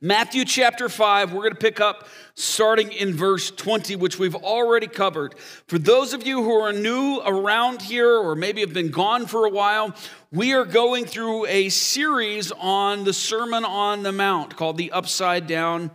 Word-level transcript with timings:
Matthew 0.00 0.44
chapter 0.44 0.88
5, 0.88 1.32
we're 1.32 1.40
going 1.40 1.52
to 1.52 1.58
pick 1.58 1.80
up 1.80 2.06
starting 2.34 2.92
in 2.92 3.14
verse 3.14 3.50
20, 3.50 3.96
which 3.96 4.18
we've 4.18 4.34
already 4.34 4.86
covered. 4.86 5.34
For 5.66 5.78
those 5.78 6.14
of 6.14 6.26
you 6.26 6.42
who 6.42 6.52
are 6.52 6.72
new 6.72 7.20
around 7.24 7.82
here 7.82 8.16
or 8.16 8.34
maybe 8.34 8.60
have 8.60 8.72
been 8.72 8.90
gone 8.90 9.26
for 9.26 9.46
a 9.46 9.50
while, 9.50 9.94
we 10.32 10.52
are 10.52 10.64
going 10.64 11.04
through 11.04 11.46
a 11.46 11.68
series 11.68 12.52
on 12.52 13.04
the 13.04 13.12
Sermon 13.12 13.64
on 13.64 14.02
the 14.02 14.12
Mount 14.12 14.56
called 14.56 14.78
the 14.78 14.92
Upside 14.92 15.46
Down 15.46 15.90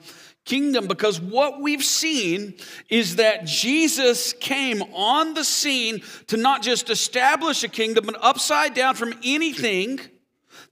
Kingdom 0.45 0.85
because 0.85 1.19
what 1.19 1.59
we've 1.59 1.83
seen 1.83 2.53
is 2.87 3.15
that 3.15 3.45
Jesus 3.45 4.33
came 4.33 4.83
on 4.93 5.33
the 5.33 5.43
scene 5.43 6.01
to 6.27 6.37
not 6.37 6.61
just 6.61 6.91
establish 6.91 7.63
a 7.63 7.67
kingdom, 7.67 8.05
but 8.05 8.15
upside 8.21 8.75
down 8.75 8.93
from 8.93 9.15
anything 9.23 9.99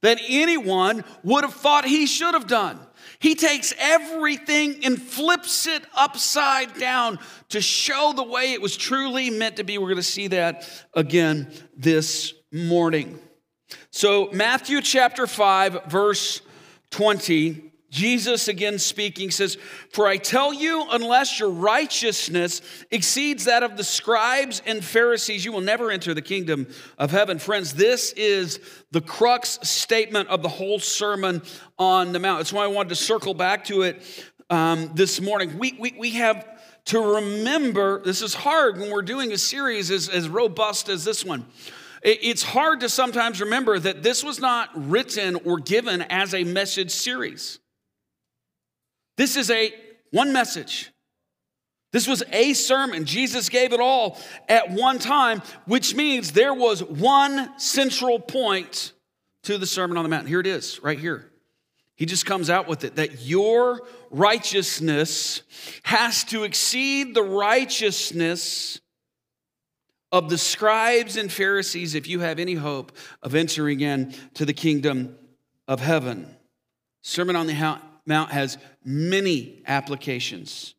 that 0.02 0.20
anyone 0.28 1.04
would 1.24 1.44
have 1.44 1.55
thought 1.55 1.86
he 1.86 2.05
should 2.05 2.36
have 2.36 2.46
done. 2.46 2.80
He 3.24 3.36
takes 3.36 3.74
everything 3.80 4.84
and 4.84 5.02
flips 5.02 5.66
it 5.66 5.82
upside 5.95 6.77
down 6.77 7.20
to 7.49 7.62
show 7.62 8.12
the 8.13 8.23
way 8.23 8.52
it 8.52 8.62
was 8.62 8.76
truly 8.76 9.30
meant 9.30 9.55
to 9.55 9.63
be. 9.63 9.77
We're 9.77 9.88
going 9.88 9.96
to 9.96 10.04
see 10.04 10.27
that 10.27 10.70
again 10.94 11.49
this 11.73 12.34
morning. 12.52 13.18
So, 13.91 14.30
Matthew 14.34 14.82
chapter 14.82 15.26
5, 15.26 15.86
verse 15.86 16.41
20. 16.91 17.72
Jesus 17.94 18.48
again 18.48 18.80
speaking 18.80 19.30
says, 19.30 19.56
For 19.92 20.08
I 20.08 20.18
tell 20.18 20.52
you, 20.52 20.84
unless 20.90 21.40
your 21.40 21.52
righteousness 21.52 22.60
exceeds 22.90 23.46
that 23.46 23.62
of 23.62 23.78
the 23.78 23.84
scribes 23.84 24.64
and 24.66 24.84
Pharisees, 24.84 25.46
you 25.46 25.52
will 25.52 25.62
never 25.62 25.92
enter 25.92 26.16
the 26.16 26.22
kingdom 26.24 26.66
of 26.98 27.12
heaven. 27.12 27.38
Friends, 27.38 27.76
this 27.76 28.12
is 28.14 28.60
the 28.90 29.00
crux 29.00 29.60
statement 29.62 30.28
of 30.30 30.42
the 30.42 30.50
whole 30.50 30.80
Sermon 30.80 31.44
on 31.78 32.14
the 32.14 32.20
Mount. 32.20 32.40
That's 32.40 32.52
why 32.52 32.64
I 32.64 32.68
wanted 32.68 32.90
to 32.90 32.96
circle 32.96 33.36
back 33.36 33.66
to 33.66 33.84
it 33.84 34.02
um, 34.50 34.90
this 34.96 35.22
morning. 35.22 35.60
We, 35.60 35.78
we, 35.80 35.96
we 35.96 36.10
have 36.12 36.48
to 36.85 37.00
remember, 37.00 38.02
this 38.04 38.24
is 38.24 38.34
hard 38.34 38.80
when 38.80 38.90
we're 38.90 39.04
doing 39.04 39.32
a 39.34 39.38
series 39.38 39.91
as, 39.91 40.10
as 40.10 40.28
robust 40.28 40.90
as 40.90 41.05
this 41.05 41.24
one. 41.24 41.46
It's 42.02 42.44
hard 42.44 42.80
to 42.80 42.90
sometimes 42.90 43.40
remember 43.40 43.78
that 43.78 44.02
this 44.02 44.24
was 44.24 44.40
not 44.40 44.70
written 44.74 45.35
or 45.46 45.60
given 45.60 46.02
as 46.02 46.34
a 46.34 46.44
message 46.44 46.90
series. 46.90 47.60
This 49.18 49.36
is 49.36 49.50
a 49.50 49.74
one 50.12 50.34
message. 50.34 50.92
This 51.92 52.08
was 52.08 52.24
a 52.32 52.54
sermon. 52.54 53.06
Jesus 53.06 53.50
gave 53.50 53.72
it 53.72 53.80
all 53.80 54.18
at 54.50 54.72
one 54.72 54.98
time, 54.98 55.44
which 55.66 55.94
means 55.94 56.32
there 56.32 56.54
was 56.54 56.84
one 56.84 57.58
central 57.60 58.20
point 58.20 58.94
to 59.44 59.60
the 59.60 59.68
Sermon 59.68 59.98
on 59.98 60.04
the 60.04 60.10
Mount. 60.10 60.28
Here 60.28 60.40
it 60.40 60.48
is, 60.48 60.82
right 60.82 60.98
here. 60.98 61.30
He 61.96 62.08
just 62.08 62.26
comes 62.26 62.50
out 62.50 62.68
with 62.68 62.84
it 62.84 62.96
that 62.96 63.22
your 63.22 63.82
righteousness 64.09 65.44
has 65.84 66.24
to 66.25 66.44
exceed 66.44 67.14
the 67.14 67.22
righteousness 67.22 68.81
of 70.12 70.30
the 70.30 70.38
scribes 70.38 71.16
and 71.16 71.31
Pharisees 71.31 71.94
if 71.94 72.08
you 72.08 72.22
have 72.22 72.40
any 72.40 72.56
hope 72.56 72.91
of 73.22 73.36
entering 73.36 73.81
in 73.81 74.16
to 74.34 74.46
the 74.46 74.53
kingdom 74.53 75.16
of 75.68 75.80
heaven. 75.80 76.36
Sermon 77.03 77.36
on 77.36 77.46
the 77.46 77.53
Mount 77.53 77.81
has 78.07 78.57
many 78.84 79.62
applications, 79.66 80.75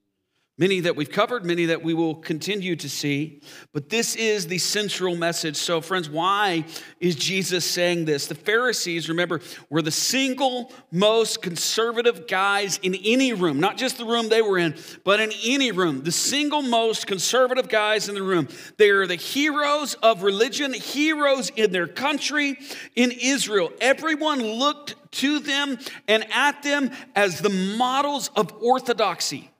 many 0.56 0.80
that 0.80 0.94
we've 0.94 1.10
covered, 1.10 1.44
many 1.44 1.66
that 1.66 1.82
we 1.82 1.94
will 1.94 2.14
continue 2.14 2.76
to 2.76 2.88
see. 2.88 3.40
But 3.72 3.88
this 3.88 4.14
is 4.14 4.46
the 4.46 4.58
central 4.58 5.16
message. 5.16 5.56
So, 5.56 5.80
friends, 5.80 6.08
why 6.08 6.64
is 7.00 7.16
Jesus 7.16 7.64
saying 7.64 8.04
this? 8.04 8.28
The 8.28 8.36
Pharisees, 8.36 9.08
remember, 9.08 9.40
were 9.68 9.82
the 9.82 9.90
single 9.90 10.72
most 10.92 11.42
conservative 11.42 12.28
guys 12.28 12.78
in 12.82 12.94
any 12.94 13.32
room, 13.32 13.58
not 13.58 13.76
just 13.76 13.98
the 13.98 14.04
room 14.04 14.28
they 14.28 14.42
were 14.42 14.58
in, 14.58 14.76
but 15.02 15.18
in 15.18 15.32
any 15.44 15.72
room. 15.72 16.04
The 16.04 16.12
single 16.12 16.62
most 16.62 17.06
conservative 17.08 17.68
guys 17.68 18.08
in 18.08 18.14
the 18.14 18.22
room. 18.22 18.46
They 18.76 18.90
are 18.90 19.08
the 19.08 19.16
heroes 19.16 19.94
of 19.94 20.22
religion, 20.22 20.72
heroes 20.72 21.50
in 21.50 21.72
their 21.72 21.88
country, 21.88 22.58
in 22.94 23.10
Israel. 23.10 23.72
Everyone 23.80 24.40
looked 24.40 24.94
to 25.14 25.38
them 25.38 25.78
and 26.08 26.26
at 26.32 26.62
them 26.62 26.90
as 27.14 27.40
the 27.40 27.50
models 27.50 28.30
of 28.36 28.52
orthodoxy. 28.62 29.50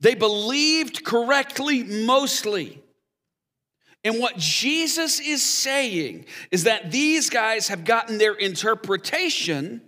They 0.00 0.14
believed 0.14 1.04
correctly 1.04 1.82
mostly. 1.84 2.82
And 4.04 4.18
what 4.18 4.36
Jesus 4.36 5.20
is 5.20 5.42
saying 5.42 6.26
is 6.50 6.64
that 6.64 6.90
these 6.90 7.30
guys 7.30 7.68
have 7.68 7.84
gotten 7.84 8.18
their 8.18 8.34
interpretation, 8.34 9.80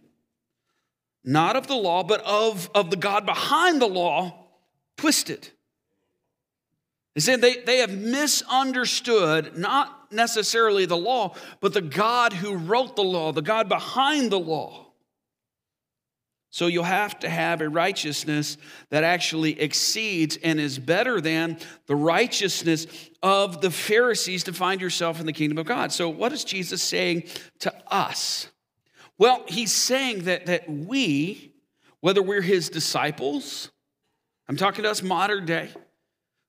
not 1.24 1.56
of 1.56 1.66
the 1.66 1.74
law, 1.74 2.04
but 2.04 2.20
of, 2.20 2.70
of 2.74 2.90
the 2.90 2.96
God 2.96 3.26
behind 3.26 3.82
the 3.82 3.88
law, 3.88 4.46
twisted. 4.96 5.48
They 7.14 7.20
said 7.20 7.40
they, 7.40 7.56
they 7.58 7.78
have 7.78 7.90
misunderstood 7.90 9.56
not 9.56 10.03
necessarily 10.14 10.86
the 10.86 10.96
law, 10.96 11.34
but 11.60 11.74
the 11.74 11.82
God 11.82 12.32
who 12.32 12.56
wrote 12.56 12.96
the 12.96 13.04
law, 13.04 13.32
the 13.32 13.42
God 13.42 13.68
behind 13.68 14.30
the 14.30 14.38
law. 14.38 14.84
So 16.54 16.68
you'll 16.68 16.84
have 16.84 17.18
to 17.18 17.28
have 17.28 17.60
a 17.60 17.68
righteousness 17.68 18.58
that 18.90 19.02
actually 19.02 19.60
exceeds 19.60 20.36
and 20.36 20.60
is 20.60 20.78
better 20.78 21.20
than 21.20 21.58
the 21.86 21.96
righteousness 21.96 22.86
of 23.24 23.60
the 23.60 23.72
Pharisees 23.72 24.44
to 24.44 24.52
find 24.52 24.80
yourself 24.80 25.18
in 25.18 25.26
the 25.26 25.32
kingdom 25.32 25.58
of 25.58 25.66
God. 25.66 25.90
So, 25.90 26.08
what 26.08 26.32
is 26.32 26.44
Jesus 26.44 26.80
saying 26.80 27.24
to 27.58 27.74
us? 27.88 28.46
Well, 29.18 29.42
he's 29.48 29.72
saying 29.72 30.26
that, 30.26 30.46
that 30.46 30.70
we, 30.70 31.54
whether 31.98 32.22
we're 32.22 32.40
his 32.40 32.68
disciples, 32.68 33.72
I'm 34.48 34.56
talking 34.56 34.84
to 34.84 34.90
us 34.92 35.02
modern 35.02 35.46
day, 35.46 35.70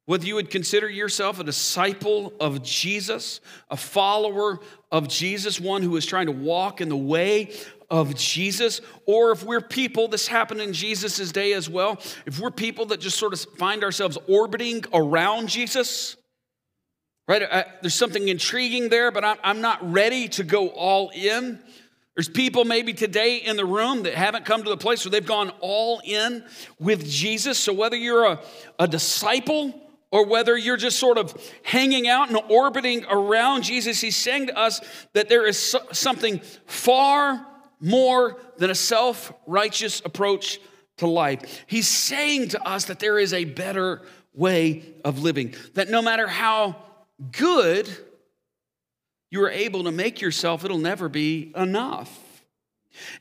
whether 0.06 0.26
you 0.26 0.36
would 0.36 0.52
consider 0.52 0.88
yourself 0.88 1.40
a 1.40 1.44
disciple 1.44 2.34
of 2.40 2.62
Jesus, 2.62 3.42
a 3.70 3.78
follower 3.78 4.60
of 4.92 5.08
Jesus, 5.08 5.60
one 5.60 5.82
who 5.82 5.96
is 5.96 6.06
trying 6.06 6.28
to 6.28 6.32
walk 6.32 6.80
in 6.80 6.90
the 6.90 6.96
way 6.96 7.52
of 7.90 8.16
Jesus, 8.16 8.82
or 9.06 9.32
if 9.32 9.44
we're 9.44 9.62
people, 9.62 10.08
this 10.08 10.28
happened 10.28 10.62
in 10.62 10.74
Jesus' 10.74 11.32
day 11.32 11.54
as 11.54 11.70
well, 11.70 12.00
if 12.26 12.40
we're 12.40 12.52
people 12.52 12.86
that 12.88 13.00
just 13.00 13.18
sort 13.18 13.34
of 13.34 13.40
find 13.58 13.84
ourselves 13.84 14.18
orbiting 14.28 14.84
around 14.94 15.50
Jesus, 15.50 16.16
right? 17.28 17.44
I, 17.44 17.66
there's 17.82 17.96
something 17.96 18.28
intriguing 18.28 18.90
there, 18.90 19.12
but 19.12 19.24
I'm, 19.24 19.38
I'm 19.44 19.62
not 19.62 19.92
ready 19.92 20.28
to 20.30 20.44
go 20.44 20.70
all 20.70 21.12
in. 21.16 21.60
There's 22.16 22.30
people 22.30 22.64
maybe 22.64 22.94
today 22.94 23.38
in 23.38 23.58
the 23.58 23.66
room 23.66 24.04
that 24.04 24.14
haven't 24.14 24.46
come 24.46 24.64
to 24.64 24.70
the 24.70 24.78
place 24.78 25.04
where 25.04 25.12
they've 25.12 25.26
gone 25.26 25.52
all 25.60 26.02
in 26.04 26.46
with 26.80 27.08
Jesus. 27.08 27.58
So 27.58 27.74
whether 27.74 27.98
you're 27.98 28.26
a, 28.26 28.40
a 28.80 28.88
disciple, 28.88 29.82
or 30.16 30.26
whether 30.26 30.58
you're 30.58 30.78
just 30.78 30.98
sort 30.98 31.18
of 31.18 31.36
hanging 31.62 32.08
out 32.08 32.30
and 32.30 32.40
orbiting 32.50 33.04
around 33.10 33.64
Jesus, 33.64 34.00
he's 34.00 34.16
saying 34.16 34.48
to 34.48 34.58
us 34.58 34.80
that 35.12 35.28
there 35.28 35.46
is 35.46 35.76
something 35.92 36.40
far 36.66 37.46
more 37.82 38.40
than 38.58 38.70
a 38.70 38.76
self 38.76 39.34
righteous 39.46 40.02
approach 40.06 40.62
to 41.00 41.06
life. 41.06 41.66
He's 41.68 41.90
saying 41.90 42.48
to 42.50 42.66
us 42.66 42.86
that 42.86 43.00
there 43.00 43.20
is 43.20 43.34
a 43.34 43.44
better 43.44 44.04
way 44.34 44.86
of 45.04 45.22
living, 45.22 45.54
that 45.74 45.90
no 45.90 46.02
matter 46.02 46.28
how 46.28 46.78
good 47.34 47.90
you 49.32 49.44
are 49.44 49.52
able 49.52 49.84
to 49.84 49.92
make 49.92 50.22
yourself, 50.22 50.64
it'll 50.64 50.78
never 50.78 51.10
be 51.10 51.52
enough. 51.58 52.25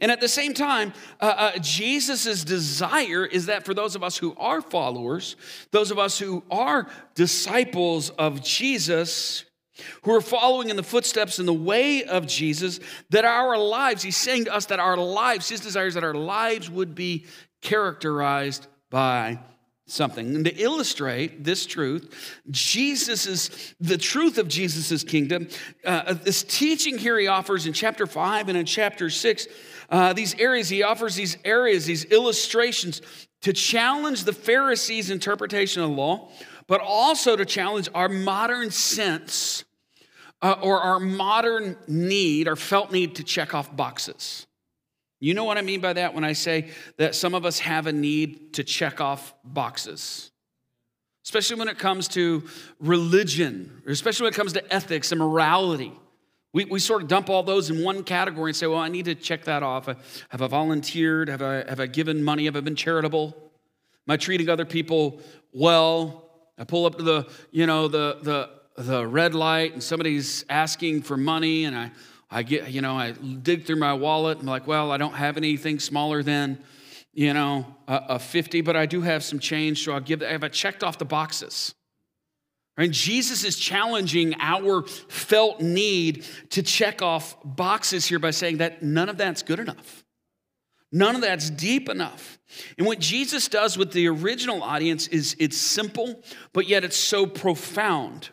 And 0.01 0.11
at 0.11 0.21
the 0.21 0.29
same 0.29 0.55
time, 0.55 0.93
uh, 1.21 1.25
uh, 1.55 1.59
Jesus' 1.59 2.45
desire 2.45 3.25
is 3.25 3.47
that 3.47 3.65
for 3.65 3.75
those 3.75 3.95
of 3.95 4.03
us 4.03 4.17
who 4.17 4.35
are 4.39 4.61
followers, 4.61 5.37
those 5.71 5.91
of 5.91 5.99
us 5.99 6.19
who 6.19 6.43
are 6.51 6.89
disciples 7.15 8.11
of 8.11 8.43
Jesus, 8.43 9.45
who 10.03 10.15
are 10.15 10.21
following 10.21 10.71
in 10.71 10.77
the 10.77 10.83
footsteps 10.83 11.39
in 11.39 11.47
the 11.47 11.53
way 11.53 12.05
of 12.05 12.27
Jesus, 12.27 12.81
that 13.11 13.25
our 13.25 13.59
lives, 13.59 14.03
he's 14.03 14.17
saying 14.17 14.47
to 14.47 14.55
us 14.55 14.67
that 14.67 14.81
our 14.81 14.97
lives, 14.97 15.49
his 15.49 15.61
desires 15.61 15.95
that 15.95 16.05
our 16.05 16.15
lives 16.15 16.71
would 16.71 16.95
be 16.95 17.27
characterized 17.61 18.67
by 18.91 19.39
something. 19.87 20.35
And 20.35 20.45
to 20.45 20.55
illustrate 20.55 21.45
this 21.45 21.67
truth, 21.67 22.41
Jesus 22.51 23.27
is 23.27 23.75
the 23.81 23.99
truth 23.99 24.39
of 24.39 24.49
Jesus' 24.49 25.05
kingdom. 25.05 25.49
Uh, 25.85 26.15
this 26.15 26.43
teaching 26.43 26.99
here 26.99 27.19
he 27.19 27.27
offers 27.27 27.67
in 27.67 27.73
chapter 27.73 28.07
5 28.07 28.49
and 28.49 28.57
in 28.57 28.67
chapter 28.67 29.11
6, 29.11 29.47
uh, 29.91 30.13
these 30.13 30.35
areas, 30.39 30.69
he 30.69 30.83
offers 30.83 31.15
these 31.15 31.37
areas, 31.45 31.85
these 31.85 32.05
illustrations 32.07 33.03
to 33.43 33.53
challenge 33.53 34.25
the 34.25 34.33
Pharisees' 34.33 35.11
interpretation 35.11 35.83
of 35.83 35.91
the 35.91 35.97
law, 35.97 36.31
but 36.67 36.81
also 36.81 37.37
to 37.37 37.45
challenge 37.45 37.89
our 37.95 38.09
modern 38.09 38.71
sense 38.71 39.65
uh, 40.41 40.57
or 40.63 40.81
our 40.81 40.99
modern 40.99 41.77
need, 41.87 42.49
our 42.49 42.57
felt 42.57 42.91
need 42.91 43.17
to 43.17 43.23
check 43.23 43.55
off 43.55 43.75
boxes. 43.77 44.47
You 45.25 45.33
know 45.33 45.45
what 45.45 45.57
I 45.57 45.63
mean 45.63 45.81
by 45.81 45.95
that 45.95 46.13
when 46.13 46.23
I 46.23 46.35
say 46.35 46.69
that 46.99 47.15
some 47.15 47.35
of 47.35 47.47
us 47.47 47.59
have 47.61 47.87
a 47.87 47.93
need 47.93 48.53
to 48.55 48.63
check 48.63 49.01
off 49.01 49.33
boxes, 49.43 50.31
especially 51.25 51.57
when 51.57 51.69
it 51.69 51.79
comes 51.79 52.09
to 52.09 52.43
religion, 52.79 53.83
especially 53.87 54.25
when 54.25 54.35
it 54.35 54.37
comes 54.37 54.53
to 54.53 54.71
ethics 54.75 55.13
and 55.13 55.19
morality. 55.19 55.95
We, 56.53 56.67
we 56.67 56.79
sort 56.79 57.01
of 57.01 57.09
dump 57.09 57.31
all 57.31 57.43
those 57.43 57.71
in 57.71 57.83
one 57.83 58.05
category 58.05 58.51
and 58.51 58.57
say, 58.57 58.67
well, 58.67 58.81
I 58.81 58.89
need 58.89 59.07
to 59.07 59.15
check 59.15 59.45
that 59.45 59.63
off. 59.63 59.87
Have 59.87 60.43
I 60.43 60.47
volunteered? 60.47 61.31
Have 61.31 61.41
I, 61.41 61.65
have 61.71 61.81
I 61.81 61.87
given 61.87 62.23
money? 62.23 62.45
Have 62.45 62.57
I 62.57 62.61
been 62.61 62.77
charitable? 62.77 63.35
Am 64.07 64.13
I 64.13 64.19
treating 64.19 64.51
other 64.51 64.67
people 64.67 65.23
well? 65.55 66.29
I 66.59 66.65
pull 66.65 66.85
up 66.85 66.99
to 66.99 67.03
the, 67.03 67.31
you 67.51 67.67
know, 67.67 67.89
the, 67.89 68.19
the, 68.21 68.51
the 68.83 69.07
red 69.07 69.35
light 69.35 69.73
and 69.73 69.83
somebody's 69.83 70.45
asking 70.51 71.01
for 71.01 71.17
money 71.17 71.65
and 71.65 71.75
I, 71.75 71.93
I 72.35 72.43
get, 72.43 72.69
you 72.69 72.81
know, 72.81 72.99
I 72.99 73.13
dig 73.13 73.65
through 73.65 73.77
my 73.77 73.95
wallet. 73.95 74.41
I'm 74.41 74.47
like, 74.47 74.67
well, 74.67 74.91
I 74.91 74.97
don't 74.97 75.15
have 75.15 75.37
anything 75.37 75.79
smaller 75.79 76.21
than, 76.21 76.59
you 77.13 77.33
know, 77.33 77.65
a, 77.87 78.03
a 78.09 78.19
50, 78.19 78.61
but 78.63 78.75
I 78.75 78.87
do 78.87 79.03
have 79.03 79.23
some 79.23 79.39
change. 79.39 79.85
So 79.85 79.93
I'll 79.93 80.01
give, 80.01 80.19
that. 80.19 80.33
have 80.33 80.43
I 80.43 80.49
checked 80.49 80.83
off 80.83 80.99
the 80.99 81.05
boxes? 81.05 81.77
And 82.77 82.93
Jesus 82.93 83.45
is 83.45 83.57
challenging 83.57 84.35
our 84.41 84.83
felt 84.83 85.61
need 85.61 86.25
to 86.51 86.63
check 86.65 87.03
off 87.03 87.37
boxes 87.45 88.05
here 88.05 88.19
by 88.19 88.33
saying 88.33 88.57
that 88.57 88.83
none 88.83 89.09
of 89.09 89.17
that's 89.17 89.45
good 89.45 89.61
enough. 89.61 90.05
None 90.91 91.15
of 91.15 91.21
that's 91.21 91.51
deep 91.51 91.89
enough. 91.89 92.41
And 92.79 92.87
what 92.87 92.99
Jesus 92.99 93.47
does 93.47 93.79
with 93.79 93.93
the 93.93 94.09
original 94.09 94.61
audience 94.61 95.07
is 95.07 95.37
it's 95.39 95.57
simple, 95.57 96.21
but 96.53 96.67
yet 96.67 96.83
it's 96.83 96.97
so 96.97 97.27
profound. 97.27 98.31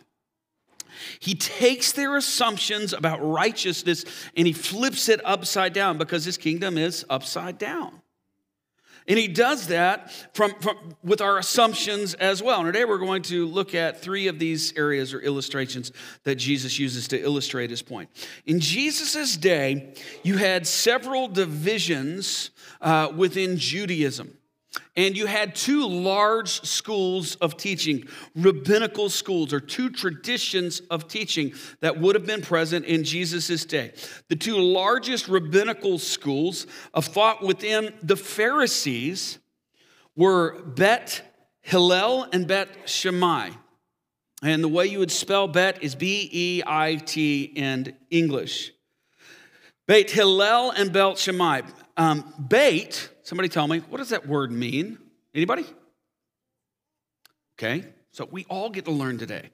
He 1.19 1.35
takes 1.35 1.91
their 1.91 2.17
assumptions 2.17 2.93
about 2.93 3.19
righteousness 3.21 4.05
and 4.35 4.47
he 4.47 4.53
flips 4.53 5.09
it 5.09 5.21
upside 5.25 5.73
down 5.73 5.97
because 5.97 6.25
his 6.25 6.37
kingdom 6.37 6.77
is 6.77 7.05
upside 7.09 7.57
down. 7.57 8.01
And 9.07 9.17
he 9.17 9.27
does 9.27 9.67
that 9.67 10.11
from, 10.33 10.53
from, 10.61 10.77
with 11.03 11.21
our 11.21 11.39
assumptions 11.39 12.13
as 12.13 12.43
well. 12.43 12.59
And 12.59 12.67
today 12.67 12.85
we're 12.85 12.99
going 12.99 13.23
to 13.23 13.47
look 13.47 13.73
at 13.73 14.01
three 14.01 14.27
of 14.27 14.37
these 14.37 14.77
areas 14.77 15.13
or 15.13 15.19
illustrations 15.19 15.91
that 16.23 16.35
Jesus 16.35 16.77
uses 16.77 17.07
to 17.09 17.19
illustrate 17.19 17.71
his 17.71 17.81
point. 17.81 18.09
In 18.45 18.59
Jesus' 18.59 19.37
day, 19.37 19.95
you 20.23 20.37
had 20.37 20.67
several 20.67 21.27
divisions 21.27 22.51
uh, 22.79 23.11
within 23.15 23.57
Judaism. 23.57 24.37
And 24.97 25.15
you 25.15 25.25
had 25.25 25.55
two 25.55 25.87
large 25.87 26.61
schools 26.63 27.35
of 27.35 27.55
teaching, 27.55 28.03
rabbinical 28.35 29.09
schools, 29.09 29.53
or 29.53 29.61
two 29.61 29.89
traditions 29.89 30.81
of 30.89 31.07
teaching 31.07 31.53
that 31.79 31.99
would 31.99 32.15
have 32.15 32.25
been 32.25 32.41
present 32.41 32.85
in 32.85 33.05
Jesus' 33.05 33.63
day. 33.63 33.93
The 34.27 34.35
two 34.35 34.57
largest 34.57 35.29
rabbinical 35.29 35.97
schools 35.97 36.67
of 36.93 37.05
thought 37.05 37.41
within 37.41 37.93
the 38.03 38.17
Pharisees 38.17 39.39
were 40.15 40.61
Bet 40.63 41.21
Hillel 41.61 42.27
and 42.33 42.45
Bet 42.45 42.67
Shammai. 42.89 43.51
And 44.43 44.63
the 44.63 44.67
way 44.67 44.87
you 44.87 44.99
would 44.99 45.11
spell 45.11 45.47
Bet 45.47 45.83
is 45.83 45.95
B 45.95 46.27
E 46.31 46.63
I 46.65 46.95
T 46.95 47.43
in 47.43 47.95
English. 48.09 48.73
Beit 49.87 50.11
Hillel 50.11 50.71
and 50.71 50.91
Bet 50.91 51.17
Shammai. 51.17 51.61
Um, 51.97 52.33
Beit 52.47 53.09
Somebody 53.31 53.49
tell 53.49 53.67
me, 53.67 53.79
what 53.79 53.99
does 53.99 54.09
that 54.09 54.27
word 54.27 54.51
mean? 54.51 54.97
Anybody? 55.33 55.65
Okay, 57.57 57.85
so 58.11 58.27
we 58.29 58.45
all 58.49 58.69
get 58.69 58.85
to 58.85 58.91
learn 58.91 59.17
today. 59.17 59.51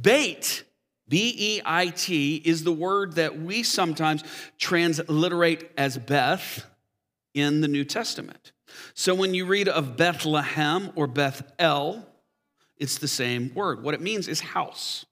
Beit, 0.00 0.64
B 1.08 1.34
E 1.38 1.62
I 1.64 1.88
T, 1.88 2.36
is 2.36 2.64
the 2.64 2.72
word 2.72 3.12
that 3.14 3.38
we 3.38 3.62
sometimes 3.62 4.24
transliterate 4.58 5.70
as 5.76 5.98
Beth 5.98 6.66
in 7.34 7.60
the 7.60 7.68
New 7.68 7.84
Testament. 7.84 8.50
So 8.94 9.14
when 9.14 9.34
you 9.34 9.46
read 9.46 9.68
of 9.68 9.96
Bethlehem 9.96 10.90
or 10.96 11.06
Bethel, 11.06 12.06
it's 12.76 12.98
the 12.98 13.08
same 13.08 13.52
word. 13.54 13.82
What 13.82 13.94
it 13.94 14.00
means 14.00 14.26
is 14.26 14.40
house. 14.40 15.04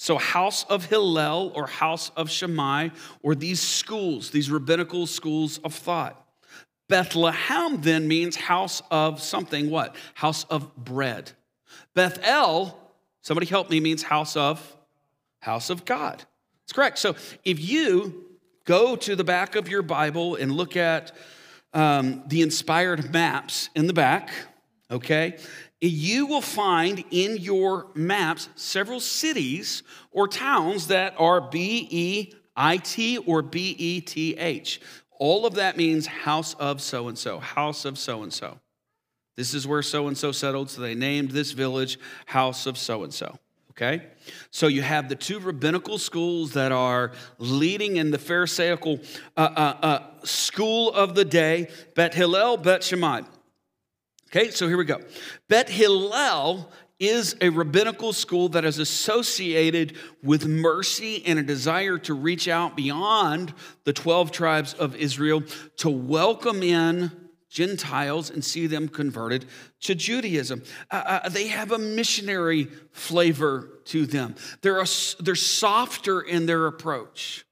So, 0.00 0.16
house 0.16 0.64
of 0.70 0.84
Hillel 0.84 1.50
or 1.56 1.66
house 1.66 2.10
of 2.10 2.30
Shammai, 2.30 2.90
or 3.20 3.34
these 3.34 3.60
schools, 3.60 4.30
these 4.30 4.48
rabbinical 4.48 5.08
schools 5.08 5.58
of 5.58 5.74
thought. 5.74 6.24
Bethlehem 6.88 7.80
then 7.80 8.06
means 8.06 8.36
house 8.36 8.80
of 8.92 9.20
something 9.20 9.70
what? 9.70 9.96
House 10.14 10.44
of 10.44 10.74
bread. 10.76 11.32
Bethel, 11.94 12.78
somebody 13.22 13.46
help 13.48 13.70
me, 13.70 13.80
means 13.80 14.04
house 14.04 14.36
of 14.36 14.76
house 15.40 15.68
of 15.68 15.84
God. 15.84 16.22
It's 16.62 16.72
correct. 16.72 16.98
So 16.98 17.16
if 17.44 17.60
you 17.68 18.24
go 18.64 18.94
to 18.94 19.16
the 19.16 19.24
back 19.24 19.56
of 19.56 19.68
your 19.68 19.82
Bible 19.82 20.36
and 20.36 20.52
look 20.52 20.76
at 20.76 21.10
um, 21.74 22.22
the 22.28 22.42
inspired 22.42 23.12
maps 23.12 23.68
in 23.74 23.88
the 23.88 23.92
back, 23.92 24.30
okay, 24.92 25.38
you 25.80 26.26
will 26.26 26.40
find 26.40 27.04
in 27.10 27.36
your 27.36 27.86
maps 27.94 28.48
several 28.56 29.00
cities 29.00 29.82
or 30.10 30.26
towns 30.26 30.88
that 30.88 31.14
are 31.18 31.40
B 31.40 31.86
E 31.90 32.32
I 32.56 32.78
T 32.78 33.18
or 33.18 33.42
B 33.42 33.76
E 33.78 34.00
T 34.00 34.36
H. 34.36 34.80
All 35.18 35.46
of 35.46 35.54
that 35.54 35.76
means 35.76 36.06
house 36.06 36.54
of 36.54 36.80
so 36.80 37.08
and 37.08 37.18
so, 37.18 37.38
house 37.38 37.84
of 37.84 37.98
so 37.98 38.22
and 38.22 38.32
so. 38.32 38.58
This 39.36 39.54
is 39.54 39.66
where 39.68 39.82
so 39.82 40.08
and 40.08 40.18
so 40.18 40.32
settled, 40.32 40.68
so 40.70 40.80
they 40.80 40.96
named 40.96 41.30
this 41.30 41.52
village 41.52 41.98
house 42.26 42.66
of 42.66 42.76
so 42.76 43.04
and 43.04 43.14
so. 43.14 43.38
Okay? 43.70 44.04
So 44.50 44.66
you 44.66 44.82
have 44.82 45.08
the 45.08 45.14
two 45.14 45.38
rabbinical 45.38 45.98
schools 45.98 46.54
that 46.54 46.72
are 46.72 47.12
leading 47.38 47.96
in 47.96 48.10
the 48.10 48.18
Pharisaical 48.18 48.98
uh, 49.36 49.40
uh, 49.40 49.86
uh, 49.86 50.02
school 50.24 50.92
of 50.92 51.14
the 51.14 51.24
day 51.24 51.68
Bet 51.94 52.14
Hillel, 52.14 52.56
Bet 52.56 52.82
Shammai. 52.82 53.22
Okay, 54.30 54.50
so 54.50 54.68
here 54.68 54.76
we 54.76 54.84
go. 54.84 55.00
Bet 55.48 55.70
Hillel 55.70 56.70
is 57.00 57.34
a 57.40 57.48
rabbinical 57.48 58.12
school 58.12 58.50
that 58.50 58.62
is 58.62 58.78
associated 58.78 59.96
with 60.22 60.46
mercy 60.46 61.24
and 61.24 61.38
a 61.38 61.42
desire 61.42 61.96
to 61.96 62.12
reach 62.12 62.46
out 62.46 62.76
beyond 62.76 63.54
the 63.84 63.92
12 63.94 64.30
tribes 64.30 64.74
of 64.74 64.94
Israel 64.96 65.42
to 65.78 65.88
welcome 65.88 66.62
in 66.62 67.10
Gentiles 67.48 68.28
and 68.28 68.44
see 68.44 68.66
them 68.66 68.88
converted 68.88 69.46
to 69.80 69.94
Judaism. 69.94 70.62
Uh, 70.90 71.20
uh, 71.24 71.28
they 71.30 71.48
have 71.48 71.72
a 71.72 71.78
missionary 71.78 72.64
flavor 72.92 73.80
to 73.86 74.04
them, 74.04 74.34
they're, 74.60 74.80
a, 74.80 74.86
they're 75.20 75.34
softer 75.36 76.20
in 76.20 76.44
their 76.44 76.66
approach. 76.66 77.46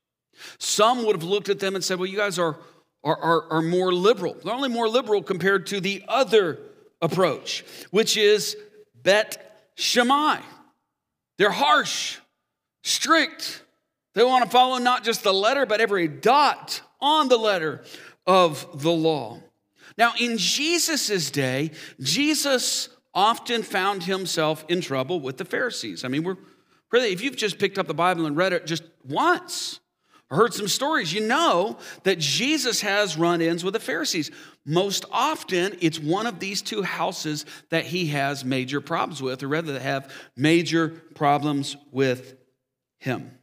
Some 0.58 1.06
would 1.06 1.17
have 1.17 1.25
looked 1.25 1.49
at 1.49 1.58
them 1.58 1.75
and 1.75 1.82
said, 1.82 1.99
Well, 1.99 2.06
you 2.06 2.19
guys 2.19 2.38
are, 2.38 2.58
are, 3.06 3.17
are, 3.17 3.53
are 3.53 3.62
more 3.62 3.94
liberal. 3.94 4.37
They're 4.43 4.53
only 4.53 4.69
more 4.69 4.88
liberal 4.88 5.23
compared 5.23 5.69
to 5.69 5.81
the 5.81 6.03
other 6.08 6.58
approach, 7.00 7.64
which 7.91 8.17
is 8.17 8.56
Bet 9.03 9.62
Shammai. 9.76 10.41
They're 11.38 11.50
harsh, 11.50 12.19
strict. 12.82 13.62
They 14.14 14.25
want 14.25 14.44
to 14.44 14.50
follow 14.50 14.79
not 14.79 15.05
just 15.05 15.23
the 15.23 15.32
letter, 15.32 15.67
but 15.67 15.81
every 15.81 16.08
dot 16.08 16.81
on 17.00 17.29
the 17.29 17.37
letter 17.37 17.85
of 18.26 18.82
the 18.82 18.91
law. 18.91 19.41
Now, 19.97 20.12
in 20.19 20.37
Jesus' 20.37 21.31
day, 21.31 21.70
Jesus 22.01 22.89
often 23.15 23.63
found 23.63 24.03
himself 24.03 24.65
in 24.69 24.81
trouble 24.81 25.20
with 25.20 25.36
the 25.36 25.44
Pharisees. 25.44 26.05
I 26.05 26.08
mean, 26.08 26.25
we're 26.25 26.36
really, 26.91 27.13
if 27.13 27.22
you've 27.22 27.36
just 27.36 27.58
picked 27.58 27.79
up 27.79 27.86
the 27.86 27.94
Bible 27.94 28.27
and 28.27 28.36
read 28.36 28.53
it 28.53 28.67
just 28.67 28.82
once, 29.05 29.79
heard 30.35 30.53
some 30.53 30.69
stories, 30.69 31.13
you 31.13 31.27
know 31.27 31.79
that 32.03 32.19
Jesus 32.19 32.81
has 32.81 33.17
run 33.17 33.41
ins 33.41 33.63
with 33.63 33.75
the 33.75 33.81
Pharisees. 33.81 34.31
Most 34.65 35.05
often, 35.13 35.77
it's 35.81 36.01
one 36.01 36.27
of 36.27 36.41
these 36.41 36.63
two 36.63 36.83
houses 36.83 37.47
that 37.71 37.87
he 37.87 38.09
has 38.09 38.45
major 38.45 38.81
problems 38.81 39.23
with, 39.23 39.43
or 39.43 39.49
rather, 39.49 39.73
they 39.73 39.81
have 39.81 40.13
major 40.37 40.89
problems 41.15 41.77
with 41.93 42.35
him. 42.99 43.39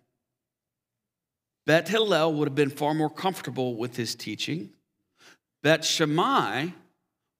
Bet 1.65 1.87
Hillel 1.87 2.33
would 2.33 2.49
have 2.49 2.55
been 2.55 2.69
far 2.69 2.93
more 2.93 3.09
comfortable 3.09 3.77
with 3.77 3.95
his 3.95 4.15
teaching. 4.15 4.71
Bet 5.61 5.85
Shammai 5.85 6.67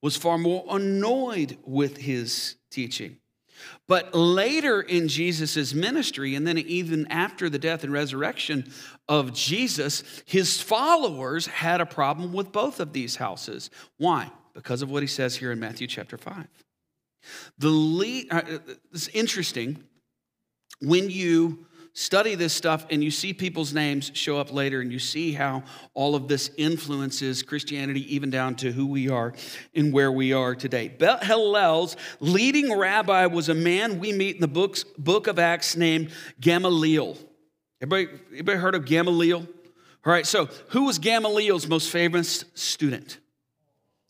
was 0.00 0.16
far 0.16 0.38
more 0.38 0.64
annoyed 0.70 1.58
with 1.64 1.98
his 1.98 2.56
teaching. 2.70 3.18
But 3.86 4.14
later 4.14 4.80
in 4.80 5.08
Jesus' 5.08 5.74
ministry, 5.74 6.34
and 6.34 6.46
then 6.46 6.58
even 6.58 7.06
after 7.08 7.48
the 7.48 7.58
death 7.58 7.84
and 7.84 7.92
resurrection 7.92 8.72
of 9.08 9.32
Jesus, 9.32 10.02
his 10.24 10.60
followers 10.60 11.46
had 11.46 11.80
a 11.80 11.86
problem 11.86 12.32
with 12.32 12.52
both 12.52 12.80
of 12.80 12.92
these 12.92 13.16
houses. 13.16 13.70
Why? 13.98 14.30
Because 14.54 14.82
of 14.82 14.90
what 14.90 15.02
he 15.02 15.06
says 15.06 15.36
here 15.36 15.52
in 15.52 15.60
Matthew 15.60 15.86
chapter 15.86 16.16
5. 16.16 16.46
The 17.58 17.68
lead, 17.68 18.28
uh, 18.30 18.42
it's 18.92 19.08
interesting 19.08 19.82
when 20.80 21.10
you 21.10 21.66
study 21.94 22.34
this 22.34 22.52
stuff 22.52 22.84
and 22.90 23.02
you 23.02 23.10
see 23.10 23.32
people's 23.32 23.72
names 23.72 24.10
show 24.14 24.36
up 24.38 24.52
later 24.52 24.80
and 24.80 24.92
you 24.92 24.98
see 24.98 25.32
how 25.32 25.62
all 25.94 26.14
of 26.14 26.28
this 26.28 26.50
influences 26.58 27.42
Christianity, 27.42 28.14
even 28.14 28.30
down 28.30 28.56
to 28.56 28.72
who 28.72 28.86
we 28.86 29.08
are 29.08 29.32
and 29.74 29.92
where 29.92 30.12
we 30.12 30.32
are 30.32 30.54
today. 30.54 30.88
Bet 30.88 31.24
Hillel's 31.24 31.96
leading 32.20 32.76
rabbi 32.76 33.26
was 33.26 33.48
a 33.48 33.54
man 33.54 34.00
we 34.00 34.12
meet 34.12 34.34
in 34.34 34.40
the 34.40 34.48
books, 34.48 34.84
book 34.98 35.28
of 35.28 35.38
Acts 35.38 35.76
named 35.76 36.10
Gamaliel. 36.40 37.16
Everybody, 37.80 38.18
everybody 38.32 38.58
heard 38.58 38.74
of 38.74 38.84
Gamaliel? 38.84 39.46
All 40.06 40.12
right, 40.12 40.26
so 40.26 40.48
who 40.70 40.84
was 40.84 40.98
Gamaliel's 40.98 41.66
most 41.66 41.90
famous 41.90 42.44
student? 42.54 43.18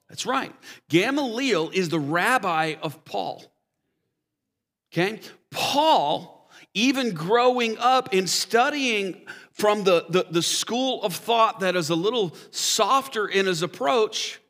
That's 0.08 0.26
right. 0.26 0.52
Gamaliel 0.88 1.70
is 1.70 1.90
the 1.90 2.00
rabbi 2.00 2.74
of 2.82 3.04
Paul. 3.04 3.44
Okay? 4.92 5.20
Paul 5.50 6.33
even 6.74 7.14
growing 7.14 7.78
up 7.78 8.12
and 8.12 8.28
studying 8.28 9.22
from 9.52 9.84
the, 9.84 10.04
the, 10.08 10.26
the 10.28 10.42
school 10.42 11.02
of 11.02 11.14
thought 11.14 11.60
that 11.60 11.76
is 11.76 11.88
a 11.88 11.94
little 11.94 12.36
softer 12.50 13.26
in 13.26 13.46
his 13.46 13.62
approach, 13.62 14.40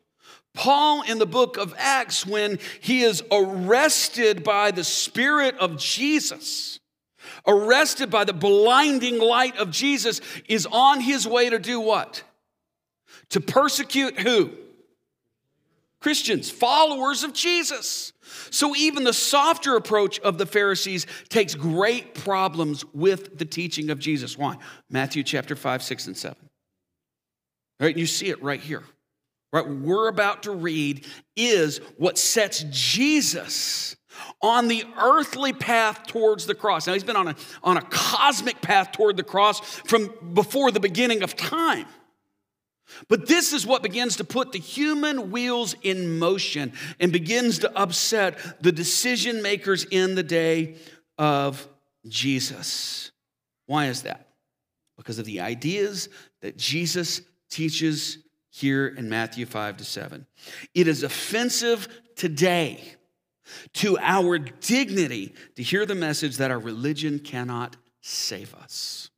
Paul 0.55 1.03
in 1.03 1.19
the 1.19 1.27
book 1.27 1.59
of 1.59 1.75
Acts, 1.77 2.27
when 2.27 2.59
he 2.81 3.03
is 3.03 3.23
arrested 3.31 4.43
by 4.43 4.71
the 4.71 4.85
Spirit 4.85 5.57
of 5.59 5.77
Jesus, 5.77 6.81
arrested 7.47 8.11
by 8.11 8.25
the 8.25 8.33
blinding 8.33 9.19
light 9.19 9.59
of 9.59 9.71
Jesus, 9.71 10.23
is 10.49 10.67
on 10.71 11.01
his 11.01 11.29
way 11.29 11.51
to 11.51 11.59
do 11.59 11.79
what? 11.79 12.23
To 13.31 13.41
persecute 13.41 14.19
who? 14.19 14.53
Christians, 16.01 16.51
followers 16.51 17.25
of 17.25 17.35
Jesus. 17.35 18.14
So 18.51 18.75
even 18.77 19.05
the 19.05 19.13
softer 19.13 19.77
approach 19.77 20.19
of 20.21 20.39
the 20.39 20.47
Pharisees 20.47 21.07
takes 21.29 21.55
great 21.55 22.15
problems 22.15 22.85
with 22.93 23.39
the 23.39 23.45
teaching 23.45 23.91
of 23.91 23.99
Jesus. 23.99 24.39
Why? 24.39 24.57
Matthew 24.91 25.23
chapter 25.23 25.57
5, 25.57 25.83
6, 25.83 26.07
and 26.07 26.17
7. 26.17 26.37
All 27.81 27.87
right, 27.87 27.97
you 27.97 28.07
see 28.07 28.29
it 28.29 28.43
right 28.43 28.61
here. 28.61 28.85
Right, 29.53 29.69
we're 29.69 30.09
about 30.09 30.45
to 30.45 30.51
read 30.51 31.07
is 31.37 31.79
what 31.97 32.19
sets 32.19 32.65
Jesus 32.71 33.95
on 34.43 34.69
the 34.69 34.85
earthly 34.99 35.53
path 35.53 36.07
towards 36.07 36.47
the 36.47 36.55
cross. 36.55 36.87
Now, 36.87 36.93
he's 36.93 37.05
been 37.05 37.17
on 37.17 37.29
a, 37.29 37.37
on 37.63 37.77
a 37.77 37.83
cosmic 37.83 38.61
path 38.61 38.93
toward 38.93 39.17
the 39.17 39.23
cross 39.23 39.61
from 39.61 40.13
before 40.35 40.71
the 40.71 40.81
beginning 40.81 41.23
of 41.23 41.37
time. 41.37 41.87
But 43.09 43.27
this 43.27 43.53
is 43.53 43.67
what 43.67 43.83
begins 43.83 44.17
to 44.17 44.25
put 44.25 44.53
the 44.53 44.59
human 44.59 45.31
wheels 45.31 45.75
in 45.83 46.19
motion 46.19 46.73
and 47.01 47.13
begins 47.13 47.61
to 47.61 47.79
upset 47.79 48.39
the 48.63 48.73
decision 48.73 49.43
makers 49.43 49.85
in 49.85 50.15
the 50.15 50.23
day 50.23 50.77
of 51.19 51.67
Jesus. 52.07 53.11
Why 53.67 53.87
is 53.87 54.03
that? 54.03 54.29
Because 54.97 55.19
of 55.19 55.25
the 55.25 55.41
ideas 55.41 56.09
that 56.43 56.57
Jesus 56.57 57.23
teaches 57.51 58.19
here 58.51 58.87
in 58.87 59.09
Matthew 59.09 59.47
5 59.47 59.79
to 59.79 59.85
7. 59.85 60.27
It 60.75 60.87
is 60.87 61.03
offensive 61.03 61.89
today 62.15 62.95
to 63.75 63.99
our 63.99 64.39
dignity 64.39 65.35
to 65.57 65.63
hear 65.63 65.85
the 65.85 65.95
message 65.95 66.37
that 66.37 66.51
our 66.51 66.59
religion 66.59 67.19
cannot 67.19 67.77
save 68.01 68.55
us. 68.55 69.11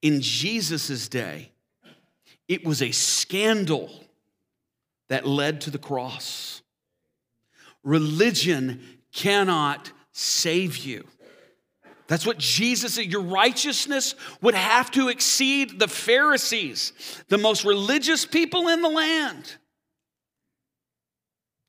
In 0.00 0.20
Jesus' 0.20 1.08
day, 1.08 1.51
it 2.48 2.64
was 2.64 2.82
a 2.82 2.90
scandal 2.90 3.90
that 5.08 5.26
led 5.26 5.60
to 5.62 5.70
the 5.70 5.78
cross. 5.78 6.62
Religion 7.82 8.80
cannot 9.12 9.92
save 10.12 10.78
you. 10.78 11.06
That's 12.06 12.26
what 12.26 12.38
Jesus 12.38 12.94
said. 12.94 13.06
Your 13.06 13.22
righteousness 13.22 14.14
would 14.42 14.54
have 14.54 14.90
to 14.92 15.08
exceed 15.08 15.78
the 15.78 15.88
Pharisees, 15.88 16.92
the 17.28 17.38
most 17.38 17.64
religious 17.64 18.26
people 18.26 18.68
in 18.68 18.82
the 18.82 18.88
land. 18.88 19.56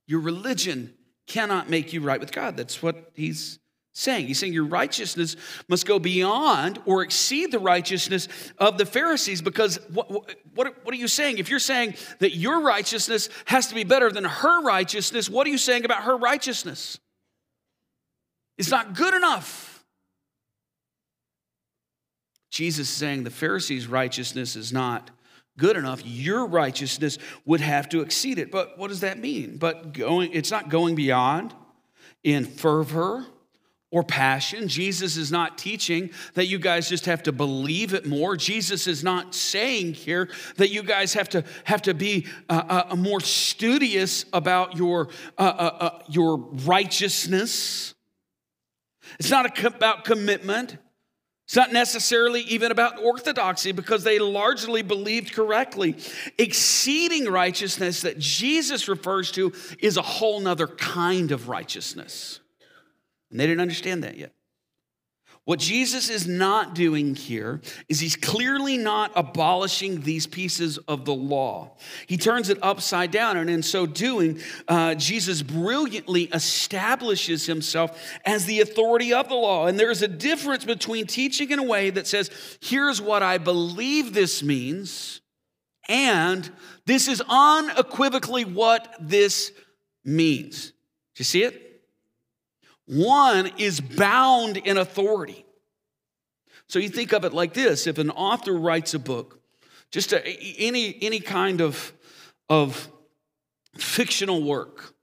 Your 0.06 0.20
religion 0.20 0.94
cannot 1.28 1.70
make 1.70 1.94
you 1.94 2.02
right 2.02 2.20
with 2.20 2.32
God. 2.32 2.58
That's 2.58 2.82
what 2.84 3.12
he's 3.14 3.60
saying. 3.94 4.28
He's 4.28 4.40
saying 4.40 4.54
your 4.54 4.66
righteousness 4.66 5.36
must 5.68 5.86
go 5.86 6.00
beyond 6.00 6.80
or 6.86 7.04
exceed 7.04 7.52
the 7.52 7.60
righteousness 7.60 8.28
of 8.58 8.78
the 8.78 8.86
Pharisees 8.86 9.42
because 9.42 9.80
what, 9.92 10.10
what, 10.10 10.76
what 10.84 10.94
are 10.94 10.98
you 10.98 11.08
saying? 11.08 11.38
If 11.38 11.50
you're 11.50 11.60
saying 11.60 11.96
that 12.20 12.36
your 12.36 12.62
righteousness 12.62 13.30
has 13.46 13.68
to 13.68 13.76
be 13.76 13.84
better 13.84 14.12
than 14.12 14.26
her 14.26 14.64
righteousness, 14.64 15.30
what 15.30 15.46
are 15.46 15.52
you 15.52 15.60
saying 15.60 15.86
about 15.86 16.04
her 16.04 16.18
righteousness? 16.18 17.00
It's 18.58 18.72
not 18.72 18.96
good 18.96 19.14
enough. 19.14 19.86
Jesus 22.50 22.90
is 22.90 22.96
saying 22.96 23.24
the 23.24 23.32
Pharisees' 23.32 23.88
righteousness 23.88 24.56
is 24.56 24.72
not 24.72 25.10
good 25.58 25.76
enough. 25.76 26.02
Your 26.06 26.46
righteousness 26.46 27.18
would 27.46 27.62
have 27.62 27.90
to 27.90 28.02
exceed 28.02 28.38
it. 28.38 28.52
But 28.52 28.78
what 28.78 28.90
does 28.90 29.00
that 29.02 29.20
mean? 29.20 29.58
But 29.58 29.94
going, 29.94 30.32
it's 30.34 30.52
not 30.52 30.70
going 30.70 30.96
beyond 30.96 31.54
in 32.24 32.46
fervor 32.46 33.26
or 33.94 34.04
passion. 34.04 34.68
Jesus 34.68 35.18
is 35.18 35.32
not 35.32 35.56
teaching 35.56 36.10
that 36.34 36.48
you 36.48 36.58
guys 36.58 36.90
just 36.90 37.06
have 37.06 37.22
to 37.24 37.32
believe 37.32 37.94
it 37.94 38.08
more. 38.08 38.36
Jesus 38.36 38.88
is 38.88 39.04
not 39.04 39.36
saying 39.36 39.94
here 39.94 40.30
that 40.58 40.72
you 40.72 40.82
guys 40.82 41.14
have 41.14 41.30
to 41.30 41.44
have 41.64 41.84
to 41.84 41.94
be 41.94 42.26
uh, 42.50 42.86
uh, 42.90 42.96
more 42.96 43.22
studious 43.22 44.26
about 44.34 44.76
your 44.76 45.10
uh, 45.38 45.42
uh, 45.42 45.78
uh 45.80 46.00
your 46.10 46.38
righteousness. 46.38 47.94
It's 49.20 49.30
not 49.30 49.64
about 49.64 50.06
commitment. 50.06 50.78
It's 51.46 51.56
not 51.56 51.72
necessarily 51.72 52.42
even 52.42 52.72
about 52.72 53.00
orthodoxy 53.00 53.74
because 53.74 54.04
they 54.04 54.18
largely 54.18 54.82
believed 54.82 55.34
correctly. 55.34 55.98
Exceeding 56.40 57.26
righteousness 57.26 58.02
that 58.02 58.18
Jesus 58.18 58.88
refers 58.88 59.32
to 59.34 59.54
is 59.78 59.98
a 59.98 60.02
whole 60.02 60.40
nother 60.40 60.66
kind 60.66 61.32
of 61.32 61.48
righteousness. 61.48 62.40
And 63.34 63.40
they 63.40 63.48
didn't 63.48 63.62
understand 63.62 64.04
that 64.04 64.16
yet. 64.16 64.32
What 65.46 65.58
Jesus 65.58 66.08
is 66.08 66.28
not 66.28 66.76
doing 66.76 67.16
here 67.16 67.62
is 67.90 68.00
he's 68.00 68.16
clearly 68.16 68.78
not 68.78 69.12
abolishing 69.16 70.02
these 70.02 70.28
pieces 70.28 70.78
of 70.78 71.04
the 71.04 71.16
law. 71.16 71.76
He 72.06 72.16
turns 72.16 72.50
it 72.50 72.60
upside 72.62 73.10
down, 73.10 73.38
and 73.38 73.50
in 73.50 73.64
so 73.64 73.88
doing, 73.88 74.40
uh, 74.68 74.94
Jesus 74.94 75.42
brilliantly 75.42 76.26
establishes 76.26 77.48
himself 77.48 78.00
as 78.24 78.46
the 78.46 78.62
authority 78.62 79.14
of 79.14 79.30
the 79.30 79.36
law. 79.36 79.66
And 79.66 79.80
there's 79.80 80.04
a 80.04 80.08
difference 80.08 80.64
between 80.64 81.08
teaching 81.08 81.50
in 81.50 81.58
a 81.58 81.64
way 81.64 81.90
that 81.90 82.06
says, 82.06 82.30
here's 82.62 83.02
what 83.02 83.24
I 83.24 83.40
believe 83.40 84.14
this 84.14 84.44
means, 84.44 85.22
and 85.90 86.50
this 86.86 87.08
is 87.08 87.24
unequivocally 87.28 88.46
what 88.46 88.96
this 89.00 89.52
means. 90.06 90.68
Do 90.68 90.76
you 91.18 91.26
see 91.26 91.44
it? 91.44 91.73
One 92.86 93.52
is 93.58 93.80
bound 93.80 94.58
in 94.58 94.78
authority. 94.78 95.46
So 96.68 96.80
you 96.80 96.90
think 96.90 97.14
of 97.14 97.24
it 97.24 97.34
like 97.34 97.54
this 97.54 97.88
if 97.88 97.98
an 97.98 98.10
author 98.10 98.54
writes 98.54 98.94
a 98.94 99.00
book, 99.00 99.40
just 99.92 100.12
a, 100.12 100.26
any, 100.26 100.98
any 101.02 101.20
kind 101.20 101.62
of, 101.62 101.94
of 102.50 102.90
fictional 103.78 104.44
work. 104.44 104.94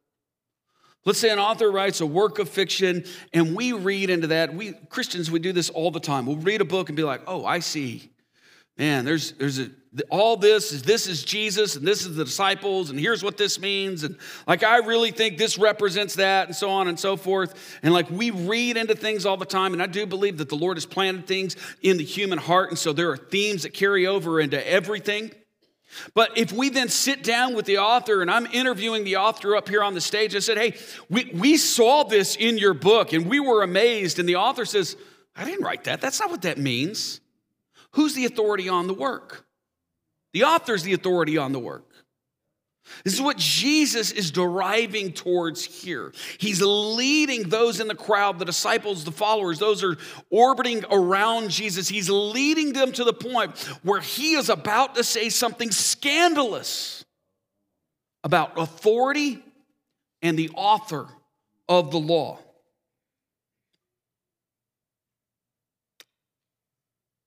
Let's 1.06 1.18
say 1.18 1.30
an 1.30 1.38
author 1.38 1.70
writes 1.70 2.00
a 2.00 2.06
work 2.06 2.38
of 2.38 2.48
fiction 2.48 3.04
and 3.32 3.56
we 3.56 3.72
read 3.72 4.10
into 4.10 4.26
that. 4.28 4.54
We 4.54 4.72
Christians, 4.90 5.30
we 5.30 5.38
do 5.38 5.52
this 5.52 5.70
all 5.70 5.90
the 5.90 6.00
time. 6.00 6.26
We'll 6.26 6.36
read 6.36 6.60
a 6.60 6.66
book 6.66 6.90
and 6.90 6.96
be 6.96 7.04
like, 7.04 7.22
oh, 7.26 7.44
I 7.46 7.60
see. 7.60 8.10
Man, 8.76 9.04
there's, 9.04 9.32
there's 9.32 9.58
a, 9.58 9.70
all 10.08 10.36
this 10.36 10.70
is 10.70 10.82
this 10.82 11.08
is 11.08 11.24
Jesus 11.24 11.74
and 11.74 11.86
this 11.86 12.06
is 12.06 12.14
the 12.14 12.24
disciples 12.24 12.90
and 12.90 13.00
here's 13.00 13.24
what 13.24 13.36
this 13.36 13.60
means. 13.60 14.04
And 14.04 14.16
like 14.46 14.62
I 14.62 14.78
really 14.78 15.10
think 15.10 15.36
this 15.36 15.58
represents 15.58 16.14
that 16.14 16.46
and 16.46 16.54
so 16.54 16.70
on 16.70 16.86
and 16.86 16.98
so 16.98 17.16
forth. 17.16 17.78
And 17.82 17.92
like 17.92 18.08
we 18.08 18.30
read 18.30 18.76
into 18.76 18.94
things 18.94 19.26
all 19.26 19.36
the 19.36 19.44
time. 19.44 19.72
And 19.72 19.82
I 19.82 19.86
do 19.86 20.06
believe 20.06 20.38
that 20.38 20.48
the 20.48 20.56
Lord 20.56 20.76
has 20.76 20.86
planted 20.86 21.26
things 21.26 21.56
in 21.82 21.96
the 21.96 22.04
human 22.04 22.38
heart. 22.38 22.68
And 22.68 22.78
so 22.78 22.92
there 22.92 23.10
are 23.10 23.16
themes 23.16 23.64
that 23.64 23.74
carry 23.74 24.06
over 24.06 24.40
into 24.40 24.64
everything. 24.68 25.32
But 26.14 26.38
if 26.38 26.52
we 26.52 26.68
then 26.68 26.88
sit 26.88 27.24
down 27.24 27.56
with 27.56 27.66
the 27.66 27.78
author 27.78 28.22
and 28.22 28.30
I'm 28.30 28.46
interviewing 28.46 29.02
the 29.02 29.16
author 29.16 29.56
up 29.56 29.68
here 29.68 29.82
on 29.82 29.94
the 29.94 30.00
stage 30.00 30.36
I 30.36 30.38
said 30.38 30.56
hey 30.56 30.74
we, 31.08 31.32
we 31.34 31.56
saw 31.56 32.04
this 32.04 32.36
in 32.36 32.58
your 32.58 32.74
book 32.74 33.12
and 33.12 33.26
we 33.26 33.40
were 33.40 33.64
amazed. 33.64 34.20
And 34.20 34.28
the 34.28 34.36
author 34.36 34.64
says 34.64 34.96
I 35.34 35.44
didn't 35.44 35.64
write 35.64 35.84
that. 35.84 36.00
That's 36.00 36.20
not 36.20 36.30
what 36.30 36.42
that 36.42 36.58
means. 36.58 37.20
Who's 37.94 38.14
the 38.14 38.24
authority 38.24 38.68
on 38.68 38.86
the 38.86 38.94
work 38.94 39.46
the 40.32 40.44
author 40.44 40.74
is 40.74 40.82
the 40.82 40.92
authority 40.92 41.38
on 41.38 41.52
the 41.52 41.58
work. 41.58 41.86
This 43.04 43.14
is 43.14 43.22
what 43.22 43.36
Jesus 43.36 44.10
is 44.10 44.30
deriving 44.30 45.12
towards 45.12 45.64
here. 45.64 46.12
He's 46.38 46.60
leading 46.60 47.48
those 47.48 47.80
in 47.80 47.88
the 47.88 47.94
crowd, 47.94 48.38
the 48.38 48.44
disciples, 48.44 49.04
the 49.04 49.12
followers, 49.12 49.58
those 49.58 49.84
are 49.84 49.96
orbiting 50.30 50.84
around 50.90 51.50
Jesus. 51.50 51.88
He's 51.88 52.10
leading 52.10 52.72
them 52.72 52.92
to 52.92 53.04
the 53.04 53.12
point 53.12 53.56
where 53.82 54.00
he 54.00 54.34
is 54.34 54.48
about 54.48 54.96
to 54.96 55.04
say 55.04 55.28
something 55.28 55.70
scandalous 55.70 57.04
about 58.24 58.58
authority 58.58 59.42
and 60.22 60.38
the 60.38 60.50
author 60.54 61.06
of 61.68 61.90
the 61.90 62.00
law. 62.00 62.38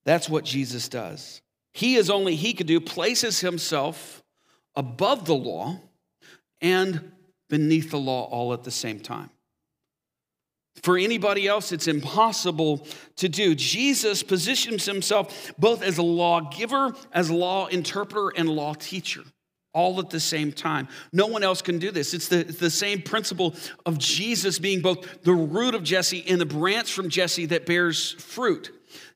That's 0.06 0.28
what 0.28 0.44
Jesus 0.44 0.90
does 0.90 1.43
he 1.74 1.98
as 1.98 2.10
only 2.10 2.36
he 2.36 2.54
could 2.54 2.68
do, 2.68 2.80
places 2.80 3.40
himself 3.40 4.24
above 4.76 5.26
the 5.26 5.36
law 5.36 5.80
and 6.62 7.12
beneath 7.50 7.92
the 7.92 8.00
law 8.00 8.24
all 8.26 8.54
at 8.54 8.64
the 8.64 8.72
same 8.72 9.00
time. 9.00 9.30
For 10.82 10.98
anybody 10.98 11.48
else, 11.48 11.72
it's 11.72 11.88
impossible 11.88 12.88
to 13.18 13.30
do. 13.30 13.54
Jesus 13.54 14.24
positions 14.24 14.86
himself 14.86 15.54
both 15.58 15.84
as 15.84 16.00
a 16.00 16.04
lawgiver, 16.04 16.94
as 17.12 17.30
law 17.30 17.68
interpreter, 17.68 18.30
and 18.36 18.50
law 18.50 18.74
teacher. 18.74 19.24
all 19.74 20.00
at 20.00 20.10
the 20.12 20.20
same 20.20 20.52
time. 20.52 20.88
No 21.12 21.26
one 21.26 21.44
else 21.44 21.62
can 21.62 21.80
do 21.80 21.92
this. 21.92 22.14
It's 22.14 22.28
the, 22.28 22.42
it's 22.42 22.60
the 22.60 22.70
same 22.70 23.02
principle 23.02 23.56
of 23.86 23.98
Jesus 23.98 24.60
being 24.60 24.82
both 24.82 25.24
the 25.24 25.34
root 25.34 25.74
of 25.74 25.84
Jesse 25.84 26.24
and 26.28 26.40
the 26.40 26.46
branch 26.46 26.94
from 26.94 27.10
Jesse 27.10 27.48
that 27.48 27.66
bears 27.66 28.12
fruit. 28.14 28.72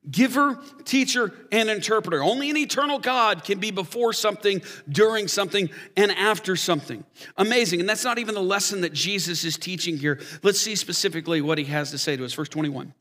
Giver, 0.10 0.60
teacher, 0.86 1.34
and 1.52 1.70
interpreter. 1.70 2.24
Only 2.24 2.50
an 2.50 2.58
eternal 2.58 3.00
God 3.00 3.44
can 3.44 3.60
be 3.60 3.72
before 3.72 4.14
something, 4.14 4.62
during 4.90 5.28
something, 5.28 5.70
and 5.98 6.12
after 6.12 6.56
something. 6.56 7.04
Amazing. 7.38 7.82
And 7.82 7.90
that's 7.90 8.06
not 8.06 8.18
even 8.18 8.36
the 8.36 8.42
lesson 8.42 8.82
that 8.82 8.94
Jesus 8.94 9.44
is 9.44 9.58
teaching 9.58 9.98
here. 9.98 10.20
Let's 10.44 10.62
see 10.62 10.76
specifically 10.76 11.42
what 11.42 11.58
he 11.58 11.66
has 11.66 11.92
to 11.92 11.98
say 11.98 12.16
to 12.16 12.24
us. 12.24 12.34
Verse 12.34 12.50
21. 12.50 12.94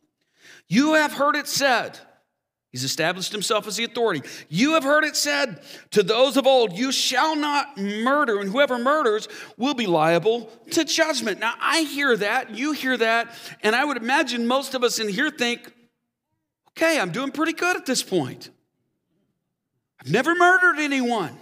You 0.69 0.95
have 0.95 1.12
heard 1.12 1.37
it 1.37 1.47
said, 1.47 1.99
He's 2.76 2.85
established 2.85 3.33
himself 3.33 3.67
as 3.67 3.76
the 3.76 3.85
authority. 3.85 4.21
You 4.50 4.75
have 4.75 4.85
heard 4.85 5.05
it 5.05 5.17
said 5.17 5.62
to 5.93 6.03
those 6.03 6.37
of 6.37 6.47
old, 6.47 6.76
You 6.76 6.93
shall 6.93 7.35
not 7.35 7.79
murder, 7.79 8.38
and 8.38 8.50
whoever 8.50 8.79
murders 8.79 9.29
will 9.57 9.73
be 9.73 9.87
liable 9.87 10.50
to 10.73 10.85
judgment. 10.85 11.41
Now, 11.41 11.55
I 11.59 11.85
hear 11.85 12.15
that, 12.19 12.55
you 12.55 12.73
hear 12.73 12.97
that, 12.99 13.33
and 13.62 13.75
I 13.75 13.83
would 13.83 13.97
imagine 13.97 14.47
most 14.47 14.75
of 14.75 14.85
us 14.85 14.99
in 14.99 15.09
here 15.09 15.31
think, 15.31 15.73
Okay, 16.76 17.00
I'm 17.00 17.11
doing 17.11 17.30
pretty 17.30 17.54
good 17.54 17.76
at 17.76 17.87
this 17.87 18.02
point. 18.02 18.50
I've 20.00 20.11
never 20.11 20.35
murdered 20.35 20.78
anyone. 20.78 21.37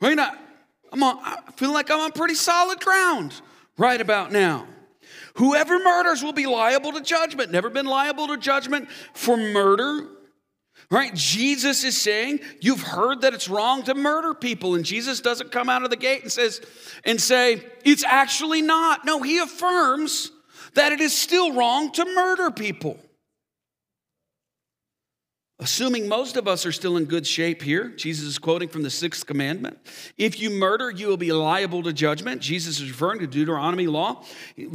Right 0.00 0.16
now, 0.16 0.32
I'm 0.92 1.02
on, 1.02 1.18
I 1.22 1.50
feel 1.56 1.72
like 1.72 1.90
I'm 1.90 2.00
on 2.00 2.12
pretty 2.12 2.34
solid 2.34 2.80
ground 2.80 3.40
right 3.78 4.00
about 4.00 4.32
now. 4.32 4.66
Whoever 5.36 5.78
murders 5.78 6.22
will 6.22 6.34
be 6.34 6.46
liable 6.46 6.92
to 6.92 7.00
judgment. 7.00 7.50
Never 7.50 7.70
been 7.70 7.86
liable 7.86 8.28
to 8.28 8.36
judgment 8.36 8.90
for 9.14 9.36
murder. 9.36 10.08
Right? 10.90 11.14
Jesus 11.14 11.82
is 11.84 12.00
saying, 12.00 12.40
you've 12.60 12.82
heard 12.82 13.22
that 13.22 13.32
it's 13.32 13.48
wrong 13.48 13.82
to 13.84 13.94
murder 13.94 14.34
people. 14.34 14.74
And 14.74 14.84
Jesus 14.84 15.20
doesn't 15.20 15.50
come 15.50 15.70
out 15.70 15.82
of 15.82 15.90
the 15.90 15.96
gate 15.96 16.22
and 16.22 16.30
says, 16.30 16.60
and 17.04 17.20
say, 17.20 17.64
it's 17.84 18.04
actually 18.04 18.60
not. 18.60 19.04
No, 19.06 19.22
he 19.22 19.38
affirms 19.38 20.30
that 20.74 20.92
it 20.92 21.00
is 21.00 21.16
still 21.16 21.54
wrong 21.54 21.90
to 21.92 22.04
murder 22.04 22.50
people. 22.50 22.98
Assuming 25.60 26.08
most 26.08 26.36
of 26.36 26.48
us 26.48 26.66
are 26.66 26.72
still 26.72 26.96
in 26.96 27.04
good 27.04 27.26
shape 27.26 27.62
here, 27.62 27.90
Jesus 27.90 28.26
is 28.26 28.38
quoting 28.40 28.68
from 28.68 28.82
the 28.82 28.90
sixth 28.90 29.24
commandment. 29.24 29.78
If 30.18 30.40
you 30.40 30.50
murder, 30.50 30.90
you 30.90 31.06
will 31.06 31.16
be 31.16 31.32
liable 31.32 31.84
to 31.84 31.92
judgment. 31.92 32.40
Jesus 32.42 32.80
is 32.80 32.90
referring 32.90 33.20
to 33.20 33.28
Deuteronomy 33.28 33.86
law. 33.86 34.24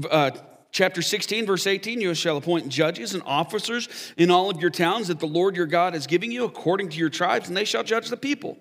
Uh, 0.10 0.32
chapter 0.72 1.02
16, 1.02 1.46
verse 1.46 1.66
18, 1.68 2.00
you 2.02 2.14
shall 2.14 2.38
appoint 2.38 2.70
judges 2.70 3.14
and 3.14 3.24
officers 3.26 3.90
in 4.18 4.30
all 4.30 4.50
of 4.50 4.62
your 4.62 4.70
towns 4.70 5.08
that 5.08 5.20
the 5.20 5.28
Lord 5.28 5.56
your 5.56 5.66
God 5.66 5.96
is 5.96 6.08
giving 6.08 6.32
you 6.32 6.46
according 6.46 6.90
to 6.90 6.98
your 6.98 7.10
tribes, 7.10 7.48
and 7.48 7.58
they 7.58 7.66
shall 7.66 7.84
judge 7.84 8.10
the 8.10 8.18
people 8.18 8.58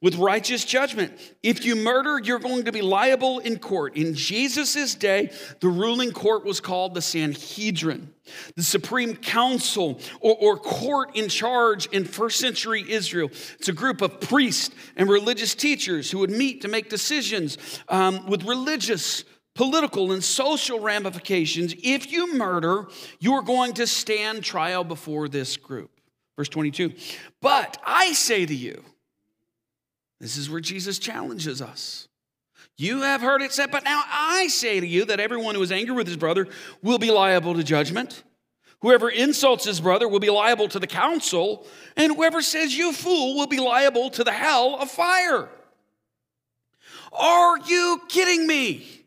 with 0.00 0.16
righteous 0.16 0.64
judgment. 0.64 1.12
If 1.42 1.64
you 1.64 1.76
murder, 1.76 2.18
you're 2.18 2.38
going 2.38 2.64
to 2.64 2.72
be 2.72 2.82
liable 2.82 3.38
in 3.38 3.58
court. 3.58 3.96
In 3.96 4.14
Jesus' 4.14 4.94
day, 4.94 5.30
the 5.60 5.68
ruling 5.68 6.12
court 6.12 6.44
was 6.44 6.60
called 6.60 6.94
the 6.94 7.02
Sanhedrin, 7.02 8.12
the 8.56 8.62
supreme 8.62 9.14
council 9.14 10.00
or, 10.20 10.36
or 10.40 10.56
court 10.56 11.16
in 11.16 11.28
charge 11.28 11.86
in 11.86 12.04
first 12.04 12.40
century 12.40 12.84
Israel. 12.88 13.28
It's 13.58 13.68
a 13.68 13.72
group 13.72 14.02
of 14.02 14.20
priests 14.20 14.74
and 14.96 15.08
religious 15.08 15.54
teachers 15.54 16.10
who 16.10 16.18
would 16.18 16.30
meet 16.30 16.62
to 16.62 16.68
make 16.68 16.88
decisions 16.88 17.58
um, 17.88 18.26
with 18.26 18.44
religious 18.44 19.24
political 19.54 20.12
and 20.12 20.22
social 20.22 20.80
ramifications. 20.80 21.74
If 21.82 22.10
you 22.10 22.34
murder, 22.34 22.86
you 23.20 23.34
are 23.34 23.42
going 23.42 23.74
to 23.74 23.86
stand 23.86 24.44
trial 24.44 24.84
before 24.84 25.28
this 25.28 25.56
group. 25.56 25.90
Verse 26.36 26.48
22. 26.48 26.92
But 27.40 27.78
I 27.84 28.12
say 28.12 28.46
to 28.46 28.54
you, 28.54 28.82
this 30.20 30.36
is 30.36 30.48
where 30.48 30.60
Jesus 30.60 30.98
challenges 30.98 31.60
us. 31.60 32.08
You 32.78 33.02
have 33.02 33.20
heard 33.20 33.42
it 33.42 33.52
said, 33.52 33.70
but 33.70 33.84
now 33.84 34.02
I 34.08 34.46
say 34.48 34.80
to 34.80 34.86
you 34.86 35.04
that 35.06 35.20
everyone 35.20 35.54
who 35.54 35.62
is 35.62 35.72
angry 35.72 35.94
with 35.94 36.06
his 36.06 36.16
brother 36.16 36.48
will 36.82 36.98
be 36.98 37.10
liable 37.10 37.54
to 37.54 37.62
judgment. 37.62 38.22
Whoever 38.80 39.10
insults 39.10 39.64
his 39.64 39.80
brother 39.80 40.08
will 40.08 40.20
be 40.20 40.30
liable 40.30 40.68
to 40.68 40.78
the 40.78 40.86
council, 40.86 41.66
and 41.96 42.12
whoever 42.14 42.42
says 42.42 42.76
you 42.76 42.92
fool 42.92 43.36
will 43.36 43.46
be 43.46 43.60
liable 43.60 44.10
to 44.10 44.24
the 44.24 44.32
hell 44.32 44.76
of 44.80 44.90
fire. 44.90 45.48
Are 47.12 47.58
you 47.58 48.00
kidding 48.08 48.46
me? 48.46 49.01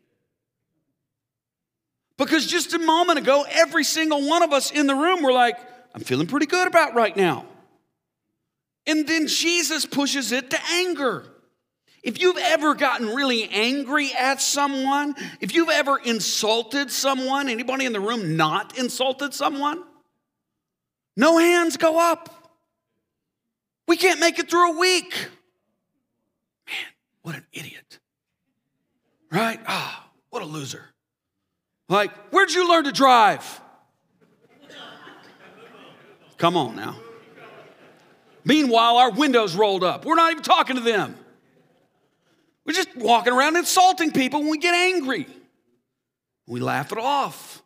Because 2.18 2.46
just 2.46 2.72
a 2.72 2.78
moment 2.78 3.18
ago, 3.18 3.44
every 3.48 3.84
single 3.84 4.26
one 4.26 4.42
of 4.42 4.52
us 4.52 4.70
in 4.70 4.86
the 4.86 4.94
room 4.94 5.22
were 5.22 5.32
like, 5.32 5.56
I'm 5.94 6.02
feeling 6.02 6.26
pretty 6.26 6.46
good 6.46 6.66
about 6.66 6.94
right 6.94 7.16
now. 7.16 7.44
And 8.86 9.06
then 9.06 9.26
Jesus 9.26 9.84
pushes 9.84 10.32
it 10.32 10.50
to 10.50 10.58
anger. 10.72 11.24
If 12.02 12.20
you've 12.20 12.38
ever 12.38 12.74
gotten 12.74 13.08
really 13.08 13.48
angry 13.48 14.12
at 14.16 14.40
someone, 14.40 15.14
if 15.40 15.54
you've 15.54 15.70
ever 15.70 15.98
insulted 15.98 16.90
someone, 16.90 17.48
anybody 17.48 17.84
in 17.84 17.92
the 17.92 18.00
room 18.00 18.36
not 18.36 18.78
insulted 18.78 19.34
someone? 19.34 19.82
No 21.16 21.38
hands 21.38 21.76
go 21.76 21.98
up. 21.98 22.30
We 23.88 23.96
can't 23.96 24.20
make 24.20 24.38
it 24.38 24.48
through 24.48 24.74
a 24.74 24.78
week. 24.78 25.28
Man, 26.66 26.76
what 27.22 27.34
an 27.34 27.46
idiot. 27.52 27.98
Right? 29.32 29.58
Ah, 29.66 30.04
oh, 30.06 30.10
what 30.30 30.42
a 30.42 30.46
loser. 30.46 30.84
Like, 31.88 32.12
where'd 32.30 32.50
you 32.50 32.68
learn 32.68 32.84
to 32.84 32.92
drive? 32.92 33.60
Come 36.38 36.56
on 36.56 36.76
now. 36.76 36.96
Meanwhile, 38.44 38.96
our 38.96 39.10
windows 39.10 39.56
rolled 39.56 39.82
up. 39.82 40.04
We're 40.04 40.14
not 40.14 40.30
even 40.32 40.42
talking 40.42 40.76
to 40.76 40.82
them. 40.82 41.16
We're 42.64 42.74
just 42.74 42.94
walking 42.96 43.32
around 43.32 43.56
insulting 43.56 44.10
people 44.10 44.40
when 44.40 44.50
we 44.50 44.58
get 44.58 44.74
angry. 44.74 45.26
We 46.46 46.60
laugh 46.60 46.92
it 46.92 46.98
off. 46.98 47.62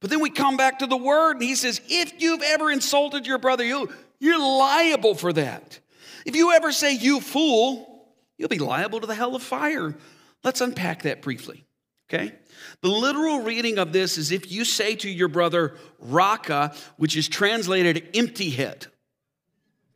But 0.00 0.10
then 0.10 0.20
we 0.20 0.30
come 0.30 0.56
back 0.56 0.80
to 0.80 0.86
the 0.86 0.96
word, 0.96 1.32
and 1.32 1.42
he 1.42 1.54
says, 1.54 1.80
if 1.88 2.20
you've 2.20 2.42
ever 2.42 2.70
insulted 2.70 3.26
your 3.26 3.38
brother, 3.38 3.64
you, 3.64 3.88
you're 4.20 4.38
liable 4.38 5.14
for 5.14 5.32
that. 5.32 5.80
If 6.24 6.36
you 6.36 6.52
ever 6.52 6.70
say, 6.70 6.94
you 6.94 7.20
fool, 7.20 8.06
you'll 8.36 8.48
be 8.48 8.58
liable 8.58 9.00
to 9.00 9.06
the 9.06 9.14
hell 9.14 9.34
of 9.34 9.42
fire. 9.42 9.96
Let's 10.44 10.60
unpack 10.60 11.02
that 11.02 11.22
briefly, 11.22 11.64
okay? 12.08 12.32
The 12.80 12.88
literal 12.88 13.42
reading 13.42 13.78
of 13.78 13.92
this 13.92 14.18
is 14.18 14.32
if 14.32 14.50
you 14.50 14.64
say 14.64 14.94
to 14.96 15.10
your 15.10 15.28
brother, 15.28 15.74
Raka, 15.98 16.74
which 16.96 17.16
is 17.16 17.28
translated 17.28 18.08
empty 18.14 18.50
head. 18.50 18.86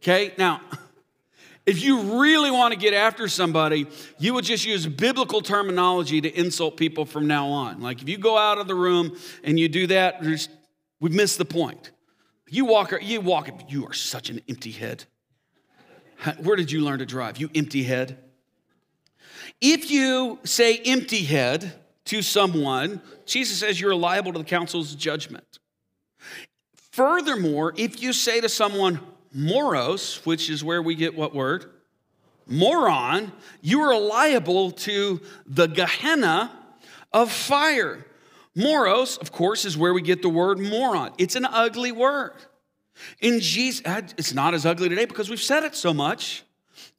Okay, 0.03 0.33
now, 0.37 0.61
if 1.67 1.83
you 1.83 2.21
really 2.21 2.51
want 2.51 2.75
to 2.75 2.79
get 2.79 2.93
after 2.93 3.29
somebody, 3.29 3.87
you 4.19 4.35
would 4.35 4.45
just 4.45 4.65
use 4.65 4.87
biblical 4.87 5.43
terminology 5.43 6.21
to 6.21 6.39
insult 6.39 6.77
people 6.77 7.05
from 7.05 7.27
now 7.27 7.49
on. 7.49 7.81
Like 7.81 8.03
if 8.03 8.09
you 8.09 8.19
go 8.19 8.37
out 8.37 8.59
of 8.59 8.67
the 8.67 8.75
room 8.75 9.17
and 9.45 9.59
you 9.59 9.69
do 9.69 9.87
that, 9.89 10.23
we've 11.01 11.13
missed 11.13 11.39
the 11.39 11.45
point. 11.45 11.93
You 12.49 12.65
walk, 12.65 12.93
you 13.01 13.21
walk, 13.21 13.49
you 13.69 13.87
are 13.87 13.95
such 13.95 14.29
an 14.29 14.41
empty 14.49 14.73
head. 14.73 15.05
Where 16.43 16.57
did 16.57 16.71
you 16.71 16.83
learn 16.83 16.99
to 16.99 17.07
drive? 17.07 17.39
You 17.39 17.49
empty 17.55 17.85
head. 17.85 18.19
If 19.61 19.91
you 19.91 20.41
say 20.45 20.79
empty 20.79 21.23
head, 21.23 21.73
to 22.07 22.23
someone, 22.23 23.01
Jesus 23.27 23.59
says 23.59 23.81
you're 23.81 23.95
liable 23.95 24.33
to 24.33 24.39
the 24.39 24.45
council's 24.45 24.95
judgment. 24.95 25.59
Furthermore, 26.93 27.73
if 27.77 28.03
you 28.03 28.13
say 28.13 28.41
to 28.41 28.49
someone, 28.49 29.01
moros, 29.33 30.21
which 30.25 30.51
is 30.51 30.63
where 30.63 30.83
we 30.83 30.95
get 30.95 31.15
what 31.15 31.35
word? 31.35 31.71
Moron, 32.47 33.33
you 33.61 33.81
are 33.83 33.99
liable 33.99 34.73
to 34.73 35.21
the 35.47 35.69
Gehenna 35.69 36.51
of 37.13 37.31
fire. 37.31 38.05
Moros, 38.55 39.17
of 39.17 39.33
course, 39.33 39.65
is 39.65 39.77
where 39.79 39.95
we 39.95 40.03
get 40.03 40.21
the 40.23 40.29
word 40.29 40.59
moron. 40.59 41.13
It's 41.19 41.37
an 41.37 41.47
ugly 41.47 41.93
word. 41.93 42.33
In 43.21 43.41
Jesus, 43.41 43.83
it's 44.19 44.35
not 44.35 44.53
as 44.53 44.67
ugly 44.67 44.89
today 44.89 45.07
because 45.07 45.31
we've 45.31 45.41
said 45.41 45.65
it 45.65 45.75
so 45.75 45.95
much. 45.95 46.45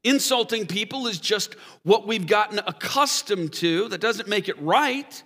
Insulting 0.03 0.67
people 0.67 1.07
is 1.07 1.19
just 1.19 1.55
what 1.83 2.05
we've 2.05 2.27
gotten 2.27 2.59
accustomed 2.59 3.53
to. 3.53 3.87
That 3.89 4.01
doesn't 4.01 4.27
make 4.27 4.49
it 4.49 4.61
right. 4.61 5.23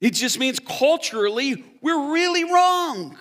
It 0.00 0.14
just 0.14 0.38
means 0.38 0.58
culturally, 0.58 1.64
we're 1.82 2.12
really 2.12 2.44
wrong. 2.44 3.16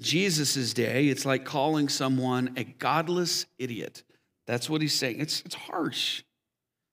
Jesus' 0.00 0.72
day, 0.72 1.08
it's 1.08 1.26
like 1.26 1.44
calling 1.44 1.88
someone 1.88 2.54
a 2.56 2.64
godless 2.64 3.46
idiot. 3.58 4.02
That's 4.46 4.70
what 4.70 4.82
he's 4.82 4.94
saying. 4.94 5.20
It's, 5.20 5.42
it's 5.42 5.54
harsh. 5.54 6.22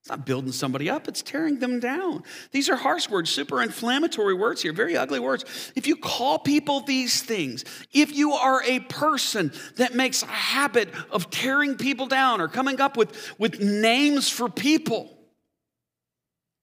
It's 0.07 0.11
not 0.15 0.25
building 0.25 0.53
somebody 0.53 0.89
up, 0.89 1.09
it's 1.09 1.21
tearing 1.21 1.59
them 1.59 1.81
down. 1.81 2.23
These 2.53 2.69
are 2.69 2.77
harsh 2.77 3.09
words, 3.09 3.29
super 3.29 3.61
inflammatory 3.61 4.33
words 4.33 4.61
here, 4.61 4.71
very 4.71 4.95
ugly 4.95 5.19
words. 5.19 5.43
If 5.75 5.85
you 5.85 5.97
call 5.97 6.39
people 6.39 6.79
these 6.79 7.21
things, 7.21 7.65
if 7.91 8.15
you 8.15 8.31
are 8.31 8.63
a 8.63 8.79
person 8.79 9.51
that 9.75 9.95
makes 9.95 10.23
a 10.23 10.27
habit 10.27 10.93
of 11.11 11.29
tearing 11.29 11.75
people 11.75 12.05
down 12.05 12.39
or 12.39 12.47
coming 12.47 12.79
up 12.79 12.95
with, 12.95 13.35
with 13.37 13.59
names 13.59 14.29
for 14.29 14.47
people, 14.47 15.11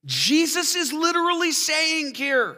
Jesus 0.07 0.75
is 0.75 0.91
literally 0.95 1.53
saying 1.53 2.15
here, 2.15 2.57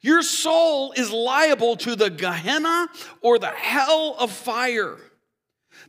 your 0.00 0.22
soul 0.22 0.92
is 0.92 1.10
liable 1.10 1.74
to 1.78 1.96
the 1.96 2.08
Gehenna 2.08 2.86
or 3.20 3.40
the 3.40 3.48
hell 3.48 4.14
of 4.16 4.30
fire. 4.30 4.96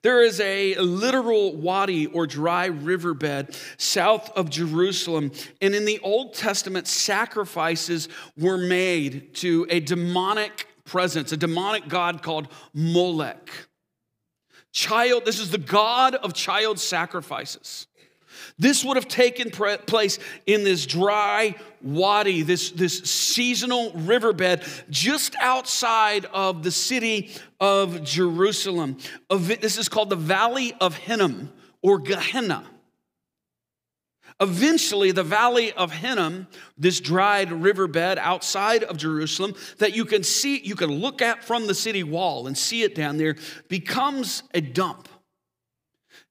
There 0.02 0.22
is 0.22 0.40
a 0.40 0.76
literal 0.76 1.56
wadi 1.56 2.08
or 2.08 2.26
dry 2.26 2.68
riverbed 2.68 3.58
south 3.78 4.30
of 4.38 4.50
Jerusalem. 4.50 5.32
And 5.62 5.76
in 5.76 5.86
the 5.86 6.00
Old 6.00 6.34
Testament, 6.34 6.88
sacrifices 6.88 8.08
were 8.38 8.58
made 8.58 9.34
to 9.36 9.68
a 9.70 9.80
demonic 9.80 10.68
presence, 10.86 11.32
a 11.32 11.38
demonic 11.38 11.88
god 11.88 12.24
called 12.24 12.48
Molech. 12.74 13.50
Child, 14.72 15.26
this 15.26 15.40
is 15.40 15.52
the 15.52 15.58
god 15.58 16.16
of 16.16 16.34
child 16.34 16.80
sacrifices. 16.80 17.88
This 18.60 18.84
would 18.84 18.98
have 18.98 19.08
taken 19.08 19.50
place 19.52 20.20
in 20.46 20.66
this 20.66 20.86
dry 20.86 21.56
wadi, 21.82 22.42
this, 22.42 22.72
this 22.72 23.00
seasonal 23.00 23.92
riverbed 23.94 24.64
just 24.90 25.36
outside 25.40 26.26
of 26.26 26.62
the 26.64 26.72
city 26.72 27.32
of 27.62 28.04
Jerusalem. 28.04 28.98
This 29.30 29.78
is 29.78 29.88
called 29.88 30.10
the 30.10 30.18
Valley 30.18 30.74
of 30.82 30.96
Hinnom 30.98 31.52
or 31.82 32.00
Gehenna. 32.00 32.66
Eventually, 34.42 35.12
the 35.12 35.24
Valley 35.24 35.74
of 35.74 35.92
Hinnom, 35.92 36.48
this 36.78 37.02
dried 37.02 37.52
riverbed 37.52 38.18
outside 38.18 38.84
of 38.86 38.96
Jerusalem 38.96 39.54
that 39.80 39.94
you 39.94 40.06
can 40.06 40.24
see, 40.24 40.60
you 40.60 40.76
can 40.76 40.90
look 40.90 41.22
at 41.22 41.44
from 41.44 41.68
the 41.68 41.76
city 41.76 42.04
wall 42.04 42.48
and 42.48 42.58
see 42.58 42.84
it 42.84 42.96
down 42.96 43.18
there, 43.18 43.36
becomes 43.68 44.44
a 44.54 44.62
dump. 44.62 45.09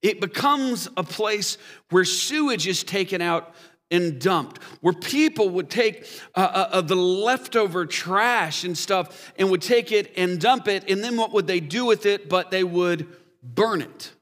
It 0.02 0.20
becomes 0.20 0.88
a 0.96 1.02
place 1.02 1.58
where 1.90 2.04
sewage 2.04 2.66
is 2.66 2.84
taken 2.84 3.20
out 3.20 3.54
and 3.90 4.20
dumped, 4.20 4.62
where 4.80 4.92
people 4.92 5.48
would 5.50 5.70
take 5.70 6.06
uh, 6.34 6.40
uh, 6.40 6.68
uh, 6.72 6.80
the 6.82 6.94
leftover 6.94 7.86
trash 7.86 8.64
and 8.64 8.76
stuff 8.76 9.32
and 9.38 9.50
would 9.50 9.62
take 9.62 9.92
it 9.92 10.12
and 10.16 10.40
dump 10.40 10.68
it. 10.68 10.88
And 10.90 11.02
then 11.02 11.16
what 11.16 11.32
would 11.32 11.46
they 11.46 11.60
do 11.60 11.86
with 11.86 12.06
it? 12.06 12.28
But 12.28 12.50
they 12.50 12.64
would 12.64 13.06
burn 13.42 13.80
it. 13.80 14.12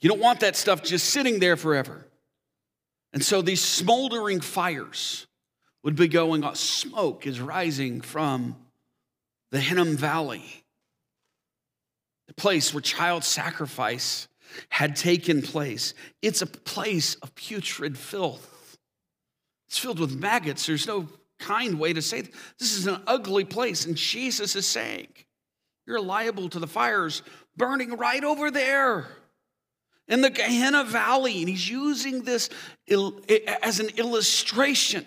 You 0.00 0.08
don't 0.08 0.20
want 0.20 0.40
that 0.40 0.56
stuff 0.56 0.82
just 0.82 1.10
sitting 1.10 1.38
there 1.38 1.56
forever. 1.56 2.06
And 3.12 3.24
so 3.24 3.42
these 3.42 3.62
smoldering 3.62 4.40
fires 4.40 5.26
would 5.82 5.96
be 5.96 6.08
going 6.08 6.44
on. 6.44 6.54
Smoke 6.54 7.26
is 7.26 7.40
rising 7.40 8.00
from 8.00 8.56
the 9.50 9.60
Hinnom 9.60 9.96
Valley 9.96 10.64
place 12.40 12.72
where 12.72 12.80
child 12.80 13.22
sacrifice 13.22 14.26
had 14.70 14.96
taken 14.96 15.42
place. 15.42 15.92
It's 16.22 16.40
a 16.40 16.46
place 16.46 17.14
of 17.16 17.34
putrid 17.34 17.98
filth. 17.98 18.78
It's 19.68 19.76
filled 19.76 20.00
with 20.00 20.18
maggots. 20.18 20.66
There's 20.66 20.86
no 20.86 21.06
kind 21.38 21.78
way 21.78 21.92
to 21.92 22.00
say 22.00 22.22
this 22.58 22.76
is 22.76 22.86
an 22.86 23.02
ugly 23.06 23.44
place. 23.44 23.84
And 23.84 23.94
Jesus 23.94 24.56
is 24.56 24.66
saying, 24.66 25.08
You're 25.86 26.00
liable 26.00 26.48
to 26.48 26.58
the 26.58 26.66
fires 26.66 27.22
burning 27.58 27.98
right 27.98 28.24
over 28.24 28.50
there 28.50 29.06
in 30.08 30.22
the 30.22 30.30
Gehenna 30.30 30.84
Valley. 30.84 31.40
And 31.40 31.48
he's 31.48 31.68
using 31.68 32.22
this 32.22 32.48
as 33.62 33.80
an 33.80 33.90
illustration 33.98 35.04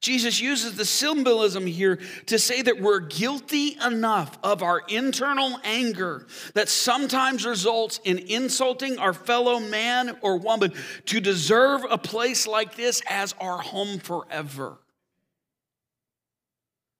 Jesus 0.00 0.40
uses 0.40 0.76
the 0.76 0.84
symbolism 0.84 1.66
here 1.66 1.98
to 2.26 2.38
say 2.38 2.62
that 2.62 2.80
we're 2.80 3.00
guilty 3.00 3.76
enough 3.84 4.38
of 4.42 4.62
our 4.62 4.80
internal 4.88 5.58
anger 5.64 6.26
that 6.54 6.68
sometimes 6.68 7.44
results 7.44 8.00
in 8.04 8.18
insulting 8.18 8.98
our 8.98 9.12
fellow 9.12 9.60
man 9.60 10.16
or 10.22 10.38
woman 10.38 10.72
to 11.06 11.20
deserve 11.20 11.82
a 11.88 11.98
place 11.98 12.46
like 12.46 12.76
this 12.76 13.02
as 13.08 13.34
our 13.40 13.58
home 13.58 13.98
forever. 13.98 14.78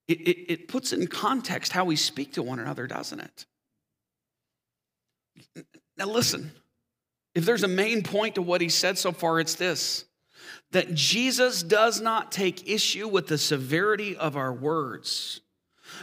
It, 0.09 0.21
it, 0.23 0.53
it 0.53 0.69
puts 0.69 0.93
in 0.93 1.07
context 1.07 1.73
how 1.73 1.85
we 1.85 1.97
speak 1.97 2.33
to 2.33 2.43
one 2.43 2.59
another, 2.59 2.87
doesn't 2.87 3.21
it? 3.21 3.47
Now, 5.97 6.07
listen, 6.07 6.51
if 7.35 7.45
there's 7.45 7.63
a 7.63 7.69
main 7.69 8.03
point 8.03 8.35
to 8.35 8.43
what 8.43 8.61
he 8.61 8.69
said 8.69 8.99
so 8.99 9.13
far, 9.13 9.39
it's 9.39 9.55
this 9.55 10.05
that 10.73 10.95
Jesus 10.95 11.63
does 11.63 12.01
not 12.01 12.31
take 12.31 12.69
issue 12.69 13.09
with 13.09 13.27
the 13.27 13.39
severity 13.39 14.17
of 14.17 14.37
our 14.37 14.53
words, 14.53 15.41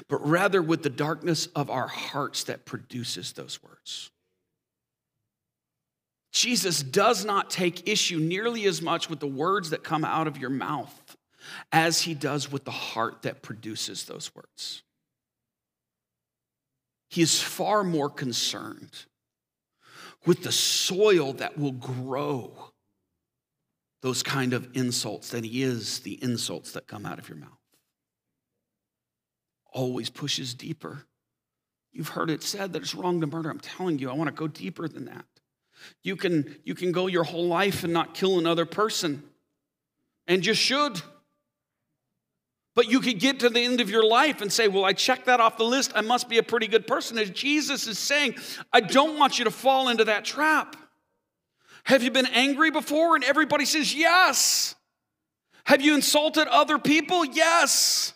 but 0.10 0.26
rather 0.28 0.62
with 0.62 0.84
the 0.84 0.90
darkness 0.90 1.48
of 1.56 1.70
our 1.70 1.88
hearts 1.88 2.44
that 2.46 2.66
produces 2.66 3.34
those 3.34 3.62
words. 3.64 4.12
Jesus 6.32 6.84
does 6.84 7.26
not 7.26 7.50
take 7.50 7.88
issue 7.88 8.20
nearly 8.20 8.66
as 8.66 8.82
much 8.82 9.10
with 9.10 9.20
the 9.20 9.28
words 9.28 9.70
that 9.70 9.84
come 9.84 10.04
out 10.04 10.28
of 10.28 10.38
your 10.38 10.50
mouth 10.50 11.16
as 11.72 12.02
he 12.02 12.14
does 12.14 12.52
with 12.52 12.66
the 12.66 12.72
heart 12.72 13.22
that 13.24 13.42
produces 13.42 14.04
those 14.04 14.36
words. 14.36 14.84
He 17.10 17.22
is 17.22 17.42
far 17.42 17.84
more 17.84 18.10
concerned 18.10 19.06
with 20.26 20.44
the 20.44 20.52
soil 20.52 21.34
that 21.34 21.58
will 21.58 21.72
grow 21.72 22.52
those 24.08 24.24
kind 24.24 24.54
of 24.54 24.70
insults 24.74 25.32
than 25.32 25.44
he 25.44 25.62
is 25.62 26.00
the 26.00 26.18
insults 26.24 26.72
that 26.72 26.88
come 26.88 27.06
out 27.06 27.20
of 27.20 27.28
your 27.28 27.38
mouth. 27.38 27.50
Always 29.74 30.10
pushes 30.10 30.54
deeper. 30.54 31.04
You've 31.92 32.08
heard 32.08 32.30
it 32.30 32.42
said 32.42 32.72
that 32.72 32.84
it's 32.84 32.96
wrong 32.96 33.20
to 33.20 33.28
murder. 33.28 33.50
I'm 33.50 33.60
telling 33.60 34.00
you, 34.00 34.10
I 34.10 34.14
want 34.14 34.30
to 34.30 34.34
go 34.34 34.48
deeper 34.48 34.88
than 34.88 35.06
that. 35.06 35.26
You 36.04 36.16
can, 36.16 36.56
you 36.64 36.74
can 36.74 36.94
go 36.94 37.08
your 37.08 37.26
whole 37.26 37.48
life 37.48 37.84
and 37.84 37.92
not 37.92 38.14
kill 38.14 38.40
another 38.40 38.66
person, 38.66 39.24
and 40.26 40.46
you 40.46 40.54
should. 40.54 41.02
But 42.74 42.90
you 42.90 43.02
could 43.02 43.20
get 43.20 43.42
to 43.42 43.50
the 43.50 43.60
end 43.60 43.82
of 43.82 43.90
your 43.90 44.08
life 44.08 44.42
and 44.42 44.50
say, 44.50 44.70
Well, 44.70 44.86
I 44.86 44.94
checked 44.94 45.26
that 45.26 45.42
off 45.42 45.58
the 45.58 45.66
list. 45.66 45.92
I 45.96 46.02
must 46.02 46.30
be 46.30 46.38
a 46.38 46.44
pretty 46.44 46.68
good 46.68 46.88
person. 46.88 47.18
As 47.18 47.30
Jesus 47.30 47.88
is 47.88 48.00
saying, 48.00 48.36
I 48.72 48.80
don't 48.80 49.20
want 49.20 49.38
you 49.38 49.44
to 49.44 49.52
fall 49.52 49.90
into 49.90 50.06
that 50.06 50.24
trap. 50.24 50.78
Have 51.88 52.04
you 52.04 52.12
been 52.12 52.26
angry 52.26 52.70
before? 52.70 53.16
And 53.16 53.24
everybody 53.24 53.64
says, 53.64 53.96
Yes. 53.96 54.76
Have 55.64 55.82
you 55.82 55.96
insulted 55.96 56.48
other 56.50 56.78
people? 56.78 57.24
Yes. 57.24 58.14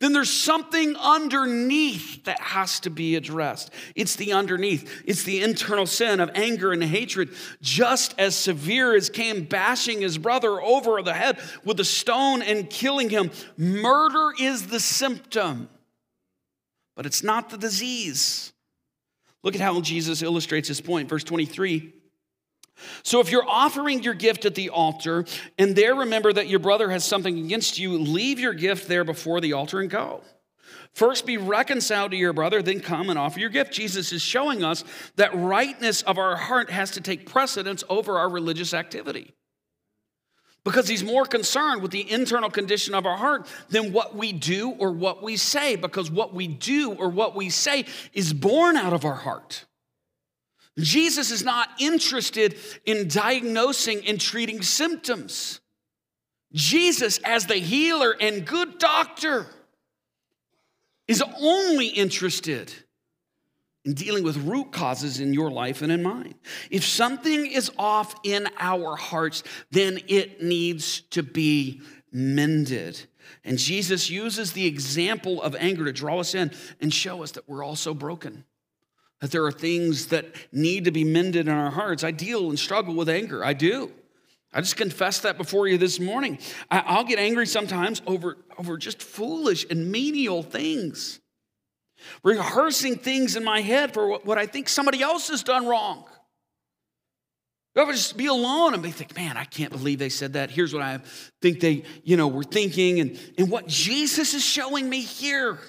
Then 0.00 0.12
there's 0.12 0.32
something 0.32 0.96
underneath 0.96 2.24
that 2.24 2.40
has 2.40 2.80
to 2.80 2.90
be 2.90 3.14
addressed. 3.14 3.70
It's 3.94 4.16
the 4.16 4.32
underneath, 4.32 5.02
it's 5.06 5.22
the 5.22 5.40
internal 5.40 5.86
sin 5.86 6.18
of 6.18 6.30
anger 6.34 6.72
and 6.72 6.82
hatred, 6.82 7.30
just 7.60 8.14
as 8.18 8.34
severe 8.34 8.94
as 8.96 9.08
Cain 9.08 9.44
bashing 9.44 10.00
his 10.00 10.18
brother 10.18 10.60
over 10.60 11.00
the 11.02 11.14
head 11.14 11.38
with 11.64 11.78
a 11.78 11.84
stone 11.84 12.42
and 12.42 12.68
killing 12.68 13.08
him. 13.08 13.30
Murder 13.56 14.32
is 14.40 14.66
the 14.66 14.80
symptom, 14.80 15.68
but 16.96 17.06
it's 17.06 17.22
not 17.22 17.50
the 17.50 17.58
disease. 17.58 18.52
Look 19.44 19.54
at 19.54 19.60
how 19.60 19.80
Jesus 19.80 20.22
illustrates 20.22 20.66
his 20.66 20.80
point. 20.80 21.08
Verse 21.08 21.24
23 21.24 21.92
so 23.02 23.20
if 23.20 23.30
you're 23.30 23.48
offering 23.48 24.02
your 24.02 24.14
gift 24.14 24.44
at 24.44 24.54
the 24.54 24.70
altar 24.70 25.24
and 25.58 25.74
there 25.76 25.94
remember 25.94 26.32
that 26.32 26.48
your 26.48 26.58
brother 26.58 26.90
has 26.90 27.04
something 27.04 27.38
against 27.38 27.78
you, 27.78 27.98
leave 27.98 28.38
your 28.38 28.54
gift 28.54 28.88
there 28.88 29.04
before 29.04 29.40
the 29.40 29.52
altar 29.52 29.80
and 29.80 29.90
go. 29.90 30.22
First 30.94 31.24
be 31.24 31.38
reconciled 31.38 32.10
to 32.10 32.16
your 32.16 32.34
brother, 32.34 32.60
then 32.60 32.80
come 32.80 33.08
and 33.08 33.18
offer 33.18 33.40
your 33.40 33.48
gift. 33.48 33.72
Jesus 33.72 34.12
is 34.12 34.20
showing 34.20 34.62
us 34.62 34.84
that 35.16 35.34
rightness 35.34 36.02
of 36.02 36.18
our 36.18 36.36
heart 36.36 36.70
has 36.70 36.90
to 36.92 37.00
take 37.00 37.26
precedence 37.26 37.82
over 37.88 38.18
our 38.18 38.28
religious 38.28 38.74
activity. 38.74 39.32
Because 40.64 40.86
he's 40.86 41.02
more 41.02 41.24
concerned 41.24 41.82
with 41.82 41.90
the 41.90 42.08
internal 42.08 42.50
condition 42.50 42.94
of 42.94 43.04
our 43.06 43.16
heart 43.16 43.48
than 43.70 43.92
what 43.92 44.14
we 44.14 44.32
do 44.32 44.70
or 44.70 44.92
what 44.92 45.22
we 45.22 45.36
say, 45.36 45.76
because 45.76 46.10
what 46.10 46.34
we 46.34 46.46
do 46.46 46.92
or 46.92 47.08
what 47.08 47.34
we 47.34 47.48
say 47.48 47.84
is 48.12 48.32
born 48.32 48.76
out 48.76 48.92
of 48.92 49.04
our 49.04 49.14
heart. 49.14 49.64
Jesus 50.78 51.30
is 51.30 51.44
not 51.44 51.68
interested 51.78 52.56
in 52.86 53.08
diagnosing 53.08 54.06
and 54.06 54.20
treating 54.20 54.62
symptoms. 54.62 55.60
Jesus, 56.52 57.18
as 57.24 57.46
the 57.46 57.56
healer 57.56 58.14
and 58.18 58.46
good 58.46 58.78
doctor, 58.78 59.46
is 61.08 61.22
only 61.40 61.88
interested 61.88 62.72
in 63.84 63.94
dealing 63.94 64.22
with 64.22 64.36
root 64.38 64.72
causes 64.72 65.18
in 65.20 65.34
your 65.34 65.50
life 65.50 65.82
and 65.82 65.90
in 65.90 66.02
mine. 66.02 66.34
If 66.70 66.84
something 66.84 67.46
is 67.46 67.70
off 67.78 68.14
in 68.22 68.48
our 68.58 68.96
hearts, 68.96 69.42
then 69.70 69.98
it 70.08 70.42
needs 70.42 71.00
to 71.10 71.22
be 71.22 71.82
mended. 72.12 73.06
And 73.44 73.58
Jesus 73.58 74.08
uses 74.08 74.52
the 74.52 74.66
example 74.66 75.42
of 75.42 75.56
anger 75.56 75.84
to 75.84 75.92
draw 75.92 76.20
us 76.20 76.34
in 76.34 76.52
and 76.80 76.94
show 76.94 77.22
us 77.22 77.32
that 77.32 77.48
we're 77.48 77.64
also 77.64 77.92
broken 77.92 78.44
that 79.22 79.30
there 79.30 79.44
are 79.44 79.52
things 79.52 80.06
that 80.08 80.26
need 80.50 80.84
to 80.84 80.90
be 80.90 81.04
mended 81.04 81.46
in 81.46 81.54
our 81.54 81.70
hearts. 81.70 82.02
I 82.02 82.10
deal 82.10 82.50
and 82.50 82.58
struggle 82.58 82.92
with 82.92 83.08
anger. 83.08 83.44
I 83.44 83.52
do. 83.52 83.92
I 84.52 84.60
just 84.60 84.76
confess 84.76 85.20
that 85.20 85.38
before 85.38 85.68
you 85.68 85.78
this 85.78 86.00
morning. 86.00 86.40
I'll 86.72 87.04
get 87.04 87.20
angry 87.20 87.46
sometimes 87.46 88.02
over, 88.04 88.36
over 88.58 88.76
just 88.76 89.00
foolish 89.00 89.64
and 89.70 89.92
menial 89.92 90.42
things, 90.42 91.20
rehearsing 92.24 92.96
things 92.96 93.36
in 93.36 93.44
my 93.44 93.60
head 93.60 93.94
for 93.94 94.18
what, 94.18 94.38
I 94.38 94.46
think 94.46 94.68
somebody 94.68 95.00
else 95.02 95.28
has 95.28 95.44
done 95.44 95.68
wrong. 95.68 96.04
You 97.76 97.82
ever 97.82 97.92
just 97.92 98.16
be 98.16 98.26
alone 98.26 98.74
and 98.74 98.82
be 98.82 98.90
think, 98.90 99.14
man, 99.14 99.36
I 99.36 99.44
can't 99.44 99.70
believe 99.70 100.00
they 100.00 100.08
said 100.08 100.32
that. 100.32 100.50
Here's 100.50 100.74
what 100.74 100.82
I 100.82 100.98
think 101.40 101.60
they, 101.60 101.84
you 102.02 102.16
know, 102.16 102.26
were 102.26 102.42
thinking. 102.42 102.98
And, 102.98 103.18
and 103.38 103.48
what 103.48 103.68
Jesus 103.68 104.34
is 104.34 104.44
showing 104.44 104.90
me 104.90 105.00
here 105.00 105.60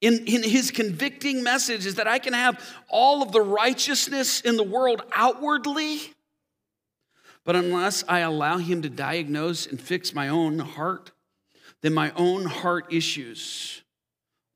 in, 0.00 0.24
in 0.26 0.42
his 0.42 0.70
convicting 0.70 1.42
message 1.42 1.86
is 1.86 1.94
that 1.94 2.06
I 2.06 2.18
can 2.18 2.32
have 2.32 2.62
all 2.88 3.22
of 3.22 3.32
the 3.32 3.40
righteousness 3.40 4.40
in 4.40 4.56
the 4.56 4.62
world 4.62 5.02
outwardly, 5.12 6.00
but 7.44 7.56
unless 7.56 8.04
I 8.08 8.20
allow 8.20 8.58
him 8.58 8.82
to 8.82 8.90
diagnose 8.90 9.66
and 9.66 9.80
fix 9.80 10.12
my 10.12 10.28
own 10.28 10.58
heart, 10.58 11.12
then 11.80 11.94
my 11.94 12.12
own 12.16 12.44
heart 12.44 12.92
issues 12.92 13.82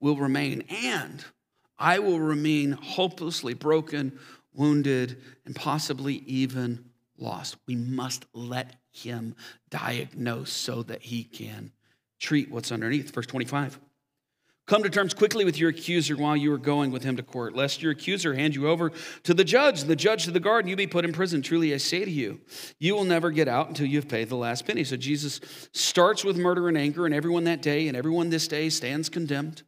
will 0.00 0.16
remain. 0.16 0.64
And 0.68 1.24
I 1.78 2.00
will 2.00 2.20
remain 2.20 2.72
hopelessly 2.72 3.54
broken, 3.54 4.18
wounded, 4.52 5.22
and 5.46 5.54
possibly 5.54 6.16
even 6.26 6.90
lost. 7.16 7.56
We 7.66 7.76
must 7.76 8.26
let 8.34 8.76
him 8.90 9.36
diagnose 9.70 10.52
so 10.52 10.82
that 10.82 11.02
he 11.02 11.24
can 11.24 11.72
treat 12.18 12.50
what's 12.50 12.72
underneath. 12.72 13.14
Verse 13.14 13.26
25. 13.26 13.78
Come 14.70 14.84
to 14.84 14.88
terms 14.88 15.14
quickly 15.14 15.44
with 15.44 15.58
your 15.58 15.70
accuser 15.70 16.16
while 16.16 16.36
you 16.36 16.52
are 16.52 16.56
going 16.56 16.92
with 16.92 17.02
him 17.02 17.16
to 17.16 17.24
court, 17.24 17.56
lest 17.56 17.82
your 17.82 17.90
accuser 17.90 18.34
hand 18.34 18.54
you 18.54 18.68
over 18.68 18.92
to 19.24 19.34
the 19.34 19.42
judge, 19.42 19.80
and 19.80 19.90
the 19.90 19.96
judge 19.96 20.26
to 20.26 20.30
the 20.30 20.38
guard, 20.38 20.64
and 20.64 20.70
you 20.70 20.76
be 20.76 20.86
put 20.86 21.04
in 21.04 21.12
prison. 21.12 21.42
Truly, 21.42 21.74
I 21.74 21.78
say 21.78 22.04
to 22.04 22.10
you, 22.10 22.40
you 22.78 22.94
will 22.94 23.02
never 23.02 23.32
get 23.32 23.48
out 23.48 23.66
until 23.66 23.86
you 23.86 23.98
have 23.98 24.08
paid 24.08 24.28
the 24.28 24.36
last 24.36 24.64
penny. 24.68 24.84
So 24.84 24.96
Jesus 24.96 25.40
starts 25.72 26.22
with 26.22 26.36
murder 26.36 26.68
and 26.68 26.78
anger, 26.78 27.04
and 27.04 27.12
everyone 27.12 27.42
that 27.44 27.62
day 27.62 27.88
and 27.88 27.96
everyone 27.96 28.30
this 28.30 28.46
day 28.46 28.68
stands 28.68 29.08
condemned. 29.08 29.64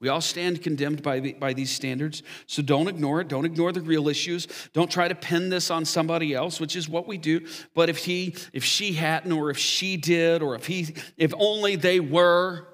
We 0.00 0.08
all 0.08 0.20
stand 0.20 0.62
condemned 0.62 1.02
by, 1.02 1.18
the, 1.18 1.32
by 1.32 1.52
these 1.52 1.72
standards. 1.72 2.22
So 2.46 2.62
don't 2.62 2.86
ignore 2.86 3.20
it. 3.22 3.26
Don't 3.26 3.46
ignore 3.46 3.72
the 3.72 3.80
real 3.80 4.06
issues. 4.06 4.46
Don't 4.72 4.88
try 4.88 5.08
to 5.08 5.16
pin 5.16 5.48
this 5.48 5.68
on 5.68 5.84
somebody 5.84 6.32
else, 6.32 6.60
which 6.60 6.76
is 6.76 6.88
what 6.88 7.08
we 7.08 7.18
do. 7.18 7.44
But 7.74 7.88
if 7.88 7.96
he, 7.96 8.36
if 8.52 8.62
she 8.62 8.92
hadn't, 8.92 9.32
or 9.32 9.50
if 9.50 9.58
she 9.58 9.96
did, 9.96 10.42
or 10.42 10.54
if 10.54 10.66
he, 10.66 10.94
if 11.16 11.34
only 11.36 11.74
they 11.74 11.98
were, 11.98 12.68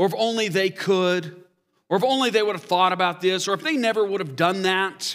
or 0.00 0.06
if 0.06 0.14
only 0.16 0.48
they 0.48 0.70
could, 0.70 1.44
or 1.90 1.98
if 1.98 2.04
only 2.04 2.30
they 2.30 2.40
would 2.40 2.56
have 2.56 2.64
thought 2.64 2.94
about 2.94 3.20
this, 3.20 3.46
or 3.46 3.52
if 3.52 3.60
they 3.60 3.76
never 3.76 4.02
would 4.02 4.22
have 4.22 4.34
done 4.34 4.62
that. 4.62 5.14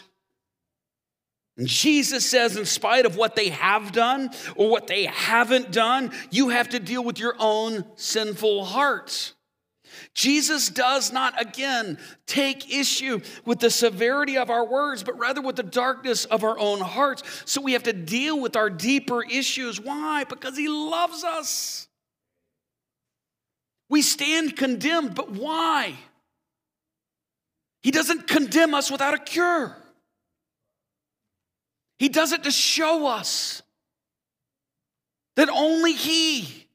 And 1.57 1.65
Jesus 1.65 2.23
says, 2.23 2.55
in 2.55 2.65
spite 2.65 3.07
of 3.07 3.15
what 3.15 3.35
they 3.35 3.49
have 3.49 3.93
done 3.93 4.29
or 4.55 4.69
what 4.69 4.85
they 4.85 5.05
haven't 5.05 5.71
done, 5.71 6.11
you 6.29 6.49
have 6.49 6.69
to 6.69 6.79
deal 6.79 7.03
with 7.03 7.17
your 7.17 7.35
own 7.39 7.83
sinful 7.95 8.63
heart. 8.63 9.33
Jesus 10.13 10.69
does 10.69 11.11
not, 11.11 11.41
again, 11.41 11.97
take 12.27 12.71
issue 12.71 13.21
with 13.43 13.57
the 13.57 13.71
severity 13.71 14.37
of 14.37 14.51
our 14.51 14.67
words, 14.67 15.01
but 15.01 15.17
rather 15.17 15.41
with 15.41 15.55
the 15.55 15.63
darkness 15.63 16.25
of 16.25 16.43
our 16.43 16.59
own 16.59 16.79
hearts. 16.79 17.23
So 17.45 17.59
we 17.59 17.73
have 17.73 17.83
to 17.83 17.93
deal 17.93 18.39
with 18.39 18.55
our 18.55 18.69
deeper 18.69 19.23
issues. 19.23 19.81
Why? 19.81 20.25
Because 20.25 20.55
He 20.55 20.67
loves 20.67 21.23
us. 21.23 21.87
We 23.95 24.01
stand 24.01 24.57
condemned, 24.57 25.15
but 25.15 25.31
why? 25.31 25.95
He 27.81 27.91
doesn't 27.91 28.27
condemn 28.27 28.73
us 28.73 28.91
without 28.91 29.13
a 29.13 29.17
cure. 29.17 29.73
He 31.97 32.09
does 32.09 32.33
it 32.33 32.43
to 32.43 32.51
show 32.51 33.07
us 33.07 33.61
that 35.37 35.47
only 35.47 35.93
He 35.93 36.67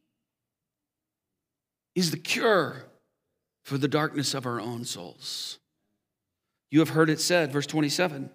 is 1.94 2.10
the 2.10 2.16
cure 2.16 2.86
for 3.64 3.76
the 3.76 3.86
darkness 3.86 4.32
of 4.32 4.46
our 4.46 4.58
own 4.58 4.86
souls. 4.86 5.58
You 6.70 6.78
have 6.78 6.88
heard 6.88 7.10
it 7.10 7.20
said, 7.20 7.52
verse 7.52 7.66
27, 7.66 8.30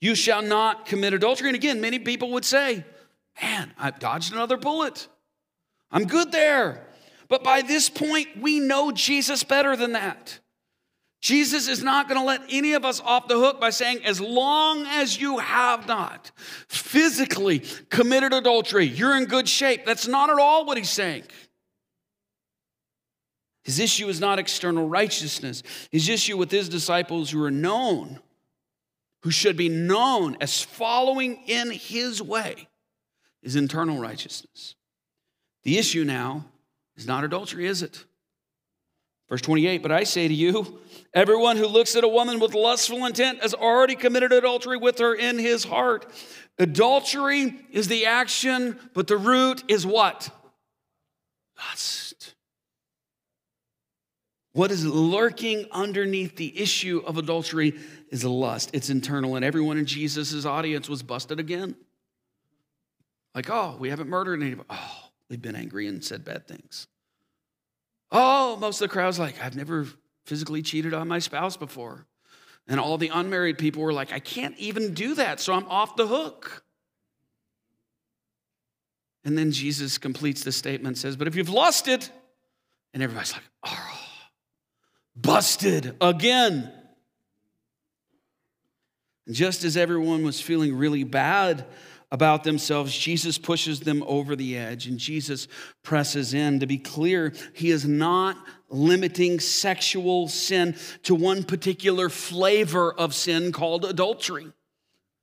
you 0.00 0.16
shall 0.16 0.42
not 0.42 0.86
commit 0.86 1.14
adultery. 1.14 1.50
And 1.50 1.54
again, 1.54 1.80
many 1.80 2.00
people 2.00 2.32
would 2.32 2.44
say, 2.44 2.84
Man, 3.40 3.72
I've 3.78 4.00
dodged 4.00 4.32
another 4.32 4.56
bullet. 4.56 5.06
I'm 5.92 6.06
good 6.06 6.32
there. 6.32 6.87
But 7.28 7.44
by 7.44 7.62
this 7.62 7.90
point, 7.90 8.28
we 8.40 8.58
know 8.58 8.90
Jesus 8.90 9.44
better 9.44 9.76
than 9.76 9.92
that. 9.92 10.40
Jesus 11.20 11.68
is 11.68 11.82
not 11.82 12.08
going 12.08 12.20
to 12.20 12.24
let 12.24 12.42
any 12.48 12.74
of 12.74 12.84
us 12.84 13.00
off 13.00 13.26
the 13.26 13.38
hook 13.38 13.60
by 13.60 13.70
saying, 13.70 14.04
as 14.04 14.20
long 14.20 14.86
as 14.86 15.20
you 15.20 15.38
have 15.38 15.88
not 15.88 16.30
physically 16.68 17.62
committed 17.90 18.32
adultery, 18.32 18.86
you're 18.86 19.16
in 19.16 19.24
good 19.24 19.48
shape. 19.48 19.84
That's 19.84 20.06
not 20.06 20.30
at 20.30 20.38
all 20.38 20.64
what 20.64 20.78
he's 20.78 20.90
saying. 20.90 21.24
His 23.64 23.80
issue 23.80 24.08
is 24.08 24.20
not 24.20 24.38
external 24.38 24.88
righteousness. 24.88 25.62
His 25.90 26.08
issue 26.08 26.38
with 26.38 26.50
his 26.50 26.68
disciples 26.68 27.30
who 27.30 27.42
are 27.42 27.50
known, 27.50 28.20
who 29.22 29.30
should 29.30 29.56
be 29.56 29.68
known 29.68 30.36
as 30.40 30.62
following 30.62 31.42
in 31.46 31.72
his 31.72 32.22
way, 32.22 32.68
is 33.42 33.56
internal 33.56 33.98
righteousness. 33.98 34.76
The 35.64 35.78
issue 35.78 36.04
now 36.04 36.46
is 36.98 37.06
not 37.06 37.24
adultery, 37.24 37.66
is 37.66 37.82
it? 37.82 38.04
Verse 39.28 39.40
28 39.40 39.82
But 39.82 39.92
I 39.92 40.04
say 40.04 40.28
to 40.28 40.34
you, 40.34 40.80
everyone 41.14 41.56
who 41.56 41.66
looks 41.66 41.96
at 41.96 42.04
a 42.04 42.08
woman 42.08 42.40
with 42.40 42.54
lustful 42.54 43.06
intent 43.06 43.42
has 43.42 43.54
already 43.54 43.94
committed 43.94 44.32
adultery 44.32 44.76
with 44.76 44.98
her 44.98 45.14
in 45.14 45.38
his 45.38 45.64
heart. 45.64 46.06
Adultery 46.58 47.54
is 47.70 47.88
the 47.88 48.06
action, 48.06 48.78
but 48.94 49.06
the 49.06 49.16
root 49.16 49.62
is 49.68 49.86
what? 49.86 50.30
Lust. 51.56 52.34
What 54.52 54.72
is 54.72 54.84
lurking 54.84 55.66
underneath 55.70 56.34
the 56.34 56.58
issue 56.60 57.00
of 57.06 57.16
adultery 57.16 57.78
is 58.10 58.24
lust. 58.24 58.70
It's 58.72 58.90
internal, 58.90 59.36
and 59.36 59.44
everyone 59.44 59.78
in 59.78 59.86
Jesus' 59.86 60.44
audience 60.44 60.88
was 60.88 61.02
busted 61.04 61.38
again. 61.38 61.76
Like, 63.36 63.50
oh, 63.50 63.76
we 63.78 63.90
haven't 63.90 64.08
murdered 64.08 64.42
anybody. 64.42 64.66
Oh, 64.68 65.07
They've 65.28 65.40
been 65.40 65.56
angry 65.56 65.86
and 65.86 66.02
said 66.02 66.24
bad 66.24 66.48
things. 66.48 66.86
Oh, 68.10 68.56
most 68.56 68.80
of 68.80 68.88
the 68.88 68.92
crowd's 68.92 69.18
like, 69.18 69.42
I've 69.42 69.56
never 69.56 69.86
physically 70.24 70.62
cheated 70.62 70.94
on 70.94 71.08
my 71.08 71.18
spouse 71.18 71.56
before. 71.56 72.06
And 72.66 72.78
all 72.80 72.98
the 72.98 73.08
unmarried 73.08 73.58
people 73.58 73.82
were 73.82 73.92
like, 73.92 74.12
I 74.12 74.18
can't 74.18 74.56
even 74.58 74.94
do 74.94 75.14
that, 75.14 75.40
so 75.40 75.54
I'm 75.54 75.66
off 75.66 75.96
the 75.96 76.06
hook. 76.06 76.64
And 79.24 79.36
then 79.36 79.52
Jesus 79.52 79.98
completes 79.98 80.44
the 80.44 80.52
statement 80.52 80.96
says, 80.96 81.16
But 81.16 81.28
if 81.28 81.36
you've 81.36 81.48
lost 81.48 81.88
it, 81.88 82.10
and 82.94 83.02
everybody's 83.02 83.32
like, 83.32 83.42
Oh, 83.66 84.00
busted 85.16 85.96
again. 86.00 86.72
And 89.26 89.34
just 89.34 89.64
as 89.64 89.76
everyone 89.76 90.24
was 90.24 90.40
feeling 90.40 90.74
really 90.74 91.04
bad 91.04 91.66
about 92.10 92.44
themselves, 92.44 92.96
Jesus 92.96 93.36
pushes 93.36 93.80
them 93.80 94.02
over 94.06 94.34
the 94.34 94.56
edge 94.56 94.86
and 94.86 94.98
Jesus 94.98 95.46
presses 95.82 96.32
in. 96.32 96.60
To 96.60 96.66
be 96.66 96.78
clear, 96.78 97.34
he 97.52 97.70
is 97.70 97.86
not 97.86 98.36
limiting 98.70 99.40
sexual 99.40 100.28
sin 100.28 100.76
to 101.02 101.14
one 101.14 101.42
particular 101.42 102.08
flavor 102.08 102.92
of 102.92 103.14
sin 103.14 103.52
called 103.52 103.84
adultery. 103.84 104.52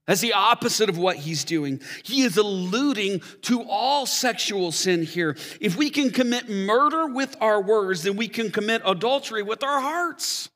That's 0.08 0.22
the 0.22 0.34
opposite 0.34 0.88
of 0.90 1.00
what 1.00 1.16
he's 1.16 1.44
doing. 1.44 1.82
He 2.04 2.22
is 2.22 2.38
alluding 2.38 3.22
to 3.44 3.64
all 3.64 4.06
sexual 4.06 4.72
sin 4.72 5.02
here. 5.02 5.36
If 5.60 5.76
we 5.76 5.90
can 5.90 6.12
commit 6.12 6.48
murder 6.48 7.08
with 7.08 7.36
our 7.42 7.60
words, 7.60 8.04
then 8.04 8.16
we 8.16 8.28
can 8.28 8.52
commit 8.52 8.84
adultery 8.86 9.42
with 9.42 9.64
our 9.64 9.82
hearts. 9.82 10.50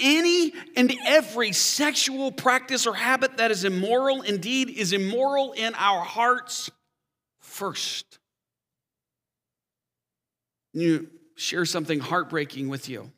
Any 0.00 0.52
and 0.76 0.92
every 1.06 1.52
sexual 1.52 2.32
practice 2.32 2.86
or 2.86 2.94
habit 2.94 3.36
that 3.36 3.50
is 3.50 3.64
immoral, 3.64 4.22
indeed, 4.22 4.70
is 4.70 4.92
immoral 4.92 5.52
in 5.52 5.74
our 5.74 6.02
hearts 6.02 6.70
first. 7.40 8.18
You 10.72 11.08
share 11.36 11.64
something 11.64 12.00
heartbreaking 12.00 12.68
with 12.68 12.88
you. 12.88 13.12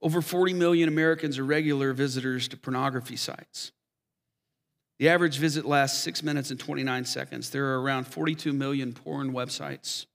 Over 0.00 0.22
40 0.22 0.54
million 0.54 0.88
Americans 0.88 1.38
are 1.38 1.44
regular 1.44 1.92
visitors 1.92 2.48
to 2.48 2.56
pornography 2.56 3.16
sites. 3.16 3.72
The 4.98 5.10
average 5.10 5.38
visit 5.38 5.64
lasts 5.64 6.02
six 6.02 6.22
minutes 6.22 6.50
and 6.50 6.58
29 6.58 7.04
seconds. 7.04 7.50
There 7.50 7.66
are 7.66 7.82
around 7.82 8.06
42 8.06 8.52
million 8.52 8.92
porn 8.92 9.32
websites 9.32 10.06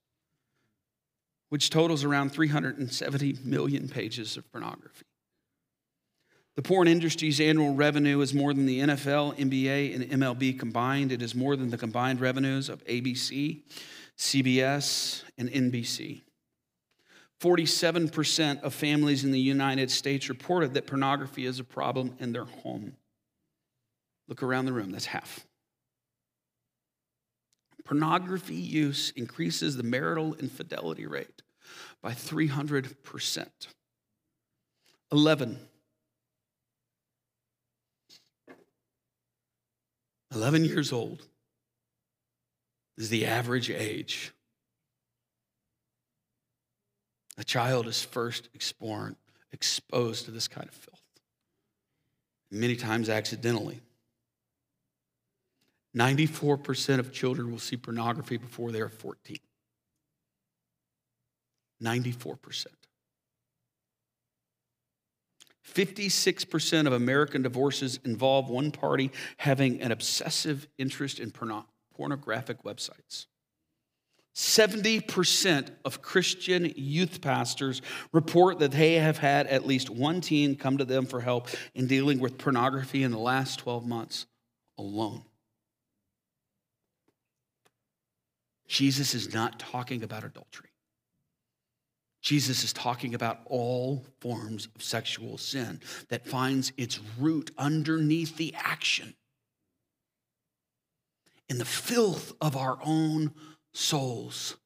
which 1.48 1.70
totals 1.70 2.04
around 2.04 2.30
370 2.30 3.38
million 3.44 3.88
pages 3.88 4.36
of 4.36 4.50
pornography. 4.50 5.06
The 6.56 6.62
porn 6.62 6.86
industry's 6.86 7.40
annual 7.40 7.74
revenue 7.74 8.20
is 8.20 8.32
more 8.32 8.54
than 8.54 8.66
the 8.66 8.80
NFL, 8.80 9.36
NBA, 9.36 9.94
and 9.94 10.22
MLB 10.22 10.58
combined. 10.58 11.10
It 11.10 11.20
is 11.20 11.34
more 11.34 11.56
than 11.56 11.70
the 11.70 11.78
combined 11.78 12.20
revenues 12.20 12.68
of 12.68 12.84
ABC, 12.84 13.62
CBS, 14.16 15.24
and 15.36 15.50
NBC. 15.50 16.22
47% 17.40 18.62
of 18.62 18.72
families 18.72 19.24
in 19.24 19.32
the 19.32 19.40
United 19.40 19.90
States 19.90 20.28
reported 20.28 20.74
that 20.74 20.86
pornography 20.86 21.44
is 21.44 21.58
a 21.58 21.64
problem 21.64 22.14
in 22.20 22.32
their 22.32 22.44
home. 22.44 22.94
Look 24.28 24.42
around 24.42 24.66
the 24.66 24.72
room, 24.72 24.92
that's 24.92 25.06
half. 25.06 25.44
Pornography 27.84 28.54
use 28.54 29.12
increases 29.16 29.76
the 29.76 29.82
marital 29.82 30.34
infidelity 30.34 31.06
rate 31.06 31.33
by 32.04 32.12
300%. 32.12 33.46
11. 35.10 35.58
11 40.34 40.64
years 40.66 40.92
old 40.92 41.26
is 42.98 43.08
the 43.08 43.24
average 43.24 43.70
age 43.70 44.32
a 47.38 47.42
child 47.42 47.86
is 47.88 48.02
first 48.02 48.50
exposed 48.54 50.24
to 50.26 50.30
this 50.30 50.46
kind 50.46 50.68
of 50.68 50.74
filth, 50.74 51.02
many 52.50 52.76
times 52.76 53.08
accidentally. 53.08 53.80
94% 55.96 56.98
of 56.98 57.12
children 57.12 57.50
will 57.50 57.58
see 57.58 57.76
pornography 57.76 58.36
before 58.36 58.70
they 58.70 58.80
are 58.80 58.88
14. 58.88 59.38
94%. 61.82 62.66
56% 65.74 66.86
of 66.86 66.92
American 66.92 67.42
divorces 67.42 67.98
involve 68.04 68.48
one 68.48 68.70
party 68.70 69.10
having 69.38 69.80
an 69.80 69.92
obsessive 69.92 70.68
interest 70.78 71.18
in 71.18 71.30
porno- 71.30 71.66
pornographic 71.94 72.62
websites. 72.62 73.26
70% 74.34 75.70
of 75.84 76.02
Christian 76.02 76.72
youth 76.74 77.20
pastors 77.20 77.82
report 78.12 78.58
that 78.58 78.72
they 78.72 78.94
have 78.94 79.18
had 79.18 79.46
at 79.46 79.66
least 79.66 79.88
one 79.90 80.20
teen 80.20 80.56
come 80.56 80.78
to 80.78 80.84
them 80.84 81.06
for 81.06 81.20
help 81.20 81.48
in 81.74 81.86
dealing 81.86 82.18
with 82.18 82.36
pornography 82.36 83.04
in 83.04 83.12
the 83.12 83.18
last 83.18 83.60
12 83.60 83.86
months 83.86 84.26
alone. 84.76 85.22
Jesus 88.66 89.14
is 89.14 89.32
not 89.32 89.60
talking 89.60 90.02
about 90.02 90.24
adultery. 90.24 90.73
Jesus 92.24 92.64
is 92.64 92.72
talking 92.72 93.14
about 93.14 93.40
all 93.44 94.02
forms 94.22 94.66
of 94.74 94.82
sexual 94.82 95.36
sin 95.36 95.82
that 96.08 96.26
finds 96.26 96.72
its 96.78 96.98
root 97.18 97.50
underneath 97.58 98.38
the 98.38 98.54
action 98.56 99.14
in 101.50 101.58
the 101.58 101.66
filth 101.66 102.32
of 102.40 102.56
our 102.56 102.78
own 102.82 103.30
souls. 103.74 104.56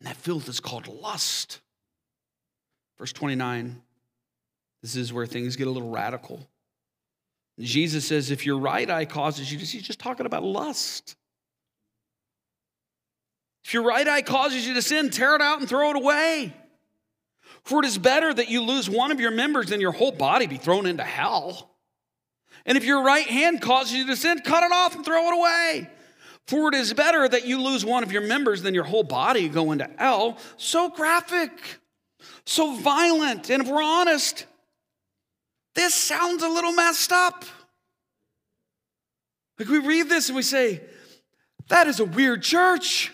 And 0.00 0.08
that 0.08 0.16
filth 0.16 0.48
is 0.48 0.58
called 0.58 0.88
lust. 0.88 1.60
Verse 2.98 3.12
29, 3.12 3.80
this 4.82 4.96
is 4.96 5.12
where 5.12 5.26
things 5.26 5.54
get 5.54 5.68
a 5.68 5.70
little 5.70 5.90
radical. 5.90 6.48
Jesus 7.60 8.04
says, 8.08 8.32
if 8.32 8.44
your 8.44 8.58
right 8.58 8.90
eye 8.90 9.04
causes 9.04 9.52
you 9.52 9.60
to 9.60 9.66
see, 9.66 9.78
he's 9.78 9.86
just 9.86 10.00
talking 10.00 10.26
about 10.26 10.42
lust. 10.42 11.14
If 13.64 13.72
your 13.72 13.84
right 13.84 14.08
eye 14.08 14.22
causes 14.22 14.66
you 14.66 14.74
to 14.74 14.82
sin, 14.82 15.10
tear 15.10 15.36
it 15.36 15.40
out 15.40 15.60
and 15.60 15.68
throw 15.68 15.90
it 15.90 15.96
away. 15.96 16.52
For 17.64 17.80
it 17.80 17.86
is 17.86 17.96
better 17.96 18.32
that 18.32 18.50
you 18.50 18.62
lose 18.62 18.90
one 18.90 19.10
of 19.10 19.20
your 19.20 19.30
members 19.30 19.68
than 19.68 19.80
your 19.80 19.92
whole 19.92 20.12
body 20.12 20.46
be 20.46 20.58
thrown 20.58 20.86
into 20.86 21.02
hell. 21.02 21.70
And 22.66 22.76
if 22.76 22.84
your 22.84 23.02
right 23.02 23.26
hand 23.26 23.60
causes 23.60 23.94
you 23.94 24.06
to 24.06 24.16
sin, 24.16 24.40
cut 24.40 24.62
it 24.62 24.72
off 24.72 24.94
and 24.94 25.04
throw 25.04 25.28
it 25.28 25.34
away. 25.34 25.90
For 26.46 26.68
it 26.68 26.74
is 26.74 26.92
better 26.92 27.26
that 27.26 27.46
you 27.46 27.60
lose 27.60 27.84
one 27.84 28.02
of 28.02 28.12
your 28.12 28.20
members 28.22 28.62
than 28.62 28.74
your 28.74 28.84
whole 28.84 29.02
body 29.02 29.48
go 29.48 29.72
into 29.72 29.88
hell. 29.96 30.38
So 30.58 30.90
graphic, 30.90 31.50
so 32.44 32.74
violent. 32.76 33.48
And 33.50 33.62
if 33.62 33.68
we're 33.68 33.82
honest, 33.82 34.44
this 35.74 35.94
sounds 35.94 36.42
a 36.42 36.48
little 36.48 36.72
messed 36.72 37.12
up. 37.12 37.44
Like 39.58 39.68
we 39.68 39.78
read 39.78 40.08
this 40.10 40.28
and 40.28 40.36
we 40.36 40.42
say, 40.42 40.82
that 41.68 41.86
is 41.86 42.00
a 42.00 42.04
weird 42.04 42.42
church. 42.42 43.10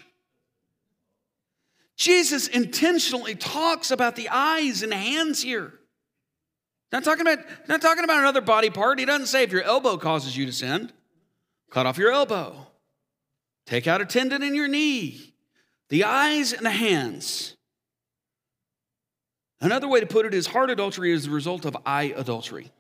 Jesus 2.01 2.49
intentionally 2.49 3.35
talks 3.35 3.91
about 3.91 4.17
the 4.17 4.31
eyes 4.31 4.83
and 4.83 4.91
hands 4.93 5.43
here. 5.43 5.75
Not 6.91 7.05
talking 7.05 7.21
about, 7.21 7.41
not 7.69 7.83
talking 7.83 8.05
about 8.05 8.21
another 8.21 8.41
body 8.41 8.71
part. 8.71 8.99
He 8.99 9.05
doesn't 9.05 9.27
say 9.27 9.43
if 9.43 9.53
your 9.53 9.63
elbow 9.63 9.99
causes 9.99 10.35
you 10.35 10.47
to 10.47 10.53
sin, 10.53 10.91
cut 11.71 11.85
off 11.85 11.99
your 11.99 12.11
elbow. 12.11 12.69
Take 13.67 13.87
out 13.87 14.01
a 14.01 14.07
tendon 14.07 14.43
in 14.43 14.55
your 14.55 14.67
knee. 14.67 15.35
The 15.91 16.05
eyes 16.05 16.55
and 16.55 16.65
the 16.65 16.71
hands. 16.71 17.55
Another 19.61 19.87
way 19.87 20.01
to 20.01 20.07
put 20.07 20.25
it 20.25 20.33
is 20.33 20.47
heart 20.47 20.71
adultery 20.71 21.13
is 21.13 21.25
the 21.25 21.31
result 21.31 21.67
of 21.67 21.77
eye 21.85 22.15
adultery. 22.17 22.73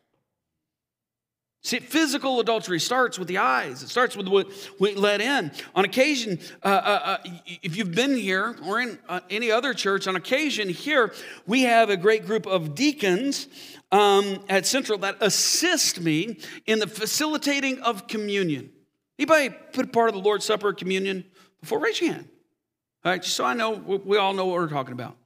See, 1.63 1.79
physical 1.79 2.41
adultery 2.41 2.81
starts 2.81 3.19
with 3.19 3.29
the 3.29 3.37
eyes. 3.37 3.83
It 3.83 3.91
starts 3.91 4.17
with 4.17 4.29
what 4.29 4.49
we 4.79 4.95
let 4.95 5.21
in. 5.21 5.53
On 5.75 5.85
occasion, 5.85 6.39
uh, 6.63 6.69
uh, 6.69 7.01
uh, 7.05 7.31
if 7.63 7.77
you've 7.77 7.95
been 7.95 8.17
here 8.17 8.57
or 8.65 8.81
in 8.81 8.99
uh, 9.11 9.21
any 9.29 9.51
other 9.51 9.75
church, 9.75 10.07
on 10.07 10.17
occasion 10.17 10.71
here, 10.71 11.13
we 11.47 11.63
have 11.65 11.91
a 11.91 11.99
great 11.99 12.25
group 12.25 12.47
of 12.47 12.75
deacons 12.75 13.47
um, 13.93 14.43
at 14.49 14.65
Central 14.65 14.99
that 15.01 15.17
assist 15.21 16.01
me 16.01 16.39
in 16.65 16.79
the 16.79 16.87
facilitating 16.87 17.79
of 17.81 18.07
communion. 18.07 18.71
Anybody 19.19 19.51
put 19.75 19.93
part 19.93 20.09
of 20.09 20.15
the 20.15 20.23
Lord's 20.23 20.47
Supper 20.47 20.73
communion 20.73 21.27
before? 21.61 21.79
Raise 21.79 22.01
your 22.01 22.15
hand. 22.15 22.27
All 23.05 23.13
right, 23.13 23.23
just 23.23 23.37
so 23.37 23.45
I 23.45 23.53
know, 23.53 23.73
we 23.73 24.17
all 24.17 24.33
know 24.33 24.47
what 24.47 24.55
we're 24.55 24.69
talking 24.69 24.93
about. 24.93 25.17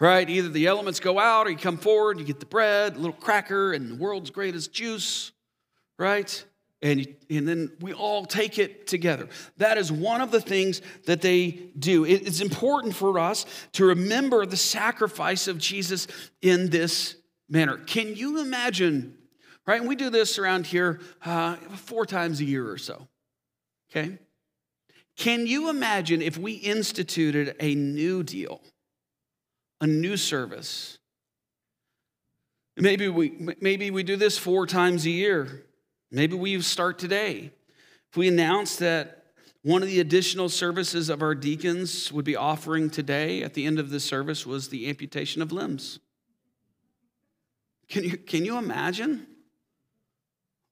Right? 0.00 0.30
Either 0.30 0.48
the 0.48 0.66
elements 0.66 0.98
go 0.98 1.18
out 1.18 1.46
or 1.46 1.50
you 1.50 1.58
come 1.58 1.76
forward, 1.76 2.18
you 2.18 2.24
get 2.24 2.40
the 2.40 2.46
bread, 2.46 2.94
a 2.94 2.98
little 2.98 3.12
cracker, 3.12 3.74
and 3.74 3.90
the 3.90 3.96
world's 3.96 4.30
greatest 4.30 4.72
juice 4.72 5.32
right? 5.98 6.44
And, 6.80 7.08
and 7.28 7.46
then 7.46 7.72
we 7.80 7.92
all 7.92 8.24
take 8.24 8.58
it 8.58 8.86
together. 8.86 9.28
That 9.56 9.78
is 9.78 9.90
one 9.90 10.20
of 10.20 10.30
the 10.30 10.40
things 10.40 10.80
that 11.06 11.20
they 11.20 11.50
do. 11.76 12.04
It's 12.04 12.40
important 12.40 12.94
for 12.94 13.18
us 13.18 13.46
to 13.72 13.84
remember 13.84 14.46
the 14.46 14.56
sacrifice 14.56 15.48
of 15.48 15.58
Jesus 15.58 16.06
in 16.40 16.70
this 16.70 17.16
manner. 17.48 17.78
Can 17.78 18.14
you 18.14 18.40
imagine, 18.40 19.18
right? 19.66 19.80
And 19.80 19.88
we 19.88 19.96
do 19.96 20.08
this 20.08 20.38
around 20.38 20.66
here 20.66 21.00
uh, 21.24 21.56
four 21.56 22.06
times 22.06 22.40
a 22.40 22.44
year 22.44 22.70
or 22.70 22.78
so, 22.78 23.08
okay? 23.90 24.18
Can 25.16 25.48
you 25.48 25.70
imagine 25.70 26.22
if 26.22 26.38
we 26.38 26.52
instituted 26.52 27.56
a 27.58 27.74
new 27.74 28.22
deal, 28.22 28.60
a 29.80 29.86
new 29.86 30.16
service? 30.16 30.98
Maybe 32.76 33.08
we, 33.08 33.54
maybe 33.60 33.90
we 33.90 34.04
do 34.04 34.14
this 34.14 34.38
four 34.38 34.64
times 34.64 35.04
a 35.06 35.10
year. 35.10 35.64
Maybe 36.10 36.34
we 36.34 36.60
start 36.62 36.98
today. 36.98 37.52
If 38.10 38.16
we 38.16 38.28
announce 38.28 38.76
that 38.76 39.24
one 39.62 39.82
of 39.82 39.88
the 39.88 40.00
additional 40.00 40.48
services 40.48 41.08
of 41.08 41.20
our 41.20 41.34
deacons 41.34 42.12
would 42.12 42.24
be 42.24 42.36
offering 42.36 42.88
today 42.88 43.42
at 43.42 43.54
the 43.54 43.66
end 43.66 43.78
of 43.78 43.90
the 43.90 44.00
service 44.00 44.46
was 44.46 44.68
the 44.68 44.88
amputation 44.88 45.42
of 45.42 45.52
limbs. 45.52 45.98
Can 47.88 48.04
you, 48.04 48.16
can 48.16 48.44
you 48.44 48.56
imagine? 48.56 49.26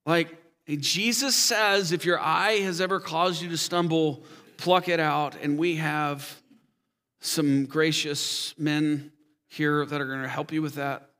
Like, 0.04 0.34
Jesus 0.68 1.36
says, 1.36 1.92
if 1.92 2.04
your 2.04 2.18
eye 2.18 2.58
has 2.60 2.80
ever 2.80 3.00
caused 3.00 3.42
you 3.42 3.48
to 3.50 3.56
stumble, 3.56 4.24
pluck 4.56 4.88
it 4.88 5.00
out. 5.00 5.36
And 5.42 5.58
we 5.58 5.76
have 5.76 6.42
some 7.20 7.66
gracious 7.66 8.54
men 8.58 9.12
here 9.48 9.84
that 9.84 10.00
are 10.00 10.06
going 10.06 10.22
to 10.22 10.28
help 10.28 10.52
you 10.52 10.62
with 10.62 10.74
that 10.74 11.10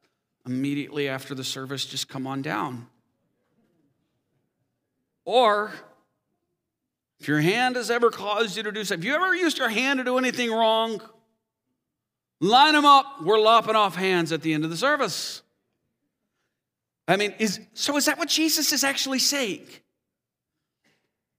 immediately 0.47 1.09
after 1.09 1.35
the 1.35 1.45
service. 1.45 1.85
Just 1.85 2.09
come 2.09 2.27
on 2.27 2.43
down. 2.43 2.87
Or 5.27 5.73
if 7.21 7.29
your 7.29 7.41
hand 7.41 7.77
has 7.77 7.91
ever 7.91 8.11
caused 8.11 8.57
you 8.57 8.63
to 8.63 8.73
do 8.73 8.85
something, 8.85 9.03
if 9.03 9.05
you 9.05 9.15
ever 9.15 9.35
used 9.35 9.59
your 9.59 9.69
hand 9.69 9.99
to 9.99 10.05
do 10.05 10.17
anything 10.17 10.51
wrong, 10.51 11.03
line 12.41 12.73
them 12.73 12.87
up. 12.87 13.23
We're 13.23 13.41
lopping 13.41 13.75
off 13.75 13.97
hands 13.97 14.33
at 14.33 14.41
the 14.41 14.55
end 14.55 14.65
of 14.65 14.71
the 14.71 14.77
service. 14.77 15.43
I 17.09 17.17
mean, 17.17 17.35
is, 17.39 17.61
so 17.75 17.97
is 17.97 18.07
that 18.07 18.19
what 18.19 18.29
Jesus 18.29 18.73
is 18.73 18.85
actually 18.85 19.19
saying? 19.19 19.67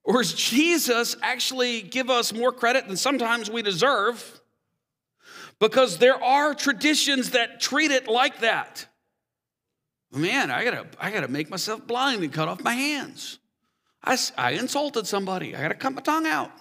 Or 0.03 0.21
does 0.21 0.33
Jesus 0.33 1.15
actually 1.21 1.81
give 1.81 2.09
us 2.09 2.33
more 2.33 2.51
credit 2.51 2.87
than 2.87 2.97
sometimes 2.97 3.49
we 3.49 3.61
deserve? 3.61 4.41
Because 5.59 5.97
there 5.97 6.21
are 6.21 6.53
traditions 6.53 7.31
that 7.31 7.59
treat 7.59 7.91
it 7.91 8.07
like 8.07 8.39
that. 8.39 8.85
Man, 10.11 10.51
I 10.51 10.63
gotta, 10.63 10.87
I 10.99 11.11
gotta 11.11 11.27
make 11.27 11.49
myself 11.49 11.85
blind 11.85 12.23
and 12.23 12.31
cut 12.31 12.47
off 12.47 12.61
my 12.63 12.73
hands. 12.73 13.39
I, 14.03 14.17
I 14.37 14.51
insulted 14.51 15.07
somebody. 15.07 15.55
I 15.55 15.61
got 15.61 15.69
to 15.69 15.75
cut 15.75 15.93
my 15.93 16.01
tongue 16.01 16.27
out. 16.27 16.51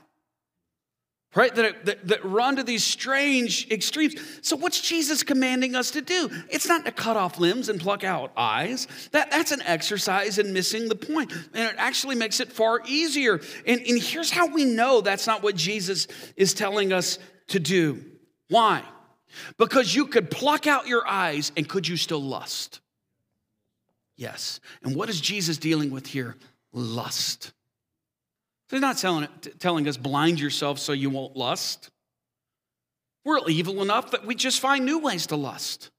Right? 1.35 1.55
That, 1.55 1.85
that, 1.85 2.09
that 2.09 2.25
run 2.25 2.57
to 2.57 2.63
these 2.63 2.83
strange 2.83 3.71
extremes. 3.71 4.15
So, 4.41 4.57
what's 4.57 4.81
Jesus 4.81 5.23
commanding 5.23 5.75
us 5.75 5.91
to 5.91 6.01
do? 6.01 6.31
It's 6.49 6.67
not 6.67 6.87
to 6.87 6.93
cut 6.93 7.19
off 7.19 7.39
limbs 7.39 7.69
and 7.69 7.79
pluck 7.79 8.05
out 8.05 8.33
eyes. 8.39 8.89
That, 9.13 9.31
that's 9.31 9.53
an 9.53 9.61
exercise 9.63 10.39
in 10.39 10.55
missing 10.55 10.89
the 10.89 10.95
point. 10.95 11.33
And 11.33 11.69
it 11.71 11.75
actually 11.77 12.15
makes 12.15 12.41
it 12.41 12.51
far 12.51 12.81
easier. 12.87 13.41
And, 13.67 13.81
and 13.83 14.03
here's 14.03 14.31
how 14.31 14.47
we 14.47 14.65
know 14.65 15.03
that's 15.03 15.27
not 15.27 15.43
what 15.43 15.57
Jesus 15.57 16.07
is 16.37 16.55
telling 16.55 16.95
us 16.95 17.19
to 17.49 17.61
do. 17.61 18.03
Why? 18.49 18.83
Because 19.59 19.95
you 19.95 20.07
could 20.07 20.31
pluck 20.31 20.67
out 20.67 20.87
your 20.87 21.07
eyes 21.07 21.53
and 21.55 21.69
could 21.69 21.87
you 21.87 21.99
still 21.99 22.23
lust? 22.23 22.81
Yes. 24.17 24.61
And 24.83 24.97
what 24.97 25.11
is 25.11 25.21
Jesus 25.21 25.59
dealing 25.59 25.91
with 25.91 26.07
here? 26.07 26.37
Lust. 26.77 27.53
So 28.69 28.77
he's 28.77 28.81
not 28.81 28.99
telling, 28.99 29.29
telling 29.59 29.89
us 29.89 29.97
blind 29.97 30.39
yourself 30.41 30.79
so 30.79 30.93
you 30.93 31.11
won't 31.11 31.37
lust. 31.37 31.91
We're 33.25 33.41
evil 33.49 33.83
enough 33.83 34.13
that 34.13 34.25
we 34.25 34.35
just 34.35 34.61
find 34.61 34.85
new 34.85 35.01
ways 35.01 35.27
to 35.29 35.37
lust. 35.37 35.91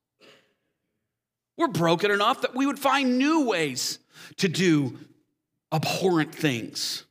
We're 1.58 1.68
broken 1.68 2.12
enough 2.12 2.42
that 2.42 2.56
we 2.56 2.66
would 2.66 2.80
find 2.80 3.18
new 3.18 3.46
ways 3.46 4.00
to 4.38 4.48
do 4.48 4.98
abhorrent 5.72 6.34
things. 6.34 7.06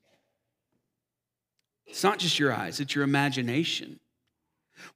It's 1.86 2.04
not 2.04 2.18
just 2.18 2.38
your 2.38 2.52
eyes, 2.52 2.80
it's 2.80 2.94
your 2.94 3.04
imagination. 3.04 3.98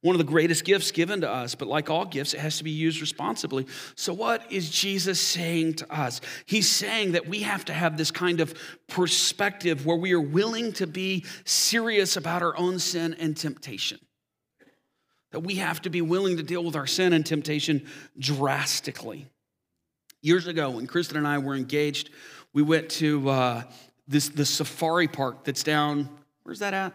One 0.01 0.15
of 0.15 0.19
the 0.19 0.25
greatest 0.25 0.65
gifts 0.65 0.91
given 0.91 1.21
to 1.23 1.31
us, 1.31 1.55
but 1.55 1.69
like 1.69 1.91
all 1.91 2.05
gifts, 2.05 2.35
it 2.35 2.41
has 2.41 2.59
to 2.59 2.65
be 2.65 2.71
used 2.71 3.01
responsibly. 3.01 3.67
So, 3.95 4.13
what 4.13 4.51
is 4.51 4.71
Jesus 4.71 5.21
saying 5.21 5.75
to 5.75 5.95
us? 5.95 6.21
He's 6.47 6.69
saying 6.69 7.13
that 7.13 7.29
we 7.29 7.41
have 7.41 7.65
to 7.67 7.73
have 7.73 7.97
this 7.97 8.11
kind 8.11 8.41
of 8.41 8.55
perspective 8.89 9.87
where 9.87 9.97
we 9.97 10.13
are 10.13 10.21
willing 10.21 10.73
to 10.75 10.87
be 10.87 11.25
serious 11.45 12.17
about 12.17 12.43
our 12.43 12.57
own 12.57 12.79
sin 12.79 13.15
and 13.19 13.37
temptation. 13.37 13.99
That 15.33 15.41
we 15.41 15.57
have 15.57 15.83
to 15.83 15.91
be 15.91 16.03
willing 16.03 16.37
to 16.39 16.43
deal 16.43 16.65
with 16.65 16.77
our 16.77 16.87
sin 16.87 17.13
and 17.13 17.25
temptation 17.25 17.87
drastically. 18.19 19.27
Years 20.23 20.47
ago, 20.47 20.71
when 20.71 20.87
Kristen 20.87 21.17
and 21.17 21.27
I 21.27 21.39
were 21.39 21.55
engaged, 21.55 22.11
we 22.53 22.63
went 22.63 22.91
to 22.91 23.31
uh, 23.31 23.63
this 24.09 24.29
the 24.29 24.45
safari 24.45 25.09
park 25.09 25.45
that's 25.45 25.63
down. 25.63 26.09
Where's 26.43 26.59
that 26.59 26.75
at? 26.75 26.95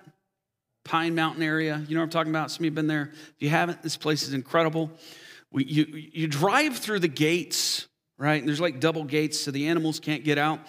Pine 0.86 1.16
Mountain 1.16 1.44
area. 1.44 1.84
You 1.88 1.96
know 1.96 2.02
what 2.02 2.06
I'm 2.06 2.10
talking 2.12 2.32
about? 2.32 2.52
Some 2.52 2.62
of 2.62 2.66
you 2.66 2.70
have 2.70 2.76
been 2.76 2.88
there. 2.88 3.12
If 3.12 3.36
you 3.40 3.50
haven't, 3.50 3.82
this 3.84 3.98
place 3.98 4.24
is 4.24 4.34
incredible. 4.34 4.92
We, 5.52 5.66
you, 5.66 5.86
you 5.86 6.28
drive 6.28 6.78
through 6.78 7.00
the 7.00 7.10
gates, 7.10 7.88
right? 8.18 8.40
And 8.40 8.48
there's 8.48 8.62
like 8.62 8.80
double 8.80 9.04
gates 9.04 9.40
so 9.40 9.52
the 9.52 9.68
animals 9.68 10.00
can't 10.00 10.24
get 10.24 10.38
out. 10.38 10.60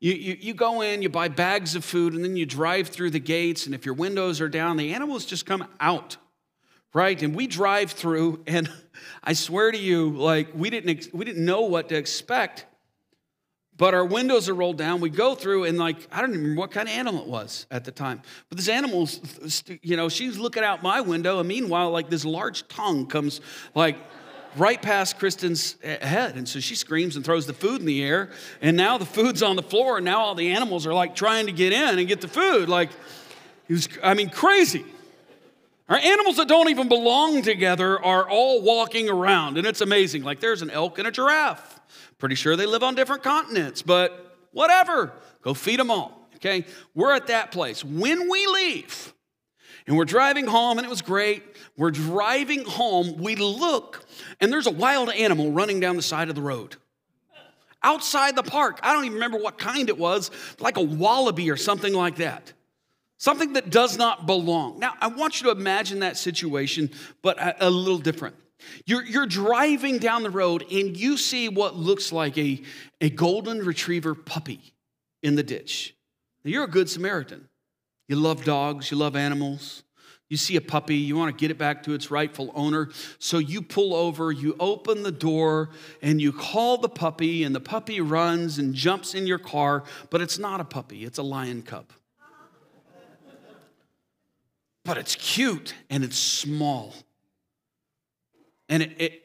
You, 0.00 0.12
you, 0.12 0.36
you 0.40 0.54
go 0.54 0.80
in, 0.80 1.02
you 1.02 1.08
buy 1.08 1.28
bags 1.28 1.74
of 1.74 1.84
food, 1.84 2.14
and 2.14 2.24
then 2.24 2.36
you 2.36 2.46
drive 2.46 2.88
through 2.88 3.10
the 3.10 3.20
gates. 3.20 3.66
And 3.66 3.74
if 3.74 3.84
your 3.84 3.94
windows 3.94 4.40
are 4.40 4.48
down, 4.48 4.76
the 4.76 4.94
animals 4.94 5.26
just 5.26 5.44
come 5.44 5.66
out, 5.80 6.16
right? 6.94 7.20
And 7.20 7.34
we 7.34 7.46
drive 7.48 7.90
through, 7.90 8.44
and 8.46 8.70
I 9.24 9.32
swear 9.32 9.72
to 9.72 9.78
you, 9.78 10.10
like 10.10 10.48
we 10.54 10.70
didn't, 10.70 11.12
we 11.12 11.24
didn't 11.24 11.44
know 11.44 11.62
what 11.62 11.88
to 11.88 11.96
expect 11.96 12.66
but 13.76 13.94
our 13.94 14.04
windows 14.04 14.48
are 14.48 14.54
rolled 14.54 14.78
down. 14.78 15.00
We 15.00 15.10
go 15.10 15.34
through, 15.34 15.64
and 15.64 15.78
like, 15.78 15.96
I 16.12 16.20
don't 16.20 16.30
even 16.30 16.42
remember 16.42 16.60
what 16.60 16.70
kind 16.70 16.88
of 16.88 16.94
animal 16.94 17.22
it 17.22 17.28
was 17.28 17.66
at 17.70 17.84
the 17.84 17.92
time. 17.92 18.22
But 18.48 18.58
this 18.58 18.68
animal, 18.68 19.08
you 19.82 19.96
know, 19.96 20.08
she's 20.08 20.38
looking 20.38 20.62
out 20.62 20.82
my 20.82 21.00
window, 21.00 21.40
and 21.40 21.48
meanwhile, 21.48 21.90
like, 21.90 22.10
this 22.10 22.24
large 22.24 22.66
tongue 22.68 23.06
comes, 23.06 23.40
like, 23.74 23.96
right 24.56 24.80
past 24.80 25.18
Kristen's 25.18 25.76
head. 25.82 26.36
And 26.36 26.48
so 26.48 26.60
she 26.60 26.76
screams 26.76 27.16
and 27.16 27.24
throws 27.24 27.46
the 27.46 27.52
food 27.52 27.80
in 27.80 27.86
the 27.86 28.04
air. 28.04 28.30
And 28.62 28.76
now 28.76 28.98
the 28.98 29.04
food's 29.04 29.42
on 29.42 29.56
the 29.56 29.62
floor, 29.62 29.96
and 29.96 30.04
now 30.04 30.20
all 30.20 30.36
the 30.36 30.52
animals 30.52 30.86
are 30.86 30.94
like 30.94 31.16
trying 31.16 31.46
to 31.46 31.52
get 31.52 31.72
in 31.72 31.98
and 31.98 32.06
get 32.06 32.20
the 32.20 32.28
food. 32.28 32.68
Like, 32.68 32.90
it 33.68 33.72
was, 33.72 33.88
I 34.02 34.14
mean, 34.14 34.30
crazy. 34.30 34.84
Our 35.88 35.96
animals 35.96 36.36
that 36.36 36.48
don't 36.48 36.70
even 36.70 36.88
belong 36.88 37.42
together 37.42 38.02
are 38.02 38.28
all 38.28 38.62
walking 38.62 39.10
around, 39.10 39.58
and 39.58 39.66
it's 39.66 39.80
amazing. 39.80 40.22
Like, 40.22 40.38
there's 40.38 40.62
an 40.62 40.70
elk 40.70 40.98
and 40.98 41.08
a 41.08 41.10
giraffe. 41.10 41.73
Pretty 42.24 42.36
sure 42.36 42.56
they 42.56 42.64
live 42.64 42.82
on 42.82 42.94
different 42.94 43.22
continents, 43.22 43.82
but 43.82 44.38
whatever. 44.52 45.12
Go 45.42 45.52
feed 45.52 45.78
them 45.78 45.90
all. 45.90 46.26
Okay? 46.36 46.64
We're 46.94 47.12
at 47.12 47.26
that 47.26 47.52
place. 47.52 47.84
When 47.84 48.30
we 48.30 48.46
leave, 48.46 49.12
and 49.86 49.94
we're 49.94 50.06
driving 50.06 50.46
home, 50.46 50.78
and 50.78 50.86
it 50.86 50.88
was 50.88 51.02
great. 51.02 51.42
We're 51.76 51.90
driving 51.90 52.64
home, 52.64 53.18
we 53.18 53.36
look, 53.36 54.06
and 54.40 54.50
there's 54.50 54.66
a 54.66 54.70
wild 54.70 55.10
animal 55.10 55.52
running 55.52 55.80
down 55.80 55.96
the 55.96 56.02
side 56.02 56.30
of 56.30 56.34
the 56.34 56.40
road. 56.40 56.76
Outside 57.82 58.36
the 58.36 58.42
park. 58.42 58.80
I 58.82 58.94
don't 58.94 59.04
even 59.04 59.16
remember 59.16 59.36
what 59.36 59.58
kind 59.58 59.90
it 59.90 59.98
was, 59.98 60.30
like 60.60 60.78
a 60.78 60.82
wallaby 60.82 61.50
or 61.50 61.58
something 61.58 61.92
like 61.92 62.16
that. 62.16 62.54
Something 63.18 63.52
that 63.52 63.68
does 63.68 63.98
not 63.98 64.24
belong. 64.24 64.78
Now, 64.78 64.94
I 64.98 65.08
want 65.08 65.42
you 65.42 65.52
to 65.52 65.58
imagine 65.58 65.98
that 65.98 66.16
situation, 66.16 66.90
but 67.20 67.36
a, 67.60 67.68
little 67.68 67.98
different. 67.98 68.36
You're, 68.86 69.04
you're 69.04 69.26
driving 69.26 69.98
down 69.98 70.22
the 70.22 70.30
road 70.30 70.64
and 70.70 70.96
you 70.96 71.16
see 71.16 71.48
what 71.48 71.76
looks 71.76 72.12
like 72.12 72.36
a, 72.38 72.62
a 73.00 73.10
golden 73.10 73.58
retriever 73.58 74.14
puppy 74.14 74.74
in 75.22 75.34
the 75.36 75.42
ditch. 75.42 75.94
Now, 76.44 76.50
you're 76.50 76.64
a 76.64 76.68
good 76.68 76.88
Samaritan. 76.88 77.48
You 78.08 78.16
love 78.16 78.44
dogs, 78.44 78.90
you 78.90 78.96
love 78.96 79.16
animals. 79.16 79.82
You 80.28 80.36
see 80.36 80.56
a 80.56 80.60
puppy, 80.60 80.96
you 80.96 81.16
want 81.16 81.36
to 81.36 81.40
get 81.40 81.50
it 81.50 81.58
back 81.58 81.82
to 81.84 81.92
its 81.92 82.10
rightful 82.10 82.50
owner. 82.54 82.90
So 83.18 83.38
you 83.38 83.62
pull 83.62 83.94
over, 83.94 84.32
you 84.32 84.56
open 84.58 85.02
the 85.02 85.12
door, 85.12 85.70
and 86.02 86.20
you 86.20 86.32
call 86.32 86.78
the 86.78 86.88
puppy, 86.88 87.44
and 87.44 87.54
the 87.54 87.60
puppy 87.60 88.00
runs 88.00 88.58
and 88.58 88.74
jumps 88.74 89.14
in 89.14 89.26
your 89.26 89.38
car, 89.38 89.84
but 90.10 90.20
it's 90.20 90.38
not 90.38 90.60
a 90.60 90.64
puppy, 90.64 91.04
it's 91.04 91.18
a 91.18 91.22
lion 91.22 91.62
cub. 91.62 91.86
but 94.84 94.98
it's 94.98 95.16
cute 95.16 95.74
and 95.90 96.04
it's 96.04 96.18
small. 96.18 96.94
And 98.68 98.82
it, 98.82 98.92
it, 98.98 99.22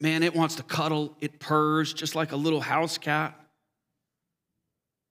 man, 0.00 0.22
it 0.22 0.34
wants 0.34 0.56
to 0.56 0.62
cuddle, 0.62 1.16
it 1.20 1.38
purrs 1.38 1.92
just 1.92 2.14
like 2.14 2.32
a 2.32 2.36
little 2.36 2.60
house 2.60 2.98
cat. 2.98 3.38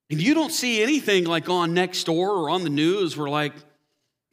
And 0.10 0.22
you 0.22 0.34
don't 0.34 0.52
see 0.52 0.84
anything 0.84 1.26
like 1.26 1.50
on 1.50 1.74
next 1.74 2.04
door 2.04 2.32
or 2.32 2.50
on 2.50 2.64
the 2.64 2.70
news 2.70 3.18
where 3.18 3.30
like 3.30 3.54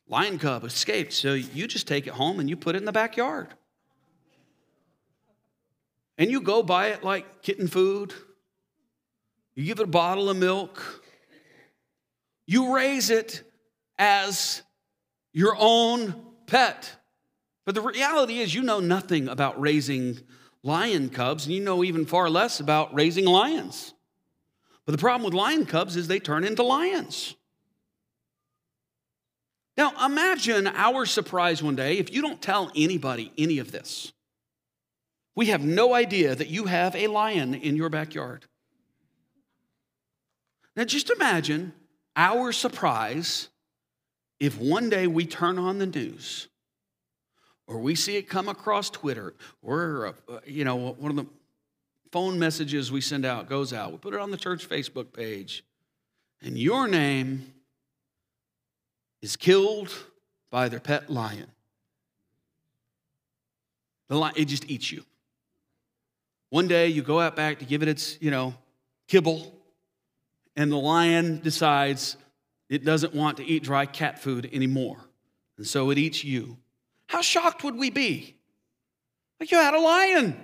lion 0.09 0.39
cub 0.39 0.65
escaped. 0.65 1.13
So 1.13 1.33
you 1.33 1.67
just 1.67 1.89
take 1.89 2.07
it 2.07 2.13
home 2.13 2.41
and 2.41 2.49
you 2.51 2.57
put 2.57 2.75
it 2.75 2.79
in 2.79 2.85
the 2.85 2.93
backyard. 2.93 3.49
And 6.19 6.31
you 6.31 6.41
go 6.41 6.63
buy 6.63 6.89
it 6.89 7.03
like 7.03 7.43
kitten 7.43 7.69
food. 7.69 8.13
You 9.55 9.65
give 9.65 9.81
it 9.81 9.85
a 9.85 9.87
bottle 9.87 10.29
of 10.29 10.37
milk. 10.37 11.03
You 12.47 12.75
raise 12.75 13.09
it 13.09 13.43
as 13.99 14.63
your 15.33 15.57
own 15.59 16.15
pet. 16.47 16.91
But 17.65 17.75
the 17.75 17.81
reality 17.81 18.39
is, 18.39 18.55
you 18.55 18.63
know 18.63 18.81
nothing 18.81 19.29
about 19.29 19.61
raising 19.61 20.19
lion 20.63 21.09
cubs, 21.11 21.47
and 21.47 21.55
you 21.55 21.61
know 21.61 21.85
even 21.85 22.07
far 22.07 22.29
less 22.29 22.61
about 22.61 22.95
raising 22.95 23.25
lions. 23.25 23.95
But 24.85 24.93
the 24.93 24.99
problem 24.99 25.25
with 25.25 25.35
lion 25.35 25.67
cubs 25.67 25.97
is 25.97 26.09
they 26.09 26.19
turn 26.19 26.45
into 26.45 26.63
lions. 26.63 27.37
Now, 29.77 29.93
imagine 30.05 30.67
our 30.67 31.07
surprise 31.07 31.63
one 31.63 31.77
day 31.77 31.99
if 31.99 32.13
you 32.13 32.21
don't 32.21 32.43
tell 32.43 32.71
anybody 32.77 33.33
any 33.39 33.59
of 33.59 33.73
this. 33.73 34.13
We 35.35 35.47
have 35.47 35.65
no 35.65 35.95
idea 35.95 36.35
that 36.35 36.49
you 36.49 36.67
have 36.67 36.95
a 36.95 37.07
lion 37.07 37.55
in 37.55 37.77
your 37.77 37.89
backyard. 37.89 38.45
Now, 40.77 40.85
just 40.85 41.11
imagine 41.11 41.73
our 42.17 42.53
surprise 42.53 43.49
if 44.41 44.59
one 44.59 44.91
day 44.91 45.07
we 45.07 45.25
turn 45.25 45.59
on 45.59 45.79
the 45.79 45.87
news 45.87 46.49
or 47.67 47.79
we 47.79 47.95
see 47.95 48.17
it 48.17 48.29
come 48.29 48.49
across 48.49 48.91
Twitter, 48.91 49.35
or 49.63 50.15
uh, 50.29 50.39
you 50.47 50.65
know 50.65 50.77
one 50.77 51.11
of 51.11 51.17
the 51.17 51.27
phone 52.11 52.39
messages 52.39 52.93
we 52.93 53.01
send 53.01 53.25
out 53.25 53.49
goes 53.49 53.73
out. 53.73 53.93
We 53.93 53.99
put 53.99 54.15
it 54.15 54.21
on 54.21 54.31
the 54.31 54.37
church 54.37 54.69
Facebook 54.69 55.13
page, 55.13 55.65
and 56.43 56.59
your 56.59 56.89
name 56.89 57.53
is 59.23 59.37
killed 59.37 59.93
by 60.51 60.69
their 60.69 60.81
pet 60.81 61.11
lion. 61.11 61.47
The 64.09 64.17
lion 64.17 64.35
it 64.37 64.47
just 64.47 64.69
eats 64.69 64.93
you. 64.93 65.05
One 66.51 66.69
day 66.69 66.89
you 66.89 67.03
go 67.03 67.19
out 67.19 67.35
back 67.35 67.61
to 67.61 67.65
give 67.65 67.83
it 67.83 67.89
its 67.89 68.19
you 68.21 68.31
know 68.31 68.55
kibble, 69.09 69.55
and 70.57 70.71
the 70.71 70.77
lion 70.77 71.41
decides 71.41 72.17
it 72.69 72.85
doesn't 72.85 73.15
want 73.15 73.39
to 73.39 73.45
eat 73.45 73.63
dry 73.63 73.87
cat 73.87 74.19
food 74.19 74.51
anymore, 74.53 74.99
and 75.57 75.67
so 75.67 75.91
it 75.91 75.99
eats 75.99 76.25
you. 76.25 76.59
How 77.09 77.21
shocked 77.21 77.65
would 77.65 77.77
we 77.77 77.91
be? 77.91 78.37
Like 79.41 79.51
you 79.51 79.59
had 79.59 79.75
a 79.75 79.81
lion. 79.81 80.41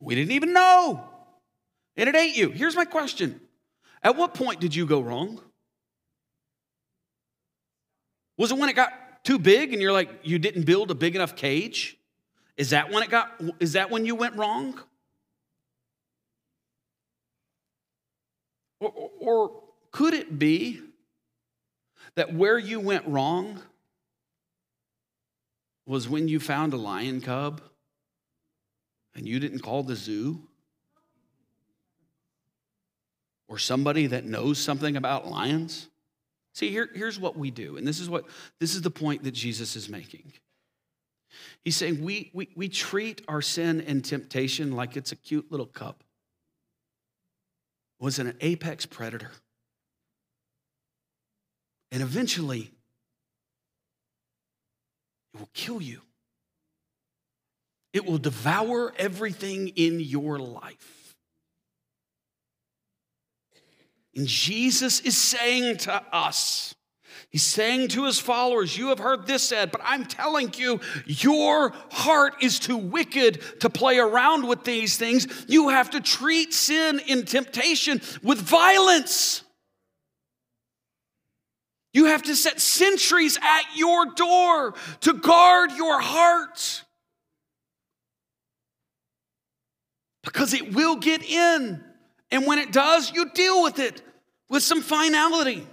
We 0.00 0.14
didn't 0.14 0.32
even 0.32 0.52
know. 0.52 1.08
And 1.96 2.08
it 2.08 2.14
ate 2.14 2.36
you. 2.36 2.50
Here's 2.50 2.76
my 2.76 2.84
question 2.84 3.40
At 4.02 4.16
what 4.16 4.34
point 4.34 4.60
did 4.60 4.74
you 4.74 4.86
go 4.86 5.00
wrong? 5.00 5.40
Was 8.36 8.52
it 8.52 8.58
when 8.58 8.68
it 8.68 8.74
got 8.76 8.92
too 9.24 9.38
big 9.38 9.72
and 9.72 9.80
you're 9.80 9.92
like, 9.92 10.10
you 10.22 10.38
didn't 10.38 10.64
build 10.64 10.90
a 10.90 10.94
big 10.94 11.16
enough 11.16 11.34
cage? 11.34 11.96
Is 12.56 12.70
that 12.70 12.90
when 12.90 13.02
it 13.02 13.10
got, 13.10 13.32
is 13.60 13.72
that 13.72 13.90
when 13.90 14.06
you 14.06 14.14
went 14.14 14.36
wrong? 14.36 14.80
Or, 18.80 18.92
or, 18.94 19.10
or 19.20 19.62
could 19.90 20.14
it 20.14 20.38
be 20.38 20.80
that 22.14 22.34
where 22.34 22.58
you 22.58 22.80
went 22.80 23.06
wrong 23.06 23.60
was 25.86 26.08
when 26.08 26.28
you 26.28 26.40
found 26.40 26.72
a 26.72 26.76
lion 26.76 27.20
cub 27.20 27.60
and 29.14 29.26
you 29.26 29.38
didn't 29.38 29.60
call 29.60 29.82
the 29.82 29.96
zoo? 29.96 30.42
Or 33.48 33.58
somebody 33.58 34.08
that 34.08 34.24
knows 34.24 34.58
something 34.58 34.96
about 34.96 35.28
lions? 35.28 35.88
See, 36.52 36.70
here, 36.70 36.88
here's 36.92 37.20
what 37.20 37.36
we 37.36 37.50
do, 37.50 37.76
and 37.76 37.86
this 37.86 38.00
is 38.00 38.08
what 38.08 38.24
this 38.58 38.74
is 38.74 38.82
the 38.82 38.90
point 38.90 39.22
that 39.24 39.32
Jesus 39.32 39.76
is 39.76 39.88
making. 39.88 40.32
He's 41.64 41.76
saying 41.76 42.02
we, 42.02 42.30
we, 42.32 42.48
we 42.56 42.68
treat 42.68 43.22
our 43.28 43.42
sin 43.42 43.80
and 43.82 44.04
temptation 44.04 44.72
like 44.72 44.96
it's 44.96 45.12
a 45.12 45.16
cute 45.16 45.50
little 45.50 45.66
cub. 45.66 45.96
Was 48.00 48.18
an 48.18 48.34
apex 48.40 48.86
predator. 48.86 49.30
And 51.90 52.02
eventually, 52.02 52.72
it 55.36 55.40
will 55.40 55.50
kill 55.52 55.82
you. 55.82 56.00
It 57.92 58.06
will 58.06 58.18
devour 58.18 58.92
everything 58.96 59.68
in 59.68 60.00
your 60.00 60.38
life. 60.38 61.14
And 64.14 64.26
Jesus 64.26 65.00
is 65.00 65.16
saying 65.16 65.78
to 65.78 66.02
us 66.12 66.74
He's 67.30 67.42
saying 67.42 67.88
to 67.88 68.04
his 68.04 68.18
followers, 68.18 68.76
You 68.78 68.88
have 68.88 68.98
heard 68.98 69.26
this 69.26 69.42
said, 69.42 69.70
but 69.70 69.80
I'm 69.84 70.04
telling 70.04 70.54
you, 70.56 70.80
your 71.06 71.74
heart 71.90 72.36
is 72.40 72.58
too 72.58 72.76
wicked 72.76 73.42
to 73.60 73.68
play 73.68 73.98
around 73.98 74.46
with 74.46 74.64
these 74.64 74.96
things. 74.96 75.26
You 75.48 75.70
have 75.70 75.90
to 75.90 76.00
treat 76.00 76.54
sin 76.54 77.00
in 77.06 77.24
temptation 77.24 78.00
with 78.22 78.38
violence. 78.38 79.42
You 81.96 82.04
have 82.04 82.24
to 82.24 82.36
set 82.36 82.60
sentries 82.60 83.38
at 83.40 83.62
your 83.74 84.04
door 84.04 84.74
to 85.00 85.14
guard 85.14 85.72
your 85.72 85.98
heart. 85.98 86.84
Because 90.22 90.52
it 90.52 90.74
will 90.74 90.96
get 90.96 91.22
in. 91.22 91.82
And 92.30 92.46
when 92.46 92.58
it 92.58 92.70
does, 92.70 93.10
you 93.14 93.30
deal 93.30 93.62
with 93.62 93.78
it 93.78 94.02
with 94.50 94.62
some 94.62 94.82
finality. 94.82 95.66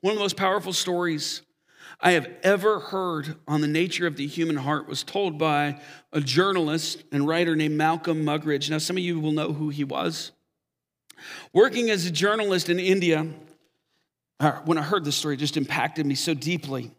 One 0.00 0.10
of 0.10 0.16
the 0.16 0.24
most 0.24 0.36
powerful 0.36 0.72
stories 0.72 1.42
I 2.00 2.10
have 2.10 2.28
ever 2.42 2.80
heard 2.80 3.36
on 3.46 3.60
the 3.60 3.68
nature 3.68 4.08
of 4.08 4.16
the 4.16 4.26
human 4.26 4.56
heart 4.56 4.88
was 4.88 5.04
told 5.04 5.38
by 5.38 5.80
a 6.12 6.20
journalist 6.20 7.04
and 7.12 7.28
writer 7.28 7.54
named 7.54 7.76
Malcolm 7.76 8.24
Muggeridge. 8.24 8.70
Now, 8.70 8.78
some 8.78 8.96
of 8.96 9.04
you 9.04 9.20
will 9.20 9.30
know 9.30 9.52
who 9.52 9.68
he 9.68 9.84
was. 9.84 10.32
Working 11.52 11.90
as 11.90 12.06
a 12.06 12.10
journalist 12.10 12.68
in 12.68 12.80
India, 12.80 13.28
Uh, 14.40 14.52
when 14.64 14.78
I 14.78 14.82
heard 14.82 15.04
this 15.04 15.16
story, 15.16 15.34
it 15.34 15.38
just 15.38 15.56
impacted 15.56 16.06
me 16.06 16.14
so 16.14 16.34
deeply. 16.34 16.90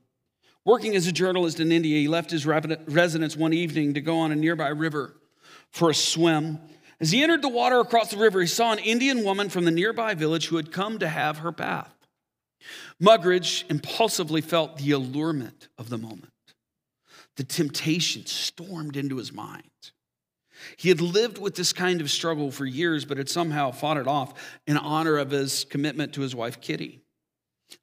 Working 0.64 0.96
as 0.96 1.06
a 1.06 1.12
journalist 1.12 1.60
in 1.60 1.72
India, 1.72 1.98
he 1.98 2.08
left 2.08 2.32
his 2.32 2.46
residence 2.46 3.38
one 3.38 3.54
evening 3.54 3.94
to 3.94 4.02
go 4.02 4.18
on 4.18 4.32
a 4.32 4.36
nearby 4.36 4.70
river 4.70 5.16
for 5.72 5.92
a 5.92 5.96
swim. 5.96 6.60
As 7.00 7.12
he 7.12 7.22
entered 7.22 7.42
the 7.42 7.50
water 7.50 7.80
across 7.80 8.10
the 8.10 8.18
river, 8.18 8.42
he 8.42 8.48
saw 8.48 8.72
an 8.72 8.80
Indian 8.80 9.24
woman 9.24 9.50
from 9.50 9.66
the 9.66 9.72
nearby 9.72 10.16
village 10.16 10.48
who 10.48 10.56
had 10.56 10.72
come 10.72 10.98
to 11.00 11.08
have 11.08 11.40
her 11.40 11.52
bath. 11.52 11.94
Muggeridge 13.00 13.70
impulsively 13.70 14.42
felt 14.42 14.78
the 14.78 14.92
allurement 14.92 15.68
of 15.78 15.90
the 15.90 15.98
moment. 15.98 16.32
The 17.36 17.44
temptation 17.44 18.26
stormed 18.26 18.96
into 18.96 19.18
his 19.18 19.34
mind. 19.34 19.70
He 20.78 20.90
had 20.90 21.02
lived 21.02 21.38
with 21.38 21.56
this 21.56 21.74
kind 21.74 22.02
of 22.02 22.10
struggle 22.10 22.50
for 22.50 22.66
years, 22.66 23.06
but 23.06 23.18
had 23.18 23.30
somehow 23.30 23.72
fought 23.72 23.98
it 23.98 24.08
off 24.08 24.34
in 24.66 24.78
honor 24.78 25.18
of 25.18 25.32
his 25.32 25.66
commitment 25.66 26.14
to 26.14 26.22
his 26.22 26.34
wife, 26.34 26.62
Kitty. 26.62 27.02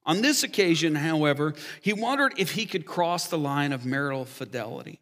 On 0.05 0.23
this 0.23 0.43
occasion, 0.43 0.95
however, 0.95 1.55
he 1.81 1.93
wondered 1.93 2.35
if 2.37 2.53
he 2.53 2.67
could 2.67 2.87
cross 2.87 3.29
the 3.29 3.39
line 3.39 3.73
of 3.73 3.87
marital 3.87 4.25
fidelity. 4.25 5.01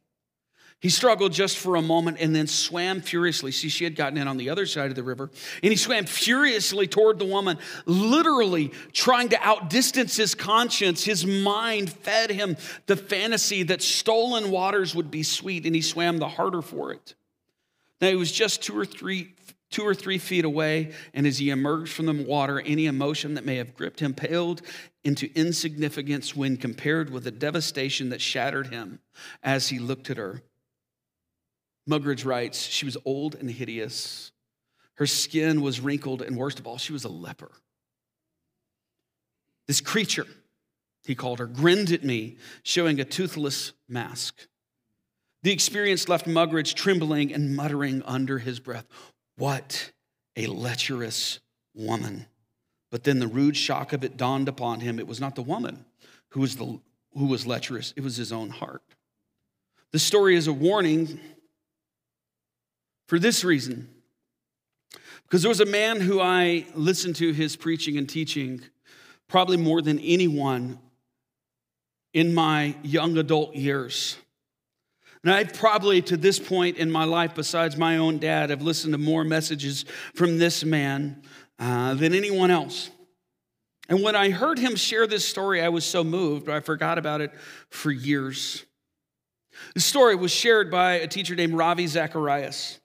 He 0.81 0.89
struggled 0.89 1.33
just 1.33 1.59
for 1.59 1.77
a 1.77 1.83
moment 1.83 2.17
and 2.21 2.35
then 2.35 2.47
swam 2.47 3.03
furiously. 3.03 3.53
See, 3.53 3.69
she 3.69 3.85
had 3.85 3.95
gotten 3.95 4.17
in 4.17 4.27
on 4.27 4.39
the 4.39 4.49
other 4.49 4.65
side 4.65 4.89
of 4.89 4.97
the 4.97 5.03
river, 5.03 5.31
and 5.63 5.71
he 5.71 5.77
swam 5.77 6.07
furiously 6.07 6.87
toward 6.87 7.19
the 7.19 7.27
woman, 7.27 7.59
literally 7.85 8.73
trying 8.95 9.29
to 9.29 9.43
outdistance 9.43 10.17
his 10.17 10.35
conscience. 10.35 11.05
His 11.05 11.27
mind 11.27 11.93
fed 11.93 12.31
him 12.31 12.57
the 12.87 12.97
fantasy 12.97 13.63
that 13.65 13.83
stolen 13.83 14.51
waters 14.51 14.95
would 14.95 15.11
be 15.11 15.23
sweet, 15.23 15.67
and 15.67 15.75
he 15.75 15.83
swam 15.83 16.17
the 16.17 16.29
harder 16.29 16.63
for 16.63 16.93
it. 16.93 17.15
Now, 18.01 18.09
he 18.09 18.17
was 18.17 18.33
just 18.33 18.63
two 18.63 18.79
or 18.79 18.87
three 18.87 19.35
two 19.71 19.83
or 19.83 19.95
three 19.95 20.19
feet 20.19 20.45
away, 20.45 20.93
and 21.15 21.27
as 21.27 21.39
he 21.39 21.51
emerged 21.51 21.93
from 21.93 22.07
the 22.07 22.25
water, 22.25 22.61
any 22.61 22.87
emotion 22.87 23.35
that 23.35 23.45
may 23.45 23.57
have 23.57 23.75
gripped 23.75 24.01
him 24.01 24.13
paled 24.13 24.63
into 25.05 25.31
insignificance 25.35 26.35
when 26.35 26.57
compared 26.57 27.11
with 27.11 27.25
the 27.25 27.31
devastation 27.31 28.11
that 28.11 28.21
shattered 28.21 28.69
him 28.69 28.99
as 29.43 29.69
he 29.69 29.79
looked 29.79 30.11
at 30.11 30.17
her. 30.17 30.43
Muggeridge 31.89 32.25
writes, 32.25 32.61
she 32.61 32.85
was 32.85 32.97
old 33.05 33.35
and 33.35 33.51
hideous. 33.51 34.33
Her 34.95 35.07
skin 35.07 35.63
was 35.63 35.81
wrinkled, 35.81 36.21
and 36.21 36.37
worst 36.37 36.59
of 36.59 36.67
all, 36.67 36.77
she 36.77 36.93
was 36.93 37.05
a 37.05 37.09
leper. 37.09 37.51
This 39.67 39.81
creature, 39.81 40.27
he 41.05 41.15
called 41.15 41.39
her, 41.39 41.47
grinned 41.47 41.91
at 41.91 42.05
me, 42.05 42.37
showing 42.63 43.01
a 43.01 43.05
toothless 43.05 43.73
mask. 43.89 44.47
The 45.43 45.53
experience 45.53 46.09
left 46.09 46.27
Muggeridge 46.27 46.75
trembling 46.75 47.33
and 47.33 47.57
muttering 47.57 48.03
under 48.05 48.39
his 48.39 48.61
breath, 48.61 48.87
what 49.41 49.91
a 50.37 50.47
lecherous 50.47 51.41
woman. 51.75 52.27
But 52.91 53.05
then 53.05 53.19
the 53.19 53.27
rude 53.27 53.57
shock 53.57 53.93
of 53.93 54.05
it 54.05 54.17
dawned 54.17 54.49
upon 54.49 54.81
him. 54.81 54.99
It 54.99 55.07
was 55.07 55.21
not 55.21 55.35
the 55.35 55.43
woman 55.43 55.85
who 56.29 56.41
was, 56.41 56.57
the, 56.57 56.79
who 57.17 57.27
was 57.27 57.47
lecherous, 57.47 57.95
it 57.97 58.05
was 58.05 58.17
his 58.17 58.33
own 58.33 58.51
heart. 58.51 58.83
The 59.93 59.99
story 59.99 60.37
is 60.37 60.47
a 60.47 60.53
warning 60.53 61.19
for 63.07 63.19
this 63.19 63.43
reason. 63.43 63.89
Because 65.25 65.43
there 65.43 65.49
was 65.49 65.61
a 65.61 65.67
man 65.67 66.01
who 66.01 66.21
I 66.21 66.67
listened 66.75 67.17
to 67.17 67.33
his 67.33 67.57
preaching 67.57 67.97
and 67.97 68.09
teaching 68.09 68.61
probably 69.27 69.57
more 69.57 69.81
than 69.81 69.99
anyone 70.01 70.79
in 72.13 72.35
my 72.35 72.75
young 72.83 73.17
adult 73.17 73.55
years. 73.55 74.17
And 75.23 75.33
I've 75.33 75.53
probably, 75.53 76.01
to 76.03 76.17
this 76.17 76.39
point 76.39 76.79
in 76.79 76.91
my 76.91 77.05
life, 77.05 77.35
besides 77.35 77.77
my 77.77 77.99
own 77.99 78.19
dad, 78.19 78.51
have 78.51 78.63
listened 78.63 78.95
to 78.95 78.99
more 78.99 79.23
messages 79.23 79.85
from 80.15 80.39
this 80.39 80.65
man 80.65 81.23
uh, 81.59 81.95
than 81.95 82.15
anyone 82.15 82.51
else. 82.51 82.91
And 83.91 84.03
when 84.03 84.17
I 84.17 84.31
heard 84.31 84.59
him 84.59 84.77
share 84.77 85.07
this 85.07 85.25
story, 85.25 85.61
I 85.61 85.69
was 85.69 85.85
so 85.85 86.05
moved, 86.05 86.49
I 86.49 86.61
forgot 86.61 86.97
about 86.97 87.21
it 87.21 87.33
for 87.69 87.91
years. 87.91 88.65
The 89.75 89.81
story 89.81 90.15
was 90.15 90.31
shared 90.31 90.71
by 90.71 90.95
a 90.95 91.07
teacher 91.07 91.35
named 91.35 91.55
Ravi 91.55 91.87
Zacharias, 91.87 92.79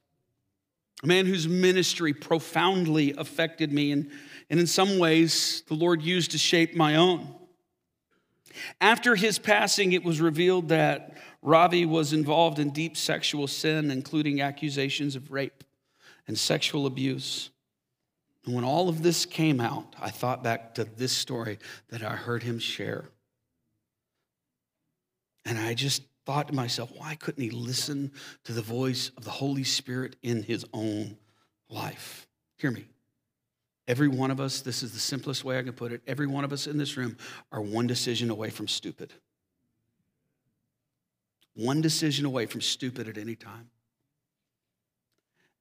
a 1.03 1.07
man 1.07 1.25
whose 1.25 1.47
ministry 1.47 2.13
profoundly 2.13 3.13
affected 3.17 3.71
me, 3.71 3.91
and, 3.91 4.09
and 4.49 4.59
in 4.59 4.67
some 4.67 4.97
ways, 4.97 5.63
the 5.67 5.75
Lord 5.75 6.01
used 6.01 6.31
to 6.31 6.37
shape 6.37 6.75
my 6.75 6.95
own. 6.95 7.33
After 8.81 9.15
his 9.15 9.39
passing, 9.39 9.93
it 9.93 10.03
was 10.03 10.19
revealed 10.19 10.69
that 10.69 11.17
Ravi 11.45 11.85
was 11.85 12.11
involved 12.11 12.57
in 12.57 12.71
deep 12.71 12.97
sexual 12.97 13.45
sin, 13.47 13.91
including 13.91 14.41
accusations 14.41 15.15
of 15.15 15.31
rape 15.31 15.63
and 16.27 16.35
sexual 16.35 16.87
abuse. 16.87 17.51
And 18.45 18.55
when 18.55 18.63
all 18.63 18.89
of 18.89 19.03
this 19.03 19.27
came 19.27 19.61
out, 19.61 19.95
I 20.01 20.09
thought 20.09 20.41
back 20.41 20.73
to 20.75 20.85
this 20.85 21.11
story 21.11 21.59
that 21.89 22.01
I 22.01 22.15
heard 22.15 22.41
him 22.41 22.57
share. 22.57 23.09
And 25.45 25.59
I 25.59 25.75
just 25.75 26.01
thought 26.25 26.47
to 26.47 26.55
myself, 26.55 26.91
why 26.97 27.13
couldn't 27.13 27.43
he 27.43 27.51
listen 27.51 28.11
to 28.45 28.51
the 28.51 28.63
voice 28.63 29.11
of 29.15 29.23
the 29.23 29.29
Holy 29.29 29.63
Spirit 29.63 30.15
in 30.23 30.41
his 30.41 30.65
own 30.73 31.15
life? 31.69 32.27
Hear 32.57 32.71
me. 32.71 32.87
Every 33.87 34.07
one 34.07 34.31
of 34.31 34.41
us, 34.41 34.61
this 34.61 34.81
is 34.81 34.93
the 34.93 34.99
simplest 34.99 35.45
way 35.45 35.59
I 35.59 35.61
can 35.61 35.73
put 35.73 35.91
it, 35.91 36.01
every 36.07 36.25
one 36.25 36.43
of 36.43 36.51
us 36.51 36.65
in 36.65 36.79
this 36.79 36.97
room 36.97 37.17
are 37.51 37.61
one 37.61 37.85
decision 37.85 38.31
away 38.31 38.49
from 38.49 38.67
stupid 38.67 39.13
one 41.55 41.81
decision 41.81 42.25
away 42.25 42.45
from 42.45 42.61
stupid 42.61 43.07
at 43.07 43.17
any 43.17 43.35
time. 43.35 43.69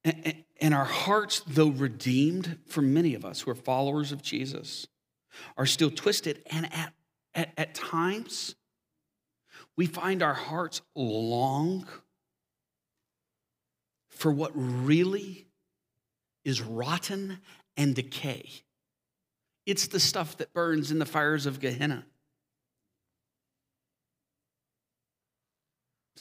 And, 0.03 0.43
and, 0.61 0.73
our 0.73 0.85
hearts, 0.85 1.41
though 1.47 1.69
redeemed 1.69 2.59
for 2.67 2.83
many 2.83 3.15
of 3.15 3.25
us 3.25 3.41
who 3.41 3.49
are 3.49 3.55
followers 3.55 4.11
of 4.11 4.21
Jesus, 4.21 4.85
are 5.57 5.65
still 5.65 5.89
twisted. 5.89 6.43
And 6.51 6.71
at, 6.71 6.93
at, 7.33 7.53
at 7.57 7.73
times, 7.73 8.55
we 9.75 9.87
find 9.87 10.21
our 10.21 10.35
hearts 10.35 10.81
long 10.93 11.87
for 14.09 14.31
what 14.31 14.51
really 14.53 15.47
is 16.43 16.61
rotten 16.61 17.39
and 17.75 17.95
decay. 17.95 18.49
It's 19.65 19.87
the 19.87 19.99
stuff 19.99 20.37
that 20.37 20.53
burns 20.53 20.91
in 20.91 20.99
the 20.99 21.05
fires 21.05 21.47
of 21.47 21.59
Gehenna. 21.59 22.05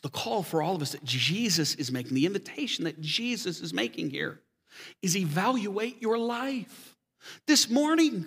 The 0.04 0.10
call 0.10 0.42
for 0.42 0.60
all 0.60 0.76
of 0.76 0.82
us 0.82 0.92
that 0.92 1.02
Jesus 1.02 1.74
is 1.76 1.90
making, 1.90 2.12
the 2.12 2.26
invitation 2.26 2.84
that 2.84 3.00
Jesus 3.00 3.62
is 3.62 3.72
making 3.72 4.10
here 4.10 4.38
is 5.00 5.16
evaluate 5.16 6.02
your 6.02 6.18
life. 6.18 6.94
This 7.46 7.70
morning, 7.70 8.26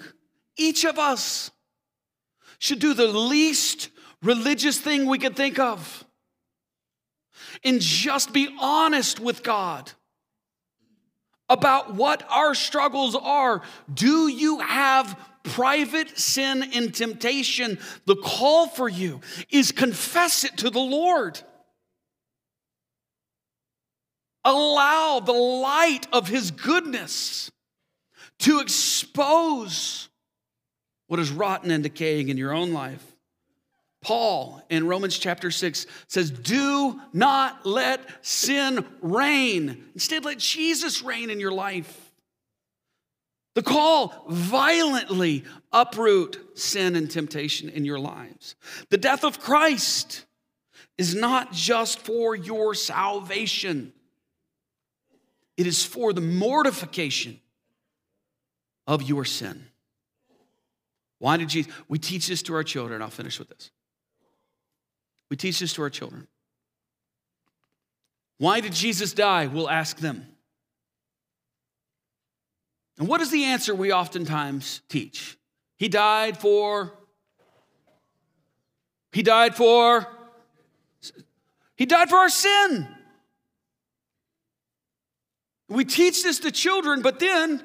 each 0.57 0.85
of 0.85 0.97
us 0.97 1.51
should 2.57 2.79
do 2.79 2.95
the 2.95 3.05
least 3.05 3.89
religious 4.23 4.79
thing 4.79 5.05
we 5.05 5.19
could 5.19 5.35
think 5.35 5.59
of 5.59 6.03
and 7.63 7.79
just 7.79 8.33
be 8.33 8.49
honest 8.59 9.19
with 9.19 9.43
God 9.43 9.91
about 11.47 11.93
what 11.93 12.25
our 12.27 12.55
struggles 12.55 13.15
are. 13.15 13.61
Do 13.93 14.27
you 14.27 14.61
have 14.61 15.15
private 15.43 16.17
sin 16.17 16.71
and 16.73 16.91
temptation? 16.91 17.77
The 18.05 18.15
call 18.15 18.65
for 18.65 18.89
you 18.89 19.21
is 19.51 19.71
confess 19.71 20.43
it 20.43 20.57
to 20.57 20.71
the 20.71 20.79
Lord. 20.79 21.39
Allow 24.47 25.19
the 25.19 25.33
light 25.33 26.07
of 26.13 26.29
His 26.29 26.51
goodness 26.51 27.51
to 28.39 28.61
expose 28.61 30.07
what 31.07 31.19
is 31.19 31.31
rotten 31.31 31.69
and 31.69 31.83
decaying 31.83 32.29
in 32.29 32.37
your 32.37 32.53
own 32.53 32.71
life. 32.71 33.03
Paul 34.01 34.63
in 34.69 34.87
Romans 34.87 35.19
chapter 35.19 35.51
6 35.51 35.85
says, 36.07 36.31
Do 36.31 36.97
not 37.11 37.65
let 37.65 37.99
sin 38.21 38.85
reign. 39.01 39.83
Instead, 39.93 40.23
let 40.23 40.37
Jesus 40.37 41.01
reign 41.01 41.29
in 41.29 41.41
your 41.41 41.51
life. 41.51 42.13
The 43.55 43.63
call 43.63 44.27
violently 44.29 45.43
uproot 45.73 46.57
sin 46.57 46.95
and 46.95 47.11
temptation 47.11 47.67
in 47.67 47.83
your 47.83 47.99
lives. 47.99 48.55
The 48.91 48.97
death 48.97 49.25
of 49.25 49.41
Christ 49.41 50.25
is 50.97 51.15
not 51.15 51.51
just 51.51 51.99
for 51.99 52.33
your 52.33 52.73
salvation, 52.75 53.91
it 55.57 55.67
is 55.67 55.83
for 55.83 56.13
the 56.13 56.21
mortification 56.21 57.39
of 58.85 59.01
your 59.01 59.25
sin. 59.25 59.65
Why 61.19 61.37
did 61.37 61.49
Jesus? 61.49 61.73
We 61.87 61.97
teach 61.97 62.27
this 62.27 62.43
to 62.43 62.53
our 62.53 62.63
children. 62.63 63.01
I'll 63.01 63.09
finish 63.09 63.39
with 63.39 63.49
this. 63.49 63.71
We 65.29 65.35
teach 65.35 65.59
this 65.59 65.73
to 65.73 65.81
our 65.81 65.89
children. 65.89 66.27
Why 68.37 68.61
did 68.61 68.71
Jesus 68.71 69.13
die? 69.13 69.47
We'll 69.47 69.69
ask 69.69 69.97
them. 69.97 70.27
And 72.99 73.07
what 73.07 73.21
is 73.21 73.31
the 73.31 73.45
answer 73.45 73.73
we 73.73 73.91
oftentimes 73.91 74.81
teach? 74.89 75.37
He 75.77 75.89
died 75.89 76.37
for. 76.37 76.93
He 79.11 79.23
died 79.23 79.55
for. 79.55 80.07
He 81.75 81.85
died 81.85 82.09
for 82.09 82.17
our 82.17 82.29
sin. 82.29 82.87
We 85.69 85.85
teach 85.85 86.23
this 86.23 86.39
to 86.39 86.51
children, 86.51 87.01
but 87.01 87.19
then 87.19 87.61